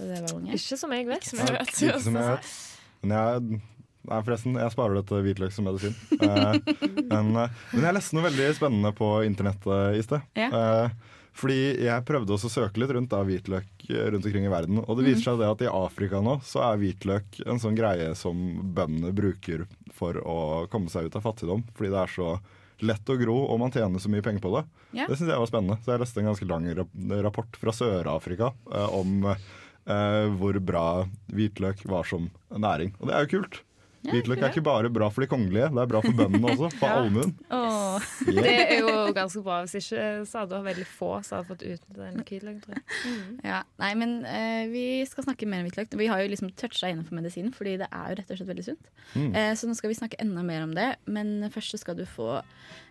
da 0.00 0.08
dere 0.08 0.24
var 0.24 0.36
unge? 0.38 0.56
Ikke 0.56 0.78
som 0.80 0.94
jeg 0.96 1.08
vet. 1.08 1.26
Som 1.28 1.42
jeg 1.42 1.56
vet. 1.56 1.74
Ikke 1.76 2.00
som 2.04 2.16
jeg 2.16 2.32
vet. 2.32 2.54
Men 3.02 3.16
jeg 3.16 3.66
Nei, 4.08 4.16
forresten, 4.24 4.54
jeg 4.56 4.72
sparer 4.72 4.96
det 4.96 5.02
til 5.10 5.20
hvitløk 5.26 5.52
som 5.52 5.66
medisin. 5.68 5.92
Eh, 6.16 6.54
men, 7.12 7.26
eh, 7.36 7.58
men 7.74 7.84
jeg 7.84 7.96
leste 7.98 8.16
noe 8.16 8.24
veldig 8.24 8.46
spennende 8.56 8.92
på 8.96 9.10
internettet 9.26 9.98
i 9.98 10.04
sted. 10.06 10.24
Ja. 10.40 10.48
Eh, 10.48 11.18
fordi 11.36 11.84
jeg 11.84 12.04
prøvde 12.08 12.34
også 12.34 12.50
å 12.50 12.52
søke 12.52 12.80
litt 12.82 12.92
rundt 12.94 13.12
av 13.16 13.28
hvitløk 13.28 13.84
eh, 13.88 14.06
rundt 14.12 14.26
omkring 14.26 14.46
i 14.46 14.52
verden. 14.52 14.80
Og 14.82 14.98
det 14.98 15.06
viser 15.06 15.30
seg 15.30 15.42
det 15.42 15.50
at 15.50 15.64
i 15.64 15.70
Afrika 15.70 16.22
nå 16.24 16.38
så 16.46 16.64
er 16.66 16.80
hvitløk 16.80 17.42
en 17.46 17.60
sånn 17.62 17.78
greie 17.78 18.10
som 18.18 18.40
bøndene 18.74 19.14
bruker 19.16 19.66
for 19.94 20.18
å 20.20 20.66
komme 20.72 20.90
seg 20.92 21.08
ut 21.08 21.20
av 21.20 21.24
fattigdom. 21.28 21.64
Fordi 21.76 21.92
det 21.92 22.02
er 22.02 22.14
så 22.16 22.32
lett 22.80 23.12
å 23.12 23.16
gro, 23.20 23.36
og 23.52 23.58
man 23.60 23.72
tjener 23.74 24.00
så 24.00 24.10
mye 24.12 24.24
penger 24.24 24.42
på 24.42 24.52
det. 24.56 24.64
Ja. 24.96 25.06
Det 25.06 25.18
syns 25.18 25.30
jeg 25.30 25.42
var 25.42 25.50
spennende. 25.50 25.78
Så 25.84 25.92
jeg 25.92 26.02
leste 26.02 26.22
en 26.22 26.30
ganske 26.30 26.48
lang 26.48 26.68
rapport 27.26 27.58
fra 27.60 27.74
Sør-Afrika 27.76 28.52
eh, 28.72 28.94
om 28.96 29.26
eh, 29.30 30.26
hvor 30.40 30.60
bra 30.64 30.86
hvitløk 31.30 31.84
var 31.90 32.08
som 32.08 32.30
næring. 32.50 32.94
Og 32.98 33.10
det 33.10 33.16
er 33.16 33.26
jo 33.26 33.34
kult. 33.38 33.60
Hvitløk 34.00 34.40
er 34.40 34.48
ikke 34.48 34.64
bare 34.64 34.88
bra 34.92 35.10
for 35.12 35.24
de 35.24 35.28
kongelige, 35.28 35.68
det 35.74 35.82
er 35.82 35.88
bra 35.90 36.00
for 36.00 36.16
bøndene 36.16 36.52
også. 36.54 36.70
For 36.80 36.92
allmuen. 36.96 37.34
Åh, 37.52 38.06
Det 38.40 38.54
er 38.54 38.78
jo 38.78 38.92
ganske 39.16 39.42
bra. 39.44 39.58
Hvis 39.66 39.76
ikke 39.80 40.04
så 40.28 40.40
hadde 40.40 40.54
det 40.54 40.60
vært 40.60 40.68
veldig 40.70 40.86
få 40.88 41.10
som 41.26 41.38
hadde 41.38 41.50
fått 41.50 41.64
ut 41.66 41.98
den 41.98 42.22
hvitløken, 42.24 42.62
tror 42.64 42.78
jeg. 42.78 42.84
ja. 43.44 43.60
Nei, 43.82 43.90
men 44.00 44.14
uh, 44.24 44.62
vi 44.72 44.84
skal 45.08 45.26
snakke 45.28 45.48
mer 45.50 45.60
om 45.60 45.68
hvitløk. 45.68 45.98
Vi 46.00 46.08
har 46.10 46.22
jo 46.24 46.30
liksom 46.32 46.52
toucha 46.56 46.88
innenfor 46.88 47.18
medisinen, 47.18 47.52
fordi 47.56 47.76
det 47.82 47.90
er 47.90 48.14
jo 48.14 48.20
rett 48.20 48.32
og 48.32 48.40
slett 48.40 48.52
veldig 48.54 48.68
sunt. 48.70 48.94
Mm. 49.12 49.34
Uh, 49.36 49.52
så 49.58 49.68
nå 49.68 49.76
skal 49.76 49.92
vi 49.92 49.98
snakke 50.00 50.20
enda 50.24 50.46
mer 50.46 50.64
om 50.64 50.72
det. 50.76 50.94
Men 51.04 51.36
først 51.52 51.76
så 51.76 51.82
skal 51.84 52.00
du 52.00 52.06
få 52.08 52.40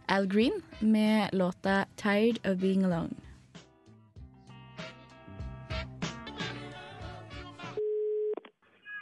Al 0.09 0.29
Green 0.29 0.61
med 0.79 1.33
låta 1.33 1.85
'Tired 1.97 2.37
of 2.45 2.61
Being 2.61 2.85
Alone'. 2.85 3.17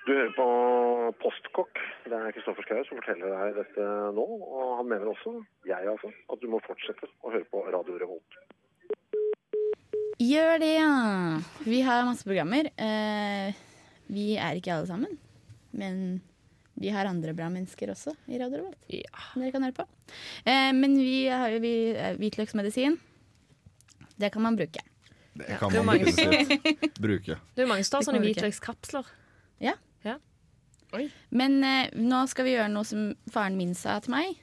Du 0.08 0.14
hører 0.16 0.32
på 0.40 0.48
Postkokk. 1.20 1.80
Det 2.08 2.16
er 2.16 2.32
Kristoffer 2.32 2.64
Schou 2.64 2.84
som 2.88 3.00
forteller 3.02 3.34
deg 3.34 3.58
dette 3.58 3.86
nå. 4.16 4.24
Og 4.24 4.78
han 4.80 4.88
mener 4.88 5.10
også, 5.12 5.34
jeg 5.68 5.90
altså, 5.92 6.12
at 6.32 6.40
du 6.40 6.48
må 6.52 6.62
fortsette 6.64 7.10
å 7.20 7.34
høre 7.34 7.48
på 7.52 7.64
Radio 7.68 7.98
Revolt. 8.00 8.38
Gjør 10.24 10.56
det, 10.64 10.72
ja. 10.80 10.94
Vi 11.68 11.82
har 11.86 12.08
masse 12.08 12.26
programmer. 12.26 12.72
Eh, 12.80 13.60
vi 14.08 14.30
er 14.40 14.58
ikke 14.58 14.78
alle 14.78 14.88
sammen, 14.90 15.20
men 15.76 16.00
vi 16.80 16.94
har 16.96 17.10
andre 17.10 17.36
bra 17.36 17.52
mennesker 17.52 17.92
også 17.92 18.16
i 18.32 18.40
Radio 18.40 18.64
Revolt. 18.64 18.80
Ja. 18.94 19.28
Dere 19.36 19.52
kan 19.54 19.68
høre 19.68 19.78
på. 19.82 19.88
Eh, 20.48 20.72
men 20.78 20.96
vi 20.96 21.28
har 21.28 21.52
jo 21.54 21.60
eh, 21.60 22.16
hvitløksmedisin. 22.22 22.96
Det 24.18 24.32
kan 24.34 24.48
man 24.48 24.58
bruke. 24.58 24.82
Det 25.38 25.60
kan 25.60 25.76
man 25.76 26.00
bruke. 26.98 27.38
Det 27.54 27.68
er 27.68 27.70
mange 27.70 27.84
som 27.86 28.00
tar 28.00 28.08
sånne 28.08 28.24
vi 28.24 28.34
hvitløkskapsler. 30.92 31.24
Men 31.44 31.64
eh, 31.64 31.90
nå 32.00 32.26
skal 32.32 32.46
vi 32.46 32.56
gjøre 32.58 32.72
noe 32.74 32.86
som 32.88 33.08
faren 33.34 33.58
min 33.60 33.74
sa 33.76 34.00
til 34.00 34.12
meg. 34.16 34.36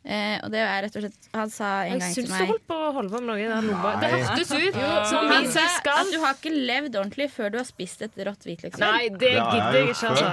Eh, 0.00 0.38
og 0.40 0.48
det 0.48 0.62
er 0.64 0.78
rett 0.86 0.94
og 0.96 1.02
slett 1.04 1.26
Han 1.36 1.50
sa 1.52 1.82
en 1.84 1.90
Jeg 1.92 2.00
gang 2.00 2.12
til 2.14 2.24
syns 2.24 2.30
du 2.30 2.32
meg 2.38 2.48
holdt 2.48 2.62
på 2.70 2.76
å 2.80 2.92
holde 2.96 3.10
på 3.12 3.18
med 3.20 3.28
noe 3.28 3.36
i. 3.36 3.96
Det 4.00 4.08
hørtes 4.14 4.52
ut 4.54 4.78
som 5.10 5.26
Han 5.28 5.48
sa 5.52 5.64
at 5.92 6.08
du 6.08 6.16
har 6.22 6.38
ikke 6.38 6.52
levd 6.54 6.96
ordentlig 6.96 7.26
før 7.34 7.52
du 7.52 7.58
har 7.60 7.66
spist 7.68 8.00
et 8.06 8.16
rått 8.24 8.46
hvitløksfrø. 8.48 8.80
Nei, 8.80 9.10
det 9.20 9.34
jeg 9.34 9.44
gidder 9.44 9.76
jeg 9.76 9.90
ikke, 9.92 10.14
altså. 10.14 10.30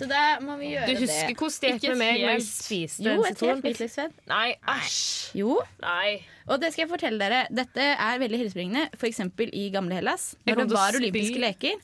Så 0.00 0.06
da 0.08 0.22
må 0.40 0.56
vi 0.56 0.70
gjøre 0.72 0.86
Du 0.88 0.92
det. 0.94 1.00
husker 1.02 1.34
hvordan 1.36 1.60
det 1.60 1.70
gikk 1.74 1.84
Ikke 1.84 1.92
med 1.92 2.00
meg 2.00 2.20
når 2.22 2.32
jeg 2.32 2.44
spiste 2.46 3.04
Jo, 3.04 3.14
et 3.28 3.44
helt 3.44 3.80
sitron? 3.82 4.12
Nei, 4.32 4.48
æsj. 4.78 4.96
Jo, 5.36 5.58
Nei. 5.84 6.10
og 6.48 6.62
det 6.64 6.72
skal 6.72 6.86
jeg 6.86 6.92
fortelle 6.94 7.20
dere. 7.20 7.42
Dette 7.60 7.88
er 7.92 8.22
veldig 8.24 8.40
helsebringende. 8.40 8.86
For 8.96 9.10
eksempel 9.10 9.52
i 9.52 9.68
gamle 9.74 10.00
Hellas. 10.00 10.30
Når 10.48 10.62
det 10.64 10.68
var 10.72 10.96
olympiske 10.96 11.42
leker, 11.44 11.76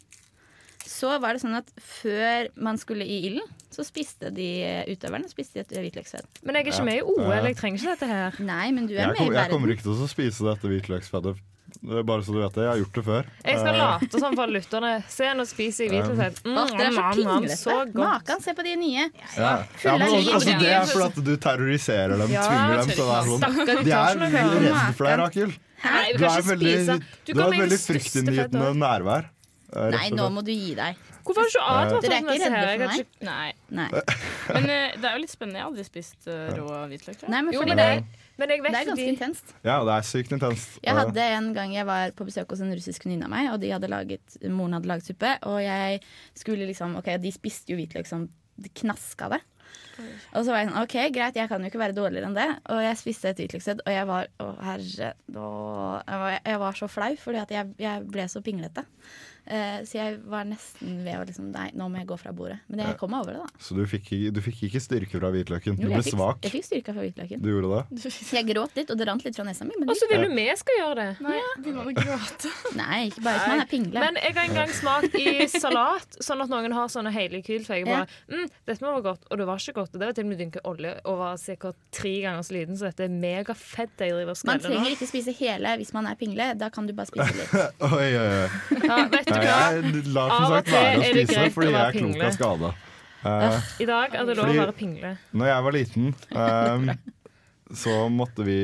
så 0.86 1.16
var 1.22 1.36
det 1.36 1.42
sånn 1.42 1.56
at 1.58 1.68
før 1.82 2.48
man 2.62 2.78
skulle 2.80 3.04
i 3.06 3.18
ilden, 3.28 3.48
så 3.74 3.84
spiste 3.86 4.30
de 4.34 4.48
utøverne 4.92 5.28
spiste 5.30 5.60
et 5.64 5.74
hvitløksfett. 5.74 6.40
Men 6.46 6.56
jeg 6.58 6.66
er 6.66 6.72
ikke 6.72 6.86
med 6.86 7.00
i 7.00 7.04
OL. 7.04 7.50
Jeg 7.50 7.58
trenger 7.58 7.82
ikke 7.82 7.92
dette 7.96 8.08
her. 8.12 8.40
Nei, 8.46 8.70
men 8.76 8.88
du 8.88 8.94
er 8.94 9.02
Jeg, 9.02 9.12
med 9.12 9.20
kom, 9.20 9.34
i 9.34 9.36
jeg 9.36 9.52
kommer 9.52 9.74
ikke 9.74 9.86
til 9.88 10.06
å 10.06 10.08
spise 10.10 10.46
dette 10.48 10.70
hvitløksfettet. 10.72 11.44
Er 11.84 12.02
Bare 12.06 12.22
så 12.24 12.32
du 12.32 12.38
vet 12.40 12.54
det. 12.54 12.62
Jeg 12.64 12.70
har 12.70 12.78
gjort 12.80 12.96
det 12.96 13.02
før. 13.04 13.26
Jeg 13.44 13.58
skal 13.60 13.74
Eh, 13.74 13.80
late 13.82 14.20
som 14.22 14.36
for 14.38 14.52
lytterne. 14.54 14.92
Se, 15.12 15.28
nå 15.36 15.44
spiser 15.50 15.84
jeg 15.84 15.92
hvitløksfett. 15.92 16.40
Mm, 16.46 16.56
oh, 16.56 16.72
det 16.72 16.86
er 16.86 16.96
så 16.96 17.04
pinglete. 17.18 17.76
Makan, 18.00 18.42
se 18.46 18.54
på 18.56 18.64
de 18.66 18.74
nye. 18.80 19.04
Ja. 19.36 19.52
Ja, 19.84 19.96
men 19.98 20.06
altså, 20.06 20.56
det 20.62 20.72
er 20.72 20.88
fordi 20.88 21.06
at 21.10 21.20
du 21.26 21.32
terroriserer 21.36 22.16
dem, 22.22 22.32
Ja, 22.32 22.46
tvinger 22.46 22.80
dem 22.80 22.94
til 22.94 23.04
å 23.04 23.10
være 23.12 23.30
sånn. 23.34 23.62
De 23.84 23.96
er 23.98 24.20
redde 24.24 24.74
for 24.96 25.10
deg, 25.10 25.18
Rakel. 25.22 25.56
Nei, 25.86 26.04
du 26.16 26.24
har 26.24 26.42
veldig, 26.42 26.74
du 27.28 27.40
har 27.40 27.52
et 27.52 27.60
veldig 27.60 27.78
fryktinngytende 27.82 28.70
nærvær. 28.80 29.28
Nei, 29.94 30.08
nå 30.14 30.26
må 30.34 30.42
du 30.46 30.52
gi 30.52 30.74
deg. 30.78 31.00
Hvorfor 31.26 31.42
har 31.42 31.48
du 31.48 31.54
ikke 31.54 31.64
advart 31.72 32.04
Dere 32.04 32.16
er 32.16 32.22
ikke 32.22 32.36
her? 32.36 32.54
redde 32.54 32.76
for 32.76 32.92
meg? 32.92 33.08
Nei. 33.26 33.48
Nei. 33.80 33.88
Men 34.56 34.68
uh, 34.70 34.94
det 34.94 35.08
er 35.08 35.16
jo 35.16 35.22
litt 35.24 35.32
spennende. 35.32 35.58
Jeg 35.58 35.64
har 35.64 35.72
aldri 35.72 35.86
spist 35.88 36.28
uh, 36.30 36.46
rå 36.54 36.78
hvitløk. 36.92 37.26
Nei, 37.26 37.40
men 37.42 37.56
Jo, 37.56 37.64
men 37.66 37.80
det, 37.80 37.86
det, 37.90 38.22
men 38.38 38.52
jeg 38.52 38.62
vet 38.62 38.76
det 38.76 38.80
er 38.80 38.90
ganske 38.90 39.08
intenst. 39.14 39.52
Ja, 39.66 39.80
det 39.88 39.96
er 39.96 40.06
sykt 40.06 40.36
intenst. 40.36 40.78
Jeg 40.84 40.98
hadde 41.00 41.26
en 41.38 41.50
gang 41.56 41.74
jeg 41.74 41.88
var 41.88 42.14
på 42.16 42.28
besøk 42.28 42.54
hos 42.54 42.62
en 42.64 42.72
russisk 42.76 43.06
venninne 43.06 43.26
av 43.26 43.32
meg, 43.32 43.50
og 43.52 43.60
de 43.62 43.72
hadde 43.74 43.90
laget, 43.90 44.38
moren 44.46 44.78
hadde 44.78 44.90
laget 44.92 45.10
suppe, 45.10 45.34
og 45.50 45.58
jeg 45.64 46.00
skulle 46.38 46.68
liksom 46.70 46.96
Ok, 47.00 47.10
de 47.20 47.32
spiste 47.34 47.74
jo 47.74 47.80
hvitløk 47.80 48.08
som 48.08 48.28
det 48.56 48.72
knaska 48.78 49.28
det. 49.34 49.42
Og 50.36 50.44
så 50.44 50.52
var 50.52 50.60
jeg 50.60 50.68
sånn 50.68 50.80
OK, 50.82 50.96
greit, 51.14 51.38
jeg 51.38 51.48
kan 51.50 51.62
jo 51.64 51.70
ikke 51.70 51.80
være 51.80 51.96
dårligere 51.96 52.28
enn 52.28 52.36
det. 52.36 52.48
Og 52.72 52.82
jeg 52.84 53.00
spiste 53.00 53.32
et 53.32 53.40
hvitløkssødd, 53.40 53.82
og 53.86 53.94
jeg 53.94 54.08
var 54.08 54.28
Å, 54.42 54.48
herre 54.68 54.84
jeg, 54.90 55.14
var, 55.32 56.36
jeg 56.36 56.60
var 56.62 56.78
så 56.78 56.88
flau, 56.90 57.12
fordi 57.20 57.40
at 57.42 57.54
jeg, 57.56 57.72
jeg 57.80 58.04
ble 58.12 58.28
så 58.30 58.42
pinglete. 58.44 58.84
Eh, 59.46 59.78
så 59.86 59.98
jeg 59.98 60.16
var 60.26 60.46
nesten 60.48 61.00
ved 61.06 61.20
å 61.20 61.26
liksom 61.26 61.52
Nei, 61.54 61.68
nå 61.78 61.86
må 61.90 62.00
jeg 62.00 62.08
gå 62.10 62.16
fra 62.18 62.32
bordet. 62.34 62.58
Men 62.66 62.82
jeg 62.82 62.96
kom 63.00 63.12
meg 63.14 63.22
over 63.22 63.36
det, 63.36 63.44
da. 63.46 63.62
Så 63.62 63.76
du 63.76 63.84
fikk, 63.88 64.10
du 64.34 64.40
fikk 64.42 64.64
ikke 64.68 64.82
styrke 64.82 65.20
fra 65.20 65.30
hvitløken? 65.32 65.78
Du 65.78 65.86
ble 65.86 66.00
fikk, 66.02 66.16
svak? 66.16 66.40
jeg 66.44 66.54
fikk 66.56 66.66
styrke 66.66 66.94
fra 66.96 67.04
hvitløken. 67.04 67.42
Du 67.44 67.50
gjorde 67.52 67.78
det? 67.78 68.12
Jeg 68.36 68.48
gråt 68.50 68.74
litt, 68.76 68.90
og 68.92 68.98
det 68.98 69.06
rant 69.08 69.22
litt 69.24 69.36
fra 69.38 69.44
nesa 69.46 69.64
mi. 69.64 69.76
Og 69.86 69.94
så 69.96 70.08
vil 70.10 70.26
du 70.26 70.32
vi 70.36 70.46
skal 70.58 70.78
gjøre 70.80 70.96
det. 70.98 71.06
Nei, 71.24 71.36
begynner 71.62 71.86
man 71.86 71.92
å 71.92 71.94
gråte. 71.96 72.50
nei, 72.80 72.98
ikke 73.08 73.22
bare 73.24 73.38
hvis 73.38 73.52
man 73.52 73.62
er 73.62 73.70
pingle. 73.70 74.02
Men 74.02 74.18
jeg 74.20 74.34
har 74.36 74.48
en 74.50 74.56
gang 74.58 74.72
smakt 74.74 75.16
i 75.20 75.46
salat, 75.52 76.18
sånn 76.26 76.42
at 76.44 76.52
noen 76.52 76.74
har 76.76 76.90
sånne 76.92 77.12
hele 77.14 77.40
kyl. 77.46 77.62
For 77.66 77.78
jeg 77.78 77.86
bare 77.88 78.04
mm, 78.28 78.52
Dette 78.68 78.84
må 78.84 78.92
være 78.96 79.06
godt. 79.06 79.28
Og 79.30 79.40
det 79.40 79.48
var 79.48 79.62
ikke 79.62 79.76
godt. 79.78 79.94
Og 79.94 80.02
det 80.02 80.10
var 80.10 80.18
til 80.18 80.26
og 80.26 80.30
med 80.32 80.42
dynket 80.42 80.68
olje 80.68 80.92
og 81.06 81.20
var 81.22 81.40
sikkert 81.40 81.78
tre 81.94 82.14
ganger 82.24 82.46
så 82.46 82.56
liten, 82.56 82.78
så 82.78 82.90
dette 82.90 83.06
er 83.06 83.14
megafett 83.14 84.04
jeg 84.06 84.12
driver 84.12 84.34
og 84.34 84.50
Man 84.50 84.62
trenger 84.62 84.92
ikke 84.92 85.08
spise 85.08 85.32
hele 85.38 85.72
hvis 85.80 85.92
man 85.96 86.10
er 86.10 86.18
pingle. 86.18 86.50
Da 86.58 86.68
kan 86.74 86.88
du 86.88 86.94
bare 86.96 87.10
spise 87.10 87.30
litt. 87.36 87.54
Oi, 87.86 88.08
oi, 88.18 88.26
oi. 88.26 88.80
Ja, 88.82 88.98
vet 89.12 89.30
du? 89.30 89.35
Jeg 89.44 90.06
lar 90.14 90.32
som 90.32 90.48
sagt 90.54 90.72
være 90.72 90.96
å 90.96 91.04
spise 91.10 91.50
fordi 91.54 91.70
jeg 91.74 91.82
er 91.82 91.98
klok 92.00 92.24
av 92.28 92.32
skade. 92.36 92.72
Uh, 93.26 93.60
I 93.82 93.86
dag 93.88 94.14
er 94.14 94.26
det 94.28 94.36
lov 94.38 94.50
å 94.52 94.56
være 94.60 94.74
pingle. 94.76 95.16
når 95.34 95.48
jeg 95.50 95.66
var 95.66 95.74
liten, 95.74 96.10
um, 96.30 96.90
så 97.74 97.94
måtte 98.12 98.44
vi, 98.46 98.58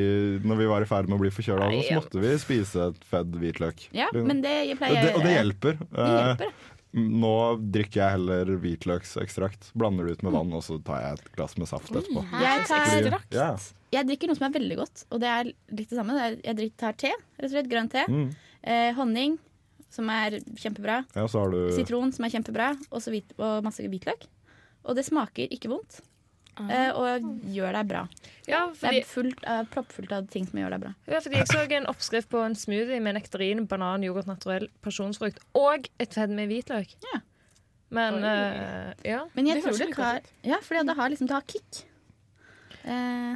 når 0.45 0.61
vi 0.61 0.67
var 0.71 0.85
i 0.85 0.87
ferd 0.87 1.09
med 1.09 1.17
å 1.17 1.23
bli 1.23 1.31
forkjøla, 1.35 1.71
så 1.83 1.97
måtte 1.99 2.21
vi 2.23 2.35
spise 2.39 2.85
et 2.91 3.01
fedd 3.09 3.35
hvitløk. 3.41 3.89
Ja, 3.91 4.07
men 4.15 4.39
det 4.45 4.53
pleier 4.79 5.09
det, 5.09 5.15
og 5.17 5.25
det 5.25 5.33
hjelper. 5.35 5.81
Det 5.91 6.13
hjelper. 6.13 6.53
Uh, 6.53 6.69
Nå 6.93 7.57
drikker 7.73 8.03
jeg 8.03 8.13
heller 8.19 8.49
hvitløksekstrakt. 8.61 9.71
Blander 9.73 10.05
det 10.05 10.19
ut 10.19 10.25
med 10.27 10.35
vann, 10.35 10.51
og 10.53 10.61
så 10.61 10.77
tar 10.85 10.99
jeg 11.01 11.17
et 11.17 11.31
glass 11.33 11.55
med 11.57 11.65
saft 11.71 11.89
etterpå. 11.89 12.21
Jeg, 12.37 12.67
tar, 12.69 12.85
Fordi- 12.85 13.33
ja. 13.33 13.47
jeg 13.95 14.07
drikker 14.11 14.29
noe 14.29 14.37
som 14.37 14.45
er 14.45 14.53
veldig 14.59 14.77
godt, 14.77 15.05
og 15.09 15.23
det 15.23 15.31
er 15.31 15.49
litt 15.49 15.89
det 15.89 15.97
samme. 15.97 16.19
Jeg 16.45 16.69
tar 16.77 16.93
te, 16.93 17.09
rett 17.09 17.49
og 17.49 17.55
slett 17.55 17.71
grønn 17.71 17.89
te. 17.89 18.05
Mm. 18.05 18.27
Eh, 18.61 18.91
honning, 18.93 19.39
som 19.93 20.09
er 20.09 20.39
kjempebra. 20.57 21.01
ja, 21.15 21.27
så 21.29 21.43
har 21.43 21.53
du 21.53 21.59
Sitron, 21.75 22.11
som 22.15 22.25
er 22.25 22.33
kjempebra. 22.33 22.71
Og, 22.89 23.01
så 23.05 23.13
hvit, 23.13 23.35
og 23.37 23.61
masse 23.65 23.85
hvitløk. 23.85 24.25
Og 24.83 24.97
det 24.97 25.05
smaker 25.07 25.51
ikke 25.53 25.69
vondt. 25.71 26.01
Eh, 26.59 26.91
og 26.93 27.23
gjør 27.49 27.73
deg 27.73 27.87
bra. 27.89 28.01
Ja, 28.45 28.67
Det 28.77 28.89
er 28.99 29.05
fullt, 29.09 29.39
av- 29.49 29.65
proppfullt 29.73 30.11
av 30.13 30.27
ting 30.29 30.45
som 30.45 30.59
gjør 30.59 30.75
deg 30.75 30.81
bra. 30.83 30.91
ja, 31.09 31.19
fordi 31.19 31.39
jeg 31.39 31.47
så 31.49 31.63
en 31.79 31.87
oppskrift 31.89 32.29
på 32.29 32.43
en 32.45 32.53
smoothie 32.53 32.99
med 33.01 33.15
nektarin, 33.17 33.63
banan, 33.65 34.03
yoghurt 34.05 34.27
naturell, 34.29 34.67
pasjonsfrukt 34.85 35.39
og 35.57 35.87
et 35.99 36.13
fedd 36.13 36.29
med 36.29 36.49
hvitløk. 36.51 36.93
Ja. 37.13 37.21
Men 37.93 38.23
eh, 38.23 38.93
ja. 39.05 39.23
Men 39.33 39.47
jeg 39.49 39.61
Det 39.61 39.63
tror 39.63 39.77
det 39.77 39.95
har 39.97 40.21
Ja, 40.43 40.57
fordi 40.61 40.85
det 40.85 40.95
har 40.97 41.09
liksom 41.09 41.27
Det 41.27 41.33
har 41.39 41.47
kick. 41.47 41.83
Eh, 42.83 43.35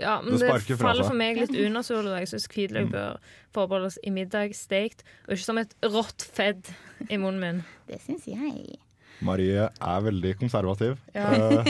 ja, 0.00 0.16
men 0.24 0.38
Det 0.40 0.48
det, 0.66 0.76
faller 0.80 1.04
for 1.06 1.16
meg 1.18 1.36
litt 1.40 1.52
unaturlig. 1.54 2.18
Jeg 2.24 2.28
syns 2.32 2.46
hvitløk 2.50 2.86
Mm. 2.88 2.92
bør 2.92 3.18
forbeholdes 3.54 3.98
i 4.06 4.10
middag 4.14 4.54
stekt, 4.56 5.04
og 5.26 5.34
ikke 5.36 5.44
som 5.46 5.58
et 5.62 5.74
rått 5.84 6.24
fedd 6.34 6.70
i 7.08 7.16
munnen 7.16 7.40
min. 7.40 7.64
det 7.88 8.00
syns 8.06 8.26
jeg. 8.26 8.78
Marie 9.20 9.66
er 9.68 10.00
veldig 10.00 10.30
konservativ 10.40 10.94
Ja. 11.14 11.26
uh, 11.36 11.64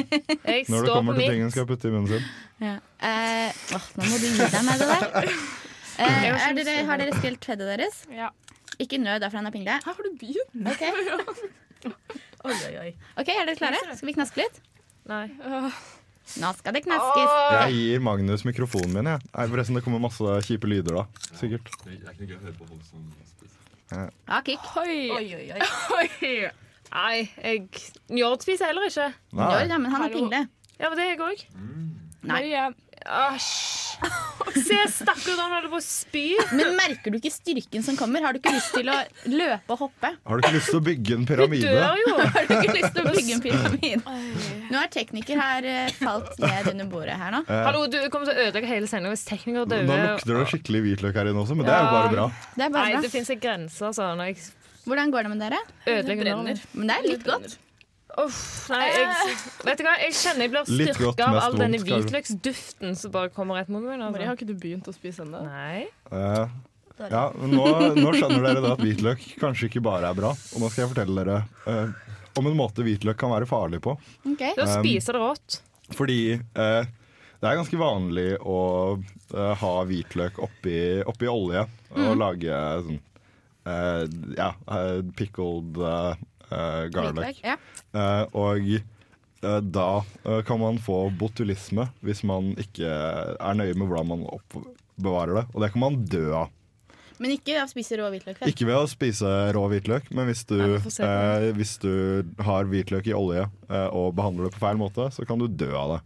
når 0.70 0.84
det 0.86 0.92
kommer 0.94 1.16
til 1.18 1.26
ting 1.32 1.42
hun 1.42 1.50
skal 1.50 1.66
putte 1.66 1.88
i 1.88 1.90
munnen 1.90 2.08
sin. 2.12 2.28
Ja. 2.62 2.76
Uh, 3.02 3.50
åh, 3.74 3.88
nå 3.98 4.06
må 4.06 4.20
du 4.22 4.26
gi 4.28 4.38
deg 4.38 4.62
med 4.68 4.78
det 4.78 4.88
der. 4.94 5.34
Uh, 6.00 6.06
har 6.06 6.38
er 6.48 6.54
dere, 6.56 6.74
har 6.88 6.96
dere 6.96 7.12
spilt 7.18 7.44
feddet 7.44 7.66
deres? 7.74 7.96
Ja. 8.16 8.30
Ikke 8.80 8.96
nød 8.96 9.20
derfor 9.20 9.36
han 9.42 9.46
er 9.50 9.52
pingle. 9.52 9.74
Her 9.84 9.92
har 9.92 10.06
du 10.06 10.14
begynt. 10.16 10.54
Okay. 11.84 11.92
Oi, 12.44 12.54
oi, 12.54 12.74
oi. 12.80 12.90
Ok, 13.20 13.28
Er 13.28 13.44
dere 13.50 13.56
klare? 13.58 13.80
Skal 13.98 14.08
vi 14.08 14.14
knaske 14.16 14.40
litt? 14.40 14.62
Nei. 15.10 15.26
Nå 16.38 16.52
skal 16.58 16.76
det 16.76 16.84
knaskes. 16.84 17.32
Jeg 17.56 17.74
gir 17.74 18.02
Magnus 18.06 18.44
mikrofonen 18.46 18.92
min. 18.94 19.08
Jeg. 19.10 19.24
Nei, 19.34 19.46
forresten, 19.50 19.78
det 19.78 19.82
kommer 19.86 20.02
masse 20.02 20.36
kjipe 20.46 20.70
lyder 20.70 21.00
da. 21.00 21.04
Sikkert. 21.40 21.70
Ja, 23.90 24.40
kick. 24.46 24.62
Oi. 24.78 25.10
Oi, 25.16 25.26
oi, 25.34 25.46
oi. 25.56 26.50
Nei, 26.90 27.16
jeg 27.42 27.66
Njord 28.10 28.42
spiser 28.44 28.70
heller 28.70 28.86
ikke. 28.86 29.08
Nei. 29.34 29.46
Njord, 29.46 29.66
ja, 29.74 29.78
men 29.82 29.94
han 29.94 30.06
er 30.06 30.14
pingle. 30.14 30.44
Ja, 30.80 30.88
men 30.90 30.98
det 30.98 31.06
er 31.06 31.12
jeg 31.14 31.22
òg. 31.26 31.44
Nei. 31.58 32.30
Marie. 32.30 32.64
Æsj. 33.06 33.90
Se, 34.56 34.76
stakkar, 34.92 35.36
han 35.40 35.52
holder 35.54 35.68
på 35.72 35.78
å 35.78 35.82
spy. 35.84 36.22
Men 36.56 36.74
merker 36.78 37.12
du 37.12 37.18
ikke 37.18 37.32
styrken 37.32 37.84
som 37.84 37.96
kommer? 37.98 38.24
Har 38.24 38.34
du 38.36 38.40
ikke 38.40 38.52
lyst 38.54 38.72
til 38.74 38.88
å 38.92 38.96
løpe 39.28 39.74
og 39.74 39.82
hoppe? 39.86 40.10
Har 40.26 40.40
du 40.40 40.44
ikke 40.44 40.56
lyst 40.56 40.70
til 40.72 40.80
å 40.80 40.84
bygge 40.84 41.16
en 41.16 41.24
Du 41.28 41.34
dør 41.34 42.00
jo. 42.00 42.14
Har 42.34 42.48
du 42.48 42.54
ikke 42.56 42.76
lyst 42.76 42.96
til 42.96 43.02
å 43.02 43.14
bygge 43.16 43.36
en 43.36 43.44
pyramide? 43.44 44.16
Nå 44.70 44.82
er 44.82 44.92
tekniker 44.92 45.40
her 45.40 45.68
eh, 45.68 45.94
falt 46.00 46.36
ned 46.42 46.70
under 46.74 46.90
bordet 46.92 47.16
her 47.20 47.34
nå. 47.36 47.42
Eh, 47.46 47.62
Hallo, 47.68 47.86
du 47.92 47.98
kommer 48.12 48.30
til 48.30 48.36
å 48.36 48.46
ødelegge 48.48 48.70
hele 48.72 48.90
sendinga 48.90 49.14
hvis 49.16 49.26
teknikere 49.28 49.82
Nå 49.88 49.98
lukter 50.04 50.36
det 50.40 50.46
skikkelig 50.54 50.84
hvitløk 50.86 51.20
her 51.20 51.32
inne 51.32 51.44
også, 51.44 51.56
men 51.58 51.68
det 51.68 51.74
er 51.76 51.84
jo 51.86 51.94
bare 51.96 52.12
bra. 52.14 52.28
Det 52.56 52.66
er 52.68 52.74
Nei, 52.76 52.84
bra. 52.92 53.02
det 53.04 53.12
fins 53.12 53.32
en 53.32 53.42
grense, 53.42 53.80
altså. 53.90 54.12
Når 54.20 54.32
jeg 54.32 54.40
Hvordan 54.88 55.12
går 55.12 55.26
det 55.26 55.30
med 55.34 55.42
dere? 55.44 55.58
ødelegger 55.86 56.24
brenner. 56.24 56.62
Men 56.74 56.88
det 56.90 56.96
er 56.96 57.10
litt 57.14 57.26
godt. 57.28 57.58
Uff, 58.18 58.68
nei, 58.72 58.86
jeg, 58.90 59.36
vet 59.68 59.78
du 59.78 59.84
hva? 59.86 59.92
jeg 60.02 60.14
kjenner 60.18 60.46
jeg 60.46 60.50
blir 60.54 60.66
styrka 60.94 61.28
av 61.28 61.38
all 61.44 61.58
denne 61.60 61.78
hvitløksduften 61.82 62.96
som 62.98 63.12
bare 63.14 63.30
kommer 63.34 63.60
rett 63.60 63.70
mot 63.70 63.82
meg. 63.84 63.98
Marie, 64.00 64.10
Altså. 64.10 64.26
har 64.26 64.36
ikke 64.40 64.48
du 64.50 64.56
begynt 64.58 64.88
å 64.90 64.94
spise 64.96 65.22
ennå? 65.26 65.42
Nei. 65.46 65.86
Eh, 66.10 66.46
ja, 67.10 67.22
nå, 67.32 67.64
nå 67.96 68.12
skjønner 68.16 68.42
dere 68.44 68.60
da 68.64 68.72
at 68.74 68.82
hvitløk 68.84 69.22
kanskje 69.40 69.70
ikke 69.70 69.82
bare 69.86 70.10
er 70.10 70.18
bra. 70.18 70.32
Og 70.34 70.60
nå 70.64 70.68
skal 70.72 70.84
jeg 70.86 70.92
fortelle 70.94 71.22
dere 71.24 71.38
eh, 71.70 72.16
om 72.40 72.46
en 72.50 72.56
måte 72.58 72.84
hvitløk 72.86 73.16
kan 73.20 73.32
være 73.32 73.48
farlig 73.50 73.80
på. 73.86 73.94
Okay. 74.34 74.52
Da 74.58 74.66
Um, 74.68 74.74
spiser 74.82 75.16
det 75.16 75.22
rått. 75.22 75.60
Fordi 75.96 76.18
eh, 76.36 76.82
det 77.40 77.48
er 77.48 77.56
ganske 77.56 77.78
vanlig 77.80 78.28
å 78.44 78.58
eh, 78.98 79.54
ha 79.62 79.72
hvitløk 79.88 80.36
oppi, 80.44 80.76
oppi 81.08 81.30
olje 81.32 81.62
og 81.96 82.12
lage 82.20 82.58
sånn 82.84 83.00
eh, 83.64 84.04
ja, 84.36 84.50
eh, 84.76 85.00
pickled 85.16 85.80
garlic. 86.50 87.16
Hvitløk, 87.16 87.40
Ja. 87.46 87.56
Eh, 87.96 88.22
og 88.38 88.70
eh, 88.76 89.60
da 89.62 89.88
eh, 90.24 90.40
kan 90.46 90.60
man 90.62 90.78
få 90.82 91.02
botulisme 91.18 91.88
hvis 92.06 92.22
man 92.28 92.52
ikke 92.60 92.86
er 92.86 93.58
nøye 93.58 93.74
med 93.74 93.90
hvordan 93.90 94.10
man 94.12 94.26
oppbevarer 94.30 95.40
det. 95.42 95.46
Og 95.54 95.64
det 95.64 95.72
kan 95.74 95.84
man 95.86 96.00
dø 96.10 96.24
av. 96.44 96.56
Men 97.20 97.34
ikke 97.34 97.52
ved 97.52 97.66
å 97.66 97.68
spise 97.68 97.98
rå 98.00 98.06
hvitløk. 98.14 98.38
vel? 98.40 98.48
Ikke 98.48 98.64
ved 98.64 98.78
å 98.80 98.86
spise 98.88 99.30
rå 99.52 99.64
hvitløk, 99.68 100.06
men 100.16 100.30
hvis 100.30 100.46
du, 100.48 100.56
eh, 100.80 101.50
hvis 101.56 101.74
du 101.82 101.90
har 102.46 102.68
hvitløk 102.70 103.10
i 103.10 103.16
olje 103.16 103.42
eh, 103.44 103.88
og 103.92 104.14
behandler 104.16 104.48
det 104.48 104.54
på 104.54 104.62
feil 104.62 104.80
måte, 104.80 105.10
så 105.12 105.26
kan 105.28 105.42
du 105.42 105.44
dø 105.44 105.68
av 105.76 105.96
det. 105.96 106.00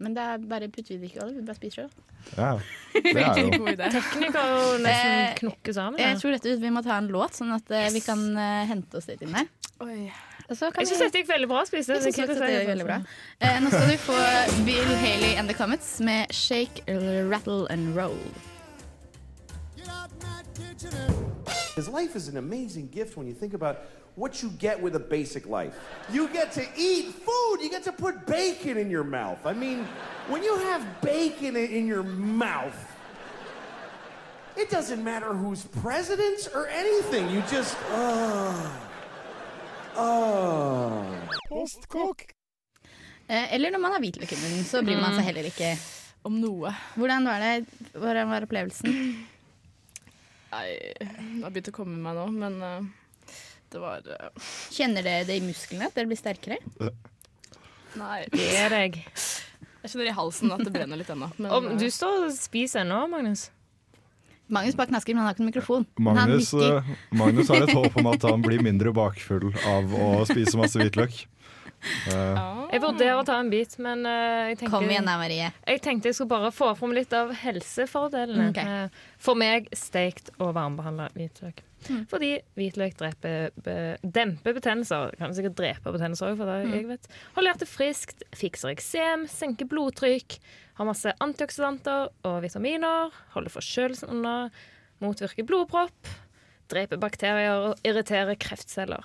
Men 0.00 0.16
det 0.16 0.24
er 0.24 0.42
bare 0.50 0.70
putter 0.72 0.96
vi 0.96 1.04
det 1.04 1.10
ikke 1.12 1.20
i 1.20 1.22
olje, 1.26 1.36
vi 1.36 1.46
bare 1.46 1.60
spiser 1.60 1.86
det. 1.86 2.06
Ja, 2.34 2.50
det 2.96 3.12
er 3.20 3.38
jo. 3.44 3.74
Teknikere 3.94 4.48
jo 4.50 4.72
nesten 4.82 5.38
knokke 5.42 5.74
sammen. 5.76 6.00
Jeg 6.02 6.18
tror 6.18 6.34
dette 6.34 6.56
vi 6.64 6.72
må 6.74 6.82
ta 6.82 6.96
en 6.98 7.12
låt, 7.14 7.36
sånn 7.38 7.54
at 7.54 7.70
eh, 7.76 7.86
vi 7.94 8.02
kan 8.02 8.26
eh, 8.34 8.64
hente 8.72 8.98
oss 8.98 9.06
litt 9.12 9.22
inn 9.22 9.36
her. 9.36 9.46
Oi. 9.84 10.08
Og 10.50 10.56
så 10.56 10.70
kan 10.70 10.80
Jeg 10.80 10.88
syns 10.88 10.98
vi- 11.00 11.04
dette 11.06 11.18
gikk 11.18 11.28
veldig 11.28 11.48
bra 11.48 11.62
å 11.62 11.66
spise. 11.66 11.92
Jeg 11.94 12.02
synes 12.02 12.16
Det 12.16 12.22
også 12.22 12.26
kult 12.26 12.30
å 12.30 12.46
det 12.46 12.48
si. 12.48 12.62
er 12.64 12.66
veldig 12.74 12.86
bra. 12.86 13.00
Eh, 13.40 13.60
nå 13.60 13.68
skal 13.70 13.88
du 13.88 13.96
få 13.96 14.64
Bill 14.66 14.84
Haley 14.96 15.34
and 15.38 15.48
The 15.48 15.54
Comets 15.54 16.00
med 16.00 16.26
Shake, 16.34 16.82
Rattle 16.88 17.66
and 17.70 17.94
Roll. 17.96 18.18
Because 21.74 21.88
life 21.88 22.16
is 22.16 22.28
an 22.28 22.36
amazing 22.36 22.88
gift 22.88 23.16
when 23.16 23.26
you 23.26 23.32
think 23.34 23.54
about 23.54 23.76
what 24.16 24.42
you 24.42 24.50
get 24.58 24.80
with 24.82 24.96
a 24.96 24.98
basic 25.00 25.46
life. 25.46 25.72
You 26.12 26.28
get 26.28 26.52
to 26.52 26.62
eat 26.76 27.14
food, 27.14 27.60
you 27.62 27.70
get 27.70 27.84
to 27.84 27.92
put 27.92 28.26
bacon 28.26 28.76
in 28.76 28.90
your 28.90 29.04
mouth. 29.04 29.38
I 29.46 29.52
mean, 29.52 29.86
when 30.28 30.42
you 30.42 30.56
have 30.58 30.82
bacon 31.00 31.56
in 31.56 31.86
your 31.86 32.02
mouth, 32.02 32.74
it 34.56 34.68
doesn't 34.68 35.02
matter 35.02 35.32
who's 35.32 35.62
president 35.80 36.48
or 36.54 36.66
anything. 36.68 37.30
You 37.30 37.40
just, 37.50 37.76
oh, 37.92 38.89
oh. 40.00 41.38
Postkokk. 41.50 42.26
Eh, 43.30 43.54
eller 43.54 43.70
når 43.70 43.82
man 43.82 43.94
har 43.94 44.02
hvitløk 44.02 44.32
i 44.34 44.38
munnen, 44.40 44.64
så 44.66 44.82
bryr 44.82 44.98
man 44.98 45.14
seg 45.14 45.28
heller 45.28 45.46
ikke. 45.50 45.74
Om 46.26 46.40
noe. 46.42 46.72
Hvordan 46.98 47.28
var 47.30 47.44
det? 47.44 47.52
Hvordan 47.94 48.32
var 48.32 48.46
opplevelsen? 48.46 48.96
Nei, 50.50 50.66
det 50.98 51.44
har 51.44 51.52
begynt 51.52 51.70
å 51.70 51.76
komme 51.76 52.00
meg 52.02 52.18
nå, 52.18 52.26
men 52.34 52.56
uh, 52.58 53.36
det 53.70 53.80
var 53.80 54.02
uh... 54.02 54.48
Kjenner 54.74 55.06
dere 55.06 55.28
det 55.28 55.38
i 55.38 55.44
musklene? 55.44 55.86
At 55.86 55.94
dere 55.94 56.10
blir 56.10 56.18
sterkere? 56.18 56.58
Nei. 58.00 58.24
Det 58.34 58.48
er 58.58 58.74
jeg. 58.74 59.04
Jeg 59.80 59.92
kjenner 59.94 60.10
i 60.10 60.16
halsen 60.18 60.52
at 60.52 60.64
det 60.66 60.74
brenner 60.74 60.98
litt 61.00 61.10
ennå. 61.14 61.30
Men 61.38 61.54
Om 61.54 61.70
eh, 61.70 61.78
du 61.80 61.86
står 61.94 62.26
og 62.26 62.34
spiser 62.34 62.82
ennå, 62.82 63.04
Magnus. 63.12 63.46
Magnus 64.50 64.76
bare 64.78 64.90
knasker, 64.90 65.14
men 65.14 65.22
han 65.22 65.28
har 65.30 65.34
ikke 65.36 65.44
noen 65.44 65.52
mikrofon. 65.52 65.86
Magnus, 65.98 66.52
eh, 66.54 66.94
Magnus 67.16 67.48
har 67.52 67.62
et 67.66 67.74
håp 67.76 67.96
om 68.02 68.08
at 68.12 68.22
han 68.28 68.42
blir 68.42 68.62
mindre 68.66 68.92
bakfull 68.96 69.52
av 69.70 69.94
å 69.94 70.08
spise 70.28 70.58
masse 70.60 70.78
hvitløk. 70.80 71.22
Uh. 72.10 72.66
Jeg 72.74 72.82
vurderer 72.84 73.16
å 73.16 73.24
ta 73.24 73.38
en 73.40 73.48
bit, 73.48 73.72
men 73.80 74.02
uh, 74.04 74.50
jeg, 74.50 74.58
tenker, 74.60 74.74
Kom 74.74 74.90
igjen 74.90 75.06
Marie. 75.08 75.46
jeg 75.64 75.80
tenkte 75.80 76.10
jeg 76.10 76.18
skulle 76.18 76.28
bare 76.34 76.50
få 76.52 76.74
fram 76.76 76.92
litt 76.92 77.14
av 77.16 77.32
helsefordelene. 77.40 78.50
Okay. 78.52 78.84
Uh, 78.84 79.16
For 79.22 79.38
meg 79.38 79.70
steikt 79.76 80.28
og 80.36 80.52
varmebehandla 80.58 81.08
hvitløk. 81.16 81.62
Mm. 81.88 82.02
Fordi 82.10 82.34
hvitløk 82.60 82.98
dreper, 83.00 83.48
be, 83.64 83.76
demper 84.04 84.52
betennelser. 84.58 85.14
Kan 85.16 85.32
sikkert 85.36 85.56
drepe 85.56 85.94
betennelser 85.94 86.28
òg, 86.34 86.36
for 86.42 86.50
det 86.52 86.58
Mm. 86.66 86.74
jeg 86.76 86.88
vet. 86.90 87.08
Holder 87.38 87.54
hjertet 87.54 87.72
friskt, 87.72 88.22
fikser 88.36 88.74
eksem, 88.74 89.24
senker 89.32 89.64
blodtrykk. 89.72 90.36
Har 90.80 90.86
masse 90.88 91.12
antioksidanter 91.20 92.06
og 92.24 92.36
vitaminer. 92.40 93.12
Holder 93.34 93.52
forkjølelsen 93.52 94.14
unna. 94.14 94.34
Motvirker 95.04 95.44
blodpropp. 95.44 96.08
Dreper 96.72 96.96
bakterier 97.02 97.66
og 97.66 97.84
irriterer 97.84 98.38
kreftceller. 98.40 99.04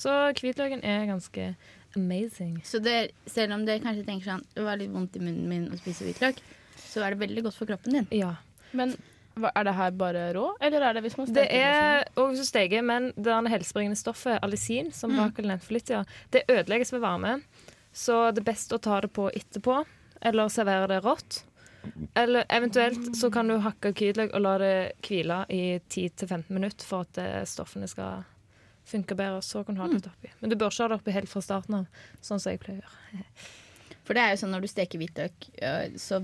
Så 0.00 0.08
hvitløken 0.40 0.80
er 0.80 1.04
ganske 1.10 1.50
amazing. 1.98 2.62
Så 2.64 2.80
det, 2.80 3.12
selv 3.28 3.58
om 3.58 3.66
dere 3.68 3.84
kanskje 3.84 4.06
tenker 4.06 4.30
sånn 4.30 4.46
Det 4.56 4.64
var 4.64 4.80
litt 4.80 4.88
vondt 4.94 5.20
i 5.20 5.20
munnen 5.20 5.52
min 5.52 5.68
å 5.68 5.76
spise 5.82 6.08
hvitløk, 6.08 6.40
så 6.80 7.04
er 7.04 7.12
det 7.12 7.20
veldig 7.26 7.44
godt 7.44 7.60
for 7.60 7.68
kroppen 7.68 7.98
din. 7.98 8.08
Ja. 8.16 8.38
Men 8.72 8.96
hva, 9.36 9.52
er 9.52 9.68
det 9.68 9.76
her 9.76 9.94
bare 10.00 10.26
rå, 10.32 10.48
eller 10.64 10.88
er 10.88 10.96
det 10.96 11.04
hvis 11.04 11.20
man 11.20 11.28
Det 11.36 11.44
er 11.52 12.08
også 12.16 12.48
steget, 12.48 12.88
men 12.88 13.12
det 13.16 13.36
men 13.36 13.50
det 13.50 13.58
helsebringende 13.58 14.00
stoffet, 14.00 14.40
alisin, 14.40 14.88
som 14.96 15.12
Mm. 15.12 15.26
Rakel 15.26 15.52
nevnte 15.52 15.68
for 15.68 15.76
litt 15.76 15.92
siden, 15.92 16.08
det 16.32 16.48
ødelegges 16.48 16.96
ved 16.96 17.04
varme. 17.04 17.42
Så 17.92 18.32
det 18.32 18.40
er 18.46 18.52
best 18.54 18.72
å 18.72 18.80
ta 18.80 19.02
det 19.04 19.12
på 19.12 19.28
etterpå, 19.28 19.84
eller 20.22 20.48
servere 20.52 20.88
det 20.92 21.00
rått. 21.04 21.42
Eller 22.14 22.44
eventuelt 22.54 23.16
så 23.18 23.30
kan 23.34 23.48
du 23.50 23.56
hakke 23.64 23.90
hvitløk 23.98 24.34
og 24.38 24.44
la 24.44 24.52
det 24.62 24.74
hvile 25.02 25.40
i 25.50 25.62
10-15 25.90 26.44
minutter 26.54 26.86
for 26.86 27.02
at 27.08 27.18
eh, 27.18 27.40
stoffene 27.50 27.88
skal 27.90 28.22
funke 28.86 29.16
bedre. 29.18 29.40
Så 29.42 29.64
kan 29.66 29.74
du 29.74 29.82
ha 29.82 29.88
det 29.90 30.06
oppi. 30.06 30.30
Men 30.40 30.50
du 30.52 30.56
bør 30.60 30.70
ikke 30.70 30.84
ha 30.86 30.92
det 30.92 31.00
oppi 31.00 31.14
helt 31.16 31.30
fra 31.32 31.42
starten 31.42 31.80
av, 31.80 31.90
sånn 32.22 32.38
som 32.42 32.54
jeg 32.54 32.62
pleier 32.62 32.82
å 32.86 32.86
gjøre. 32.86 33.26
For 34.06 34.18
det 34.18 34.22
er 34.24 34.32
jo 34.34 34.38
sånn 34.40 34.50
når 34.50 34.64
du 34.64 34.66
steker 34.70 34.98
hvitløk, 34.98 35.44
så 36.02 36.16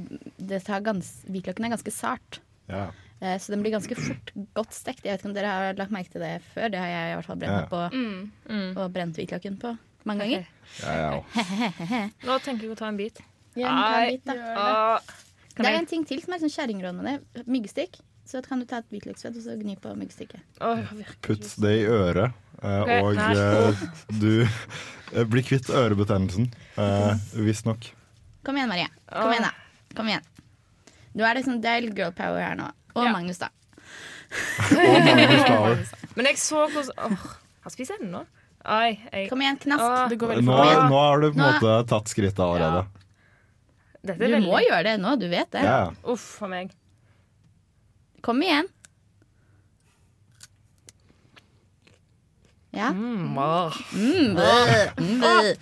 det 0.51 0.59
tar 0.67 0.81
gans, 0.83 1.13
hvitløken 1.31 1.67
er 1.69 1.71
ganske 1.77 1.93
sart. 1.95 2.41
Ja. 2.67 2.89
Eh, 3.23 3.37
Så 3.39 3.53
den 3.55 3.63
blir 3.63 3.71
ganske 3.77 3.95
fort 3.99 4.33
godt 4.59 4.75
stekt. 4.75 5.05
Jeg 5.07 5.15
vet 5.15 5.23
ikke 5.23 5.31
om 5.31 5.37
dere 5.37 5.53
har 5.55 5.79
lagt 5.79 5.95
merke 5.95 6.11
til 6.11 6.23
det 6.23 6.33
før. 6.53 6.73
Det 6.75 6.81
har 6.83 6.91
jeg 6.91 7.13
i 7.13 7.17
hvert 7.21 7.29
fall 7.31 7.39
brent 7.39 7.61
Ja. 7.63 7.69
på. 7.71 7.83
Mm. 7.95 8.73
Og 8.77 8.93
brent 8.95 9.19
hvitløken 9.19 9.59
på 9.63 9.75
mange 10.11 10.27
ganger. 10.27 10.51
Ja, 10.83 10.97
ja. 10.99 12.09
Nå 12.27 12.39
tenker 12.43 12.67
jeg 12.67 12.75
å 12.75 12.79
ta 12.83 12.91
en 12.91 12.99
bit. 12.99 13.23
Ja, 13.59 13.73
da. 14.25 14.37
Ah, 14.57 15.17
Det 15.59 15.67
er 15.67 15.79
en 15.81 15.89
ting 15.91 16.05
til 16.07 16.21
som 16.23 16.35
er 16.37 16.43
sånn 16.43 16.53
kjerringråd 16.55 16.95
med 17.01 17.09
det. 17.09 17.45
Myggstikk. 17.51 17.99
Så 18.29 18.43
kan 18.45 18.61
du 18.61 18.67
ta 18.69 18.83
et 18.83 18.91
hvitløksfett 18.93 19.37
og 19.41 19.43
så 19.43 19.55
gni 19.57 19.75
på 19.81 19.95
myggstikket. 19.97 20.43
Åh. 20.61 20.91
Putt 21.25 21.47
det 21.65 21.73
i 21.81 21.85
øret, 21.89 22.35
eh, 22.61 22.91
og 23.01 23.17
eh, 23.17 23.85
du 24.21 24.43
eh, 24.45 25.25
blir 25.25 25.47
kvitt 25.47 25.71
ørebetennelsen. 25.73 26.51
Uh, 26.77 27.17
Visstnok. 27.41 27.89
Kom 28.45 28.59
igjen, 28.61 28.69
Marie. 28.69 28.91
Kom 29.09 29.33
igjen, 29.33 29.47
da. 29.49 29.95
Kom 29.97 30.11
igjen. 30.13 30.27
Du 31.17 31.25
er 31.25 31.41
liksom, 31.41 31.57
det 31.65 31.73
er 31.73 31.87
litt 31.87 31.97
girl 31.97 32.13
power 32.13 32.45
her 32.45 32.59
nå. 32.59 32.69
Og 32.95 33.07
Ja. 33.09 33.15
Magnus, 33.17 33.41
da. 33.41 33.49
Og 34.77 35.01
Magnus 35.09 35.47
Power. 35.49 35.81
Men 36.19 36.29
jeg 36.29 36.39
så 36.43 36.67
hvordan 36.69 37.09
Åh, 37.09 37.27
han 37.65 37.73
spiser 37.73 37.97
ennå. 38.03 38.27
Jeg 38.69 39.29
Kom 39.31 39.41
igjen, 39.41 39.57
knask. 39.65 40.11
Det 40.13 40.19
går 40.21 40.43
Nå, 40.45 40.53
nå 40.53 41.01
har 41.01 41.23
du 41.23 41.31
på 41.33 41.39
en 41.39 41.45
måte 41.47 41.77
tatt 41.89 42.13
skrittet 42.13 42.45
allerede. 42.45 42.85
Dette 42.85 42.98
Du 44.09 44.25
er 44.25 44.25
veldig 44.25 44.43
må 44.47 44.63
gjøre 44.65 44.83
det 44.91 44.97
nå, 45.03 45.15
du 45.21 45.29
vet 45.31 45.51
det. 45.55 45.65
Ja. 45.67 45.81
Uff 46.09 46.27
a 46.43 46.51
meg. 46.51 46.75
Kom 48.25 48.43
igjen. 48.43 48.69
Ja. 52.75 52.91
Mm. 52.93 53.37
Mm, 53.93 54.37
mm. 54.99 55.55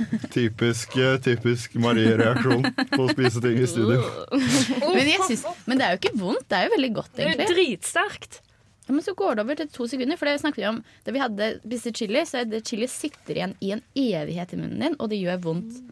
Typisk, 0.32 0.96
eh, 0.96 1.16
typisk 1.20 1.74
Marie-reaksjon 1.76 2.64
på 2.72 3.00
å 3.04 3.08
spise 3.12 3.42
ting 3.44 3.58
i 3.60 3.66
studio. 3.68 4.00
Men, 4.96 5.08
jeg 5.08 5.20
synes, 5.26 5.44
men 5.68 5.80
det 5.80 5.86
er 5.86 5.92
jo 5.92 6.00
ikke 6.00 6.14
vondt. 6.20 6.46
Det 6.48 6.56
er 6.56 6.68
jo 6.68 6.72
veldig 6.74 6.90
godt, 6.96 7.12
egentlig. 7.18 7.36
Det 7.36 7.44
er 7.44 7.52
dritsterkt. 7.58 8.40
Ja, 8.86 8.94
men 8.96 9.04
så 9.04 9.12
går 9.14 9.36
det 9.36 9.42
over 9.44 9.58
til 9.60 9.68
to 9.70 9.86
sekunder. 9.86 10.18
For 10.18 10.26
det 10.26 10.40
snakket 10.42 10.62
vi 10.62 10.68
om 10.70 10.80
Da 11.04 11.12
vi 11.14 11.20
hadde 11.22 11.50
spiste 11.60 11.92
chili, 11.94 12.24
så 12.26 12.40
er 12.40 12.48
det 12.50 12.64
chili 12.66 12.88
sitter 12.90 13.36
igjen 13.36 13.52
i 13.62 13.74
en 13.76 13.84
evighet 13.94 14.56
i 14.56 14.58
munnen 14.58 14.82
din, 14.82 14.96
og 14.98 15.12
det 15.12 15.20
gjør 15.20 15.44
vondt 15.44 15.82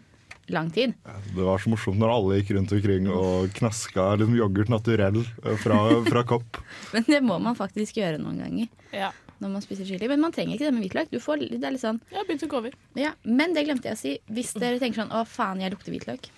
lang 0.54 0.70
tid. 0.74 0.94
Det 1.34 1.44
var 1.44 1.58
så 1.62 1.70
morsomt 1.72 1.98
når 2.00 2.12
alle 2.14 2.38
gikk 2.40 2.54
rundt 2.56 2.72
omkring 2.76 3.08
og 3.12 3.48
knaska 3.58 4.08
liksom 4.18 4.36
yoghurt 4.38 4.68
naturell 4.72 5.20
eh, 5.22 5.56
fra, 5.62 5.78
fra 6.08 6.22
kopp. 6.28 6.60
Men 6.94 7.06
det 7.08 7.20
må 7.24 7.38
man 7.42 7.56
faktisk 7.58 7.98
gjøre 8.00 8.18
noen 8.22 8.38
ganger 8.42 8.68
Ja. 8.96 9.10
når 9.38 9.52
man 9.56 9.62
spiser 9.64 9.84
chili. 9.88 10.08
Men 10.10 10.20
man 10.24 10.32
trenger 10.32 10.56
ikke 10.56 10.68
det 10.70 10.74
med 10.74 10.86
hvitløk. 10.86 11.10
Du 11.12 11.20
får, 11.22 11.44
det 11.50 11.60
er 11.62 11.74
litt 11.76 11.84
sånn 11.84 12.00
Ja, 12.14 12.24
begynt 12.28 12.46
å 12.46 12.50
gå 12.50 12.60
over. 12.62 12.74
Ja, 12.98 13.12
men 13.24 13.54
det 13.54 13.66
glemte 13.68 13.90
jeg 13.90 13.98
å 13.98 14.00
si. 14.00 14.16
Hvis 14.32 14.54
dere 14.58 14.80
tenker 14.82 15.02
sånn 15.04 15.12
'Å, 15.14 15.24
faen, 15.28 15.60
jeg 15.60 15.74
lukter 15.74 15.92
hvitløk', 15.94 16.30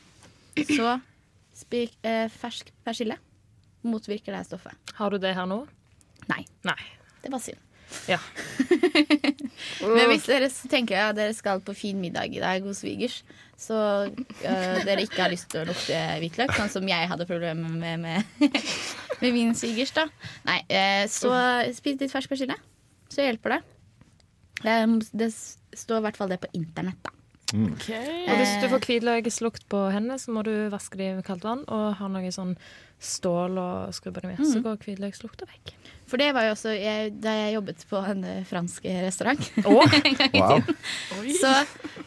så 0.77 0.99
spik 1.57 1.93
eh, 2.03 2.27
fersk 2.33 2.71
persille 2.85 3.17
motvirker 3.87 4.35
det 4.37 4.45
stoffet. 4.49 4.77
Har 4.99 5.11
du 5.11 5.19
det 5.19 5.35
her 5.37 5.47
nå? 5.49 5.63
Nei. 6.29 6.43
Nei. 6.69 6.77
Det 7.23 7.31
var 7.33 7.41
synd. 7.41 7.57
Ja. 8.11 8.19
Men 9.97 10.11
hvis 10.13 10.27
dere 10.29 10.49
tenker 10.71 11.11
at 11.11 11.19
dere 11.19 11.35
skal 11.37 11.63
på 11.65 11.75
fin 11.77 12.01
middag 12.01 12.33
i 12.35 12.43
dag 12.43 12.65
hos 12.65 12.83
svigers, 12.85 13.21
så 13.61 13.77
øh, 14.09 14.79
dere 14.87 15.05
ikke 15.05 15.21
har 15.21 15.33
lyst 15.33 15.51
til 15.53 15.63
å 15.63 15.69
lukte 15.69 15.99
hvitløk, 16.23 16.55
sånn 16.57 16.73
som 16.73 16.89
jeg 16.89 17.11
hadde 17.11 17.29
problemer 17.29 17.69
med 17.69 18.01
med, 18.07 18.51
med 19.23 19.37
min 19.37 19.55
svigers, 19.59 19.93
da. 19.97 20.07
Nei, 20.49 20.63
eh, 20.73 21.05
så 21.13 21.35
spis 21.77 22.01
litt 22.01 22.13
fersk 22.15 22.33
persille. 22.33 22.57
Så 23.11 23.27
hjelper 23.27 23.59
det. 23.59 23.63
Um, 24.61 24.99
det 25.17 25.33
står 25.33 26.01
i 26.01 26.05
hvert 26.07 26.19
fall 26.21 26.31
det 26.33 26.41
på 26.43 26.51
internett, 26.57 27.01
da. 27.05 27.20
Og 28.31 28.37
hvis 28.39 28.53
du 28.63 28.69
får 28.71 28.85
hvitløkslukt 28.87 29.65
på 29.73 29.81
hendene, 29.91 30.19
så 30.23 30.31
må 30.35 30.45
du 30.47 30.53
vaske 30.71 30.97
dem 31.01 31.17
med 31.19 31.25
kaldt 31.27 31.43
vann 31.45 31.65
og 31.69 31.95
ha 31.99 32.09
noe 32.09 32.31
sånn 32.35 32.57
stål 33.01 33.57
og 33.59 33.95
skrubbe 33.97 34.21
dem 34.23 34.31
med. 34.35 34.43
Så 34.47 34.61
Mhm. 34.61 34.63
går 34.67 34.77
hvitløkslukta 34.85 35.47
vekk. 35.49 35.73
For 36.07 36.17
det 36.19 36.33
var 36.35 36.43
jo 36.49 36.53
også 36.57 36.73
jeg, 36.75 37.21
da 37.21 37.31
jeg 37.31 37.55
jobbet 37.55 37.85
på 37.89 37.97
en 38.11 38.25
eh, 38.25 38.45
fransk 38.45 38.85
restaurant. 38.85 39.51
Oh. 39.65 39.83
en 40.05 40.41
Wow. 40.41 40.63
så 41.41 41.53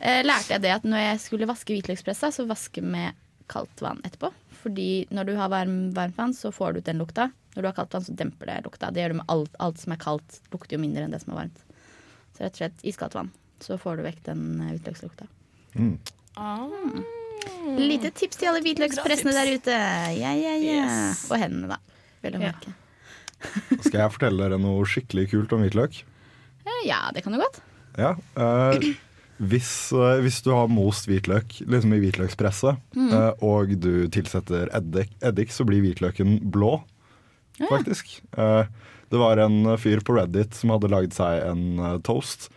eh, 0.01 0.23
lærte 0.23 0.53
jeg 0.53 0.61
det 0.61 0.71
at 0.75 0.83
når 0.83 0.97
jeg 0.99 1.19
skulle 1.19 1.47
vaske 1.47 1.73
hvitløkspressa, 1.73 2.31
så 2.31 2.45
vaske 2.47 2.81
med 2.83 3.13
kaldt 3.47 3.81
vann 3.81 4.01
etterpå. 4.03 4.31
Fordi 4.63 5.07
når 5.11 5.25
du 5.25 5.35
har 5.35 5.49
varm, 5.49 5.91
varmt 5.93 6.15
vann, 6.17 6.33
så 6.33 6.51
får 6.51 6.73
du 6.73 6.79
ut 6.79 6.85
den 6.85 6.99
lukta. 7.01 7.31
Når 7.55 7.61
du 7.61 7.67
har 7.67 7.73
kaldt 7.75 7.93
vann, 7.93 8.03
så 8.05 8.15
demper 8.15 8.45
det 8.47 8.63
lukta. 8.63 8.91
Det 8.91 9.01
gjør 9.03 9.09
du 9.09 9.19
med 9.19 9.25
alt, 9.29 9.55
alt 9.59 9.77
som 9.79 9.91
er 9.91 9.97
kaldt, 9.97 10.39
lukter 10.53 10.77
jo 10.77 10.81
mindre 10.83 11.03
enn 11.03 11.11
det 11.11 11.21
som 11.21 11.33
er 11.33 11.41
varmt. 11.43 11.59
Så 12.37 12.43
rett 12.45 12.53
og 12.55 12.61
slett 12.61 12.85
iskaldt 12.87 13.13
vann. 13.17 13.31
Så 13.59 13.77
får 13.79 13.97
du 13.97 14.03
vekk 14.03 14.23
den 14.23 14.61
eh, 14.61 14.71
hvitløkslukta. 14.77 15.27
Mm. 15.75 15.97
Lite 17.79 18.11
tips 18.15 18.37
til 18.39 18.49
alle 18.51 18.61
hvitløkspressene 18.63 19.33
der 19.35 19.51
ute. 19.57 19.75
Ja, 20.17 20.31
ja, 20.37 20.55
ja. 20.59 20.85
Yes. 20.85 21.25
Og 21.31 21.37
hendene, 21.41 21.75
da. 21.75 21.77
Vel 22.23 22.37
å 22.37 22.41
Ja. 22.41 22.51
merke. 22.51 22.73
Skal 23.83 23.99
jeg 24.01 24.11
fortelle 24.15 24.39
dere 24.45 24.59
noe 24.61 24.85
skikkelig 24.87 25.29
kult 25.33 25.51
om 25.53 25.61
hvitløk? 25.65 26.03
Eh, 26.65 26.87
Ja, 26.87 27.09
det 27.13 27.23
kan 27.23 27.33
du 27.33 27.39
godt. 27.39 27.59
Ja. 27.97 28.15
eh, 28.37 28.79
hvis, 29.39 29.91
eh, 29.91 30.21
hvis 30.23 30.41
du 30.43 30.51
har 30.51 30.67
most 30.67 31.07
hvitløk 31.07 31.59
liksom 31.67 31.93
i 31.93 31.99
hvitløkspresset, 31.99 32.77
Mm. 32.95 33.11
eh, 33.11 33.33
og 33.43 33.79
du 33.79 34.07
tilsetter 34.07 34.69
eddik, 34.73 35.09
eddik, 35.21 35.49
så 35.49 35.65
blir 35.65 35.81
hvitløken 35.81 36.39
blå, 36.51 36.83
Ja. 37.59 37.67
faktisk. 37.67 38.21
Eh, 38.37 38.65
det 39.09 39.19
var 39.19 39.37
en 39.39 39.77
fyr 39.77 39.99
på 40.01 40.15
Reddit 40.15 40.53
som 40.53 40.69
hadde 40.71 40.89
lagd 40.89 41.11
seg 41.13 41.43
en 41.43 42.01
toast 42.01 42.49
eh, 42.49 42.55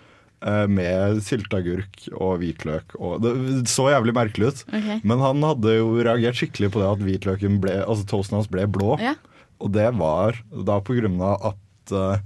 med 0.70 1.20
sylteagurk 1.26 2.04
og 2.14 2.36
hvitløk. 2.38 2.92
Og 3.02 3.24
det 3.24 3.32
så 3.72 3.88
jævlig 3.90 4.12
merkelig 4.14 4.52
ut. 4.52 4.60
Okay. 4.68 5.00
Men 5.02 5.22
han 5.24 5.42
hadde 5.42 5.72
jo 5.74 5.88
reagert 5.96 6.38
skikkelig 6.38 6.70
på 6.70 6.82
det 6.82 6.90
at 6.92 7.02
hvitløken 7.02 7.56
ble, 7.64 7.74
altså 7.82 8.06
toasten 8.06 8.38
hans 8.38 8.50
ble 8.52 8.68
blå. 8.70 8.94
Ja. 9.02 9.16
Og 9.58 9.72
det 9.74 9.88
var 9.98 10.38
da 10.68 10.76
på 10.84 10.94
grunn 11.00 11.18
av 11.18 11.48
at 11.50 11.94
uh, 11.96 12.20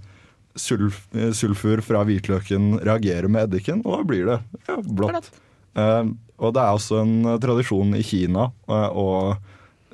sulf, 0.58 1.06
eh, 1.16 1.30
sulfur 1.36 1.80
fra 1.86 2.02
hvitløken 2.04 2.74
reagerer 2.84 3.30
med 3.32 3.48
eddiken, 3.48 3.80
og 3.86 3.96
da 3.96 4.08
blir 4.12 4.28
det 4.28 4.38
ja, 4.68 4.76
blått. 4.84 5.32
Uh, 5.78 6.12
og 6.40 6.56
det 6.56 6.64
er 6.64 6.76
også 6.76 7.02
en 7.02 7.14
eh, 7.28 7.38
tradisjon 7.42 7.94
i 7.98 8.04
Kina 8.06 8.48
eh, 8.70 8.88
å 8.96 9.06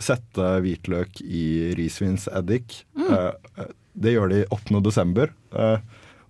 sette 0.02 0.50
hvitløk 0.62 1.22
i 1.24 1.74
risvinseddik. 1.78 2.82
Mm. 2.96 3.08
Eh, 3.10 3.30
eh, 3.58 3.72
det 3.96 4.12
gjør 4.14 4.32
de 4.32 4.42
8. 4.54 4.82
desember, 4.84 5.32
eh, 5.56 5.78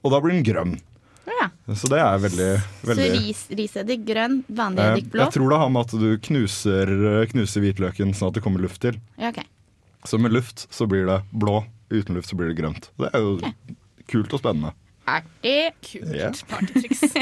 og 0.02 0.14
da 0.14 0.20
blir 0.22 0.38
den 0.38 0.46
grønn. 0.46 0.76
Ja. 1.26 1.48
Så 1.74 1.90
det 1.90 1.98
er 1.98 2.22
veldig, 2.22 2.48
veldig 2.86 3.06
Så 3.06 3.18
ris, 3.18 3.42
riseddik 3.58 4.06
grønn, 4.06 4.38
vanlig 4.46 4.84
Eh, 4.84 4.92
eddik 4.92 5.10
blå. 5.10 5.24
Jeg 5.24 5.36
tror 5.36 5.50
det 5.50 5.58
har 5.62 5.72
med 5.74 5.88
at 5.88 5.94
du 5.98 6.08
knuser, 6.28 6.94
knuser 7.32 7.64
hvitløken 7.64 8.14
sånn 8.14 8.30
at 8.30 8.38
det 8.38 8.44
kommer 8.46 8.62
luft 8.62 8.80
til. 8.84 9.00
Ja, 9.18 9.32
okay. 9.34 9.48
Så 10.06 10.20
med 10.22 10.32
luft 10.32 10.68
så 10.70 10.86
blir 10.86 11.06
det 11.08 11.20
blå, 11.34 11.64
uten 11.90 12.14
luft 12.14 12.30
så 12.30 12.38
blir 12.38 12.52
det 12.52 12.58
grønt. 12.60 12.90
Det 13.00 13.10
er 13.12 13.24
jo 13.24 13.38
kult 14.06 14.36
og 14.36 14.42
spennende. 14.42 14.72
Artig. 15.06 15.70
Kult 15.86 16.14
yeah. 16.14 16.34
partytriks. 16.50 17.02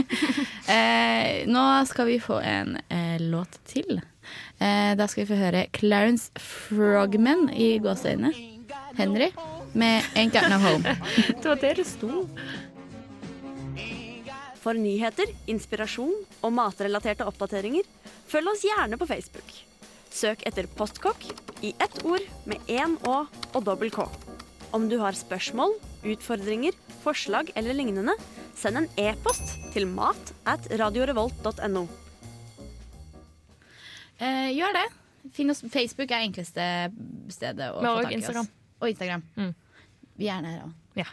Eh, 0.65 1.45
nå 1.45 1.63
skal 1.85 2.07
vi 2.09 2.15
få 2.17 2.39
en 2.41 2.79
eh, 2.89 3.19
låt 3.21 3.59
til. 3.69 3.99
Eh, 4.57 4.95
da 4.97 5.05
skal 5.05 5.27
vi 5.27 5.27
få 5.29 5.37
høre 5.37 5.67
Clarence 5.77 6.33
Frogman 6.41 7.51
i 7.53 7.75
gåseøynene. 7.85 8.33
Henry 8.97 9.29
med 9.77 10.03
Ain't 10.17 10.33
Got 10.33 10.49
No 10.49 10.57
Home. 10.63 10.97
Det 11.43 11.45
var 11.45 11.61
det 11.61 11.75
det 11.77 11.85
sto. 11.85 12.25
For 14.65 14.73
nyheter, 14.81 15.29
inspirasjon 15.51 16.15
og 16.41 16.53
matrelaterte 16.57 17.27
oppdateringer, 17.29 17.85
følg 18.31 18.49
oss 18.55 18.63
gjerne 18.65 18.97
på 18.97 19.09
Facebook. 19.11 19.51
Søk 20.09 20.45
etter 20.49 20.65
Postkokk 20.79 21.27
i 21.67 21.75
ett 21.85 21.99
ord 22.09 22.25
med 22.49 22.63
én 22.73 22.95
Å 23.05 23.17
og 23.29 23.59
dobbel 23.67 23.93
K. 23.93 24.07
Om 24.73 24.87
du 24.89 24.97
har 25.03 25.17
spørsmål, 25.19 25.75
utfordringer, 26.15 26.73
forslag 27.05 27.53
eller 27.59 27.77
lignende, 27.77 28.15
send 28.57 28.81
en 28.81 28.89
e-post 29.01 29.53
til 29.75 29.85
mat 29.91 30.33
at 30.49 30.71
radiorevolt.no. 30.81 31.85
Eh, 34.17 34.49
gjør 34.55 34.79
det. 34.79 34.87
Finn 35.35 35.53
oss, 35.53 35.61
Facebook 35.69 36.09
er 36.09 36.25
enkleste 36.25 36.65
stedet 37.35 37.69
å 37.69 37.85
Men 37.85 37.91
få 37.91 37.99
og 37.99 38.09
tak 38.09 38.17
i 38.17 38.23
oss. 38.23 38.51
Og 38.81 38.89
Instagram. 38.95 39.29
Mm. 39.37 39.53
Vi 40.17 40.33
er 40.33 40.41
der 40.47 40.65
òg. 40.65 40.73
Ja. 41.03 41.11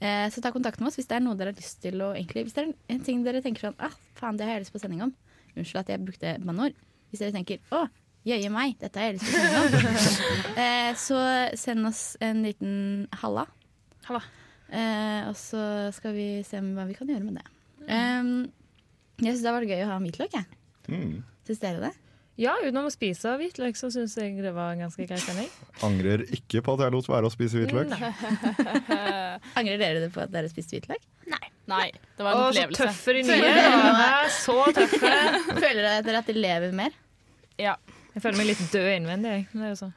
Eh, 0.00 0.26
så 0.30 0.42
ta 0.44 0.52
kontakt 0.52 0.80
med 0.80 0.90
oss 0.90 0.98
hvis 0.98 1.08
det 1.08 1.16
er 1.16 1.22
noe 1.24 1.38
dere 1.38 1.54
har 1.54 1.60
lyst 1.60 1.78
til 1.80 2.02
å 2.04 2.10
egentlig, 2.12 2.44
Hvis 2.44 2.56
det 2.56 2.64
er 2.66 2.72
en, 2.92 3.04
ting 3.04 3.22
dere 3.24 3.40
tenker 3.44 3.68
sånn 3.68 3.78
ah, 3.80 3.94
faen, 4.18 4.36
det 4.36 4.44
har 4.44 4.58
jeg 4.58 4.66
lyst 4.66 4.74
på 4.74 4.82
sending 4.82 5.04
om. 5.06 5.14
Unnskyld 5.56 5.82
at 5.84 5.92
jeg 5.94 6.04
brukte 6.04 6.34
banneord. 6.44 6.76
Hvis 7.10 7.22
dere 7.24 7.36
tenker 7.36 7.62
å, 7.72 7.86
jøye 8.26 8.50
meg, 8.52 8.76
dette 8.82 9.00
har 9.00 9.12
jeg 9.12 9.18
lyst 9.18 9.30
til 9.30 9.38
å 9.38 9.44
sending 9.46 9.92
om. 9.96 10.58
eh, 10.64 10.90
så 11.00 11.22
send 11.56 11.88
oss 11.88 12.02
en 12.24 12.44
liten 12.44 12.74
halla. 13.22 13.46
Halla. 14.10 14.22
Eh, 14.68 15.20
og 15.30 15.36
så 15.38 15.62
skal 15.96 16.16
vi 16.16 16.28
se 16.46 16.60
hva 16.60 16.86
vi 16.88 16.96
kan 16.98 17.10
gjøre 17.10 17.24
med 17.24 17.38
det. 17.40 17.46
Um, 17.86 18.32
jeg 19.22 19.36
syns 19.36 19.44
det 19.46 19.52
var 19.54 19.64
gøy 19.64 19.84
å 19.84 19.92
ha 19.92 20.00
hvitløk, 20.02 20.34
jeg. 20.34 20.60
Mm. 20.90 21.22
Syns 21.46 21.62
dere 21.62 21.86
det? 21.86 21.92
Ja, 22.36 22.52
utenom 22.60 22.84
å 22.90 22.92
spise 22.92 23.32
hvitløk, 23.40 23.78
så 23.80 23.88
syns 23.92 24.12
jeg 24.20 24.34
det 24.44 24.50
var 24.52 24.74
en 24.74 24.82
ganske 24.84 25.06
grei 25.08 25.16
sending. 25.22 25.48
Angrer 25.86 26.24
ikke 26.36 26.60
på 26.64 26.74
at 26.76 26.82
jeg 26.84 26.92
lot 26.92 27.08
være 27.08 27.30
å 27.30 27.32
spise 27.32 27.62
hvitløk. 27.62 27.94
Angrer 29.58 29.80
dere 29.80 30.02
det 30.04 30.10
på 30.12 30.20
at 30.26 30.34
dere 30.34 30.50
spiste 30.52 30.76
hvitløk? 30.76 31.06
Nei, 31.32 31.46
Nei. 31.72 31.86
det 32.18 32.26
var 32.26 32.36
en 32.36 32.44
Å, 32.44 32.50
så 32.52 32.66
tøffe 32.76 33.16
de 33.16 33.24
nye? 33.30 33.52
Så 34.36 34.58
tøffe. 34.76 35.14
Føler 35.56 35.80
dere 36.04 36.20
at 36.20 36.28
dere 36.28 36.42
lever 36.44 36.76
mer? 36.76 36.98
Ja. 37.56 37.78
Jeg 38.12 38.24
føler 38.24 38.42
meg 38.42 38.50
litt 38.52 38.66
død 38.72 38.90
innvendig. 38.98 39.32
jeg. 39.32 39.48
Det 39.52 39.64
er 39.64 39.72
jo 39.72 39.80
så. 39.80 39.90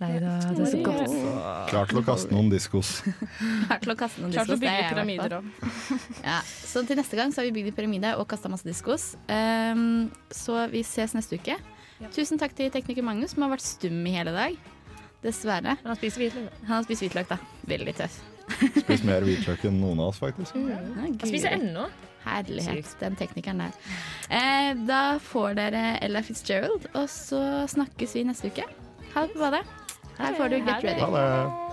Nei 0.00 0.14
da, 0.22 0.30
det 0.56 0.62
er 0.64 0.70
så 0.72 0.78
godt. 0.80 1.14
Klar 1.68 1.90
til 1.90 1.98
å 2.00 2.02
kaste 2.06 2.32
noen 2.32 2.46
diskos. 2.48 2.90
Klar 3.68 3.80
til 3.84 3.92
å 3.92 3.96
kaste 4.00 4.22
noen 4.22 4.32
Klart 4.32 4.48
diskos. 4.48 4.62
det 4.62 4.70
er 4.70 4.78
jeg 4.78 4.80
i 4.80 4.86
hvert 4.86 4.94
pyramider 4.94 5.34
fall. 5.34 5.50
òg. 5.98 6.24
Ja, 6.24 6.38
så 6.72 6.82
til 6.88 6.96
neste 6.96 7.18
gang 7.20 7.34
så 7.34 7.42
har 7.42 7.48
vi 7.50 7.52
bygd 7.58 7.72
en 7.72 7.76
pyramide 7.76 8.12
og 8.16 8.24
kasta 8.30 8.48
masse 8.48 8.64
diskos. 8.64 9.10
Um, 9.28 10.08
så 10.32 10.62
vi 10.72 10.80
ses 10.88 11.12
neste 11.16 11.36
uke. 11.36 11.58
Tusen 12.16 12.40
takk 12.40 12.54
til 12.56 12.72
tekniker 12.72 13.04
Magnus, 13.04 13.34
som 13.36 13.44
har 13.44 13.52
vært 13.52 13.66
stum 13.66 13.98
i 14.08 14.14
hele 14.14 14.32
dag. 14.32 14.56
Dessverre. 15.20 15.74
Han 15.84 15.98
spist 16.00 16.16
hvitløk. 16.16 16.48
Han 16.64 16.78
har 16.78 16.86
spist 16.88 17.04
hvitløk, 17.04 17.28
da. 17.34 17.36
Veldig 17.68 17.94
tøff. 17.98 18.16
Spist 18.80 19.04
mer 19.04 19.20
hvitløk 19.28 19.66
enn 19.68 19.76
noen 19.82 20.00
av 20.00 20.14
oss, 20.14 20.22
faktisk. 20.22 20.56
Ja, 20.64 20.78
Han 20.96 21.18
spiser 21.20 21.58
ennå. 21.58 21.84
Herlighet, 22.24 22.88
den 23.00 23.14
teknikeren 23.20 23.60
der. 23.66 23.76
Eh, 24.32 24.72
da 24.88 25.02
får 25.24 25.54
dere 25.60 25.84
Ella 26.04 26.20
Fitzgerald, 26.24 26.88
og 26.96 27.06
så 27.12 27.42
snakkes 27.72 28.16
vi 28.16 28.24
neste 28.28 28.48
uke. 28.52 28.64
Ha 29.14 29.26
det 29.28 29.36
på 29.36 29.40
badet. 29.44 29.62
Her 30.20 30.34
får 30.34 30.48
du 30.48 30.56
Get 30.56 30.84
Ready. 30.84 31.00
Ha 31.00 31.06
det. 31.06 31.69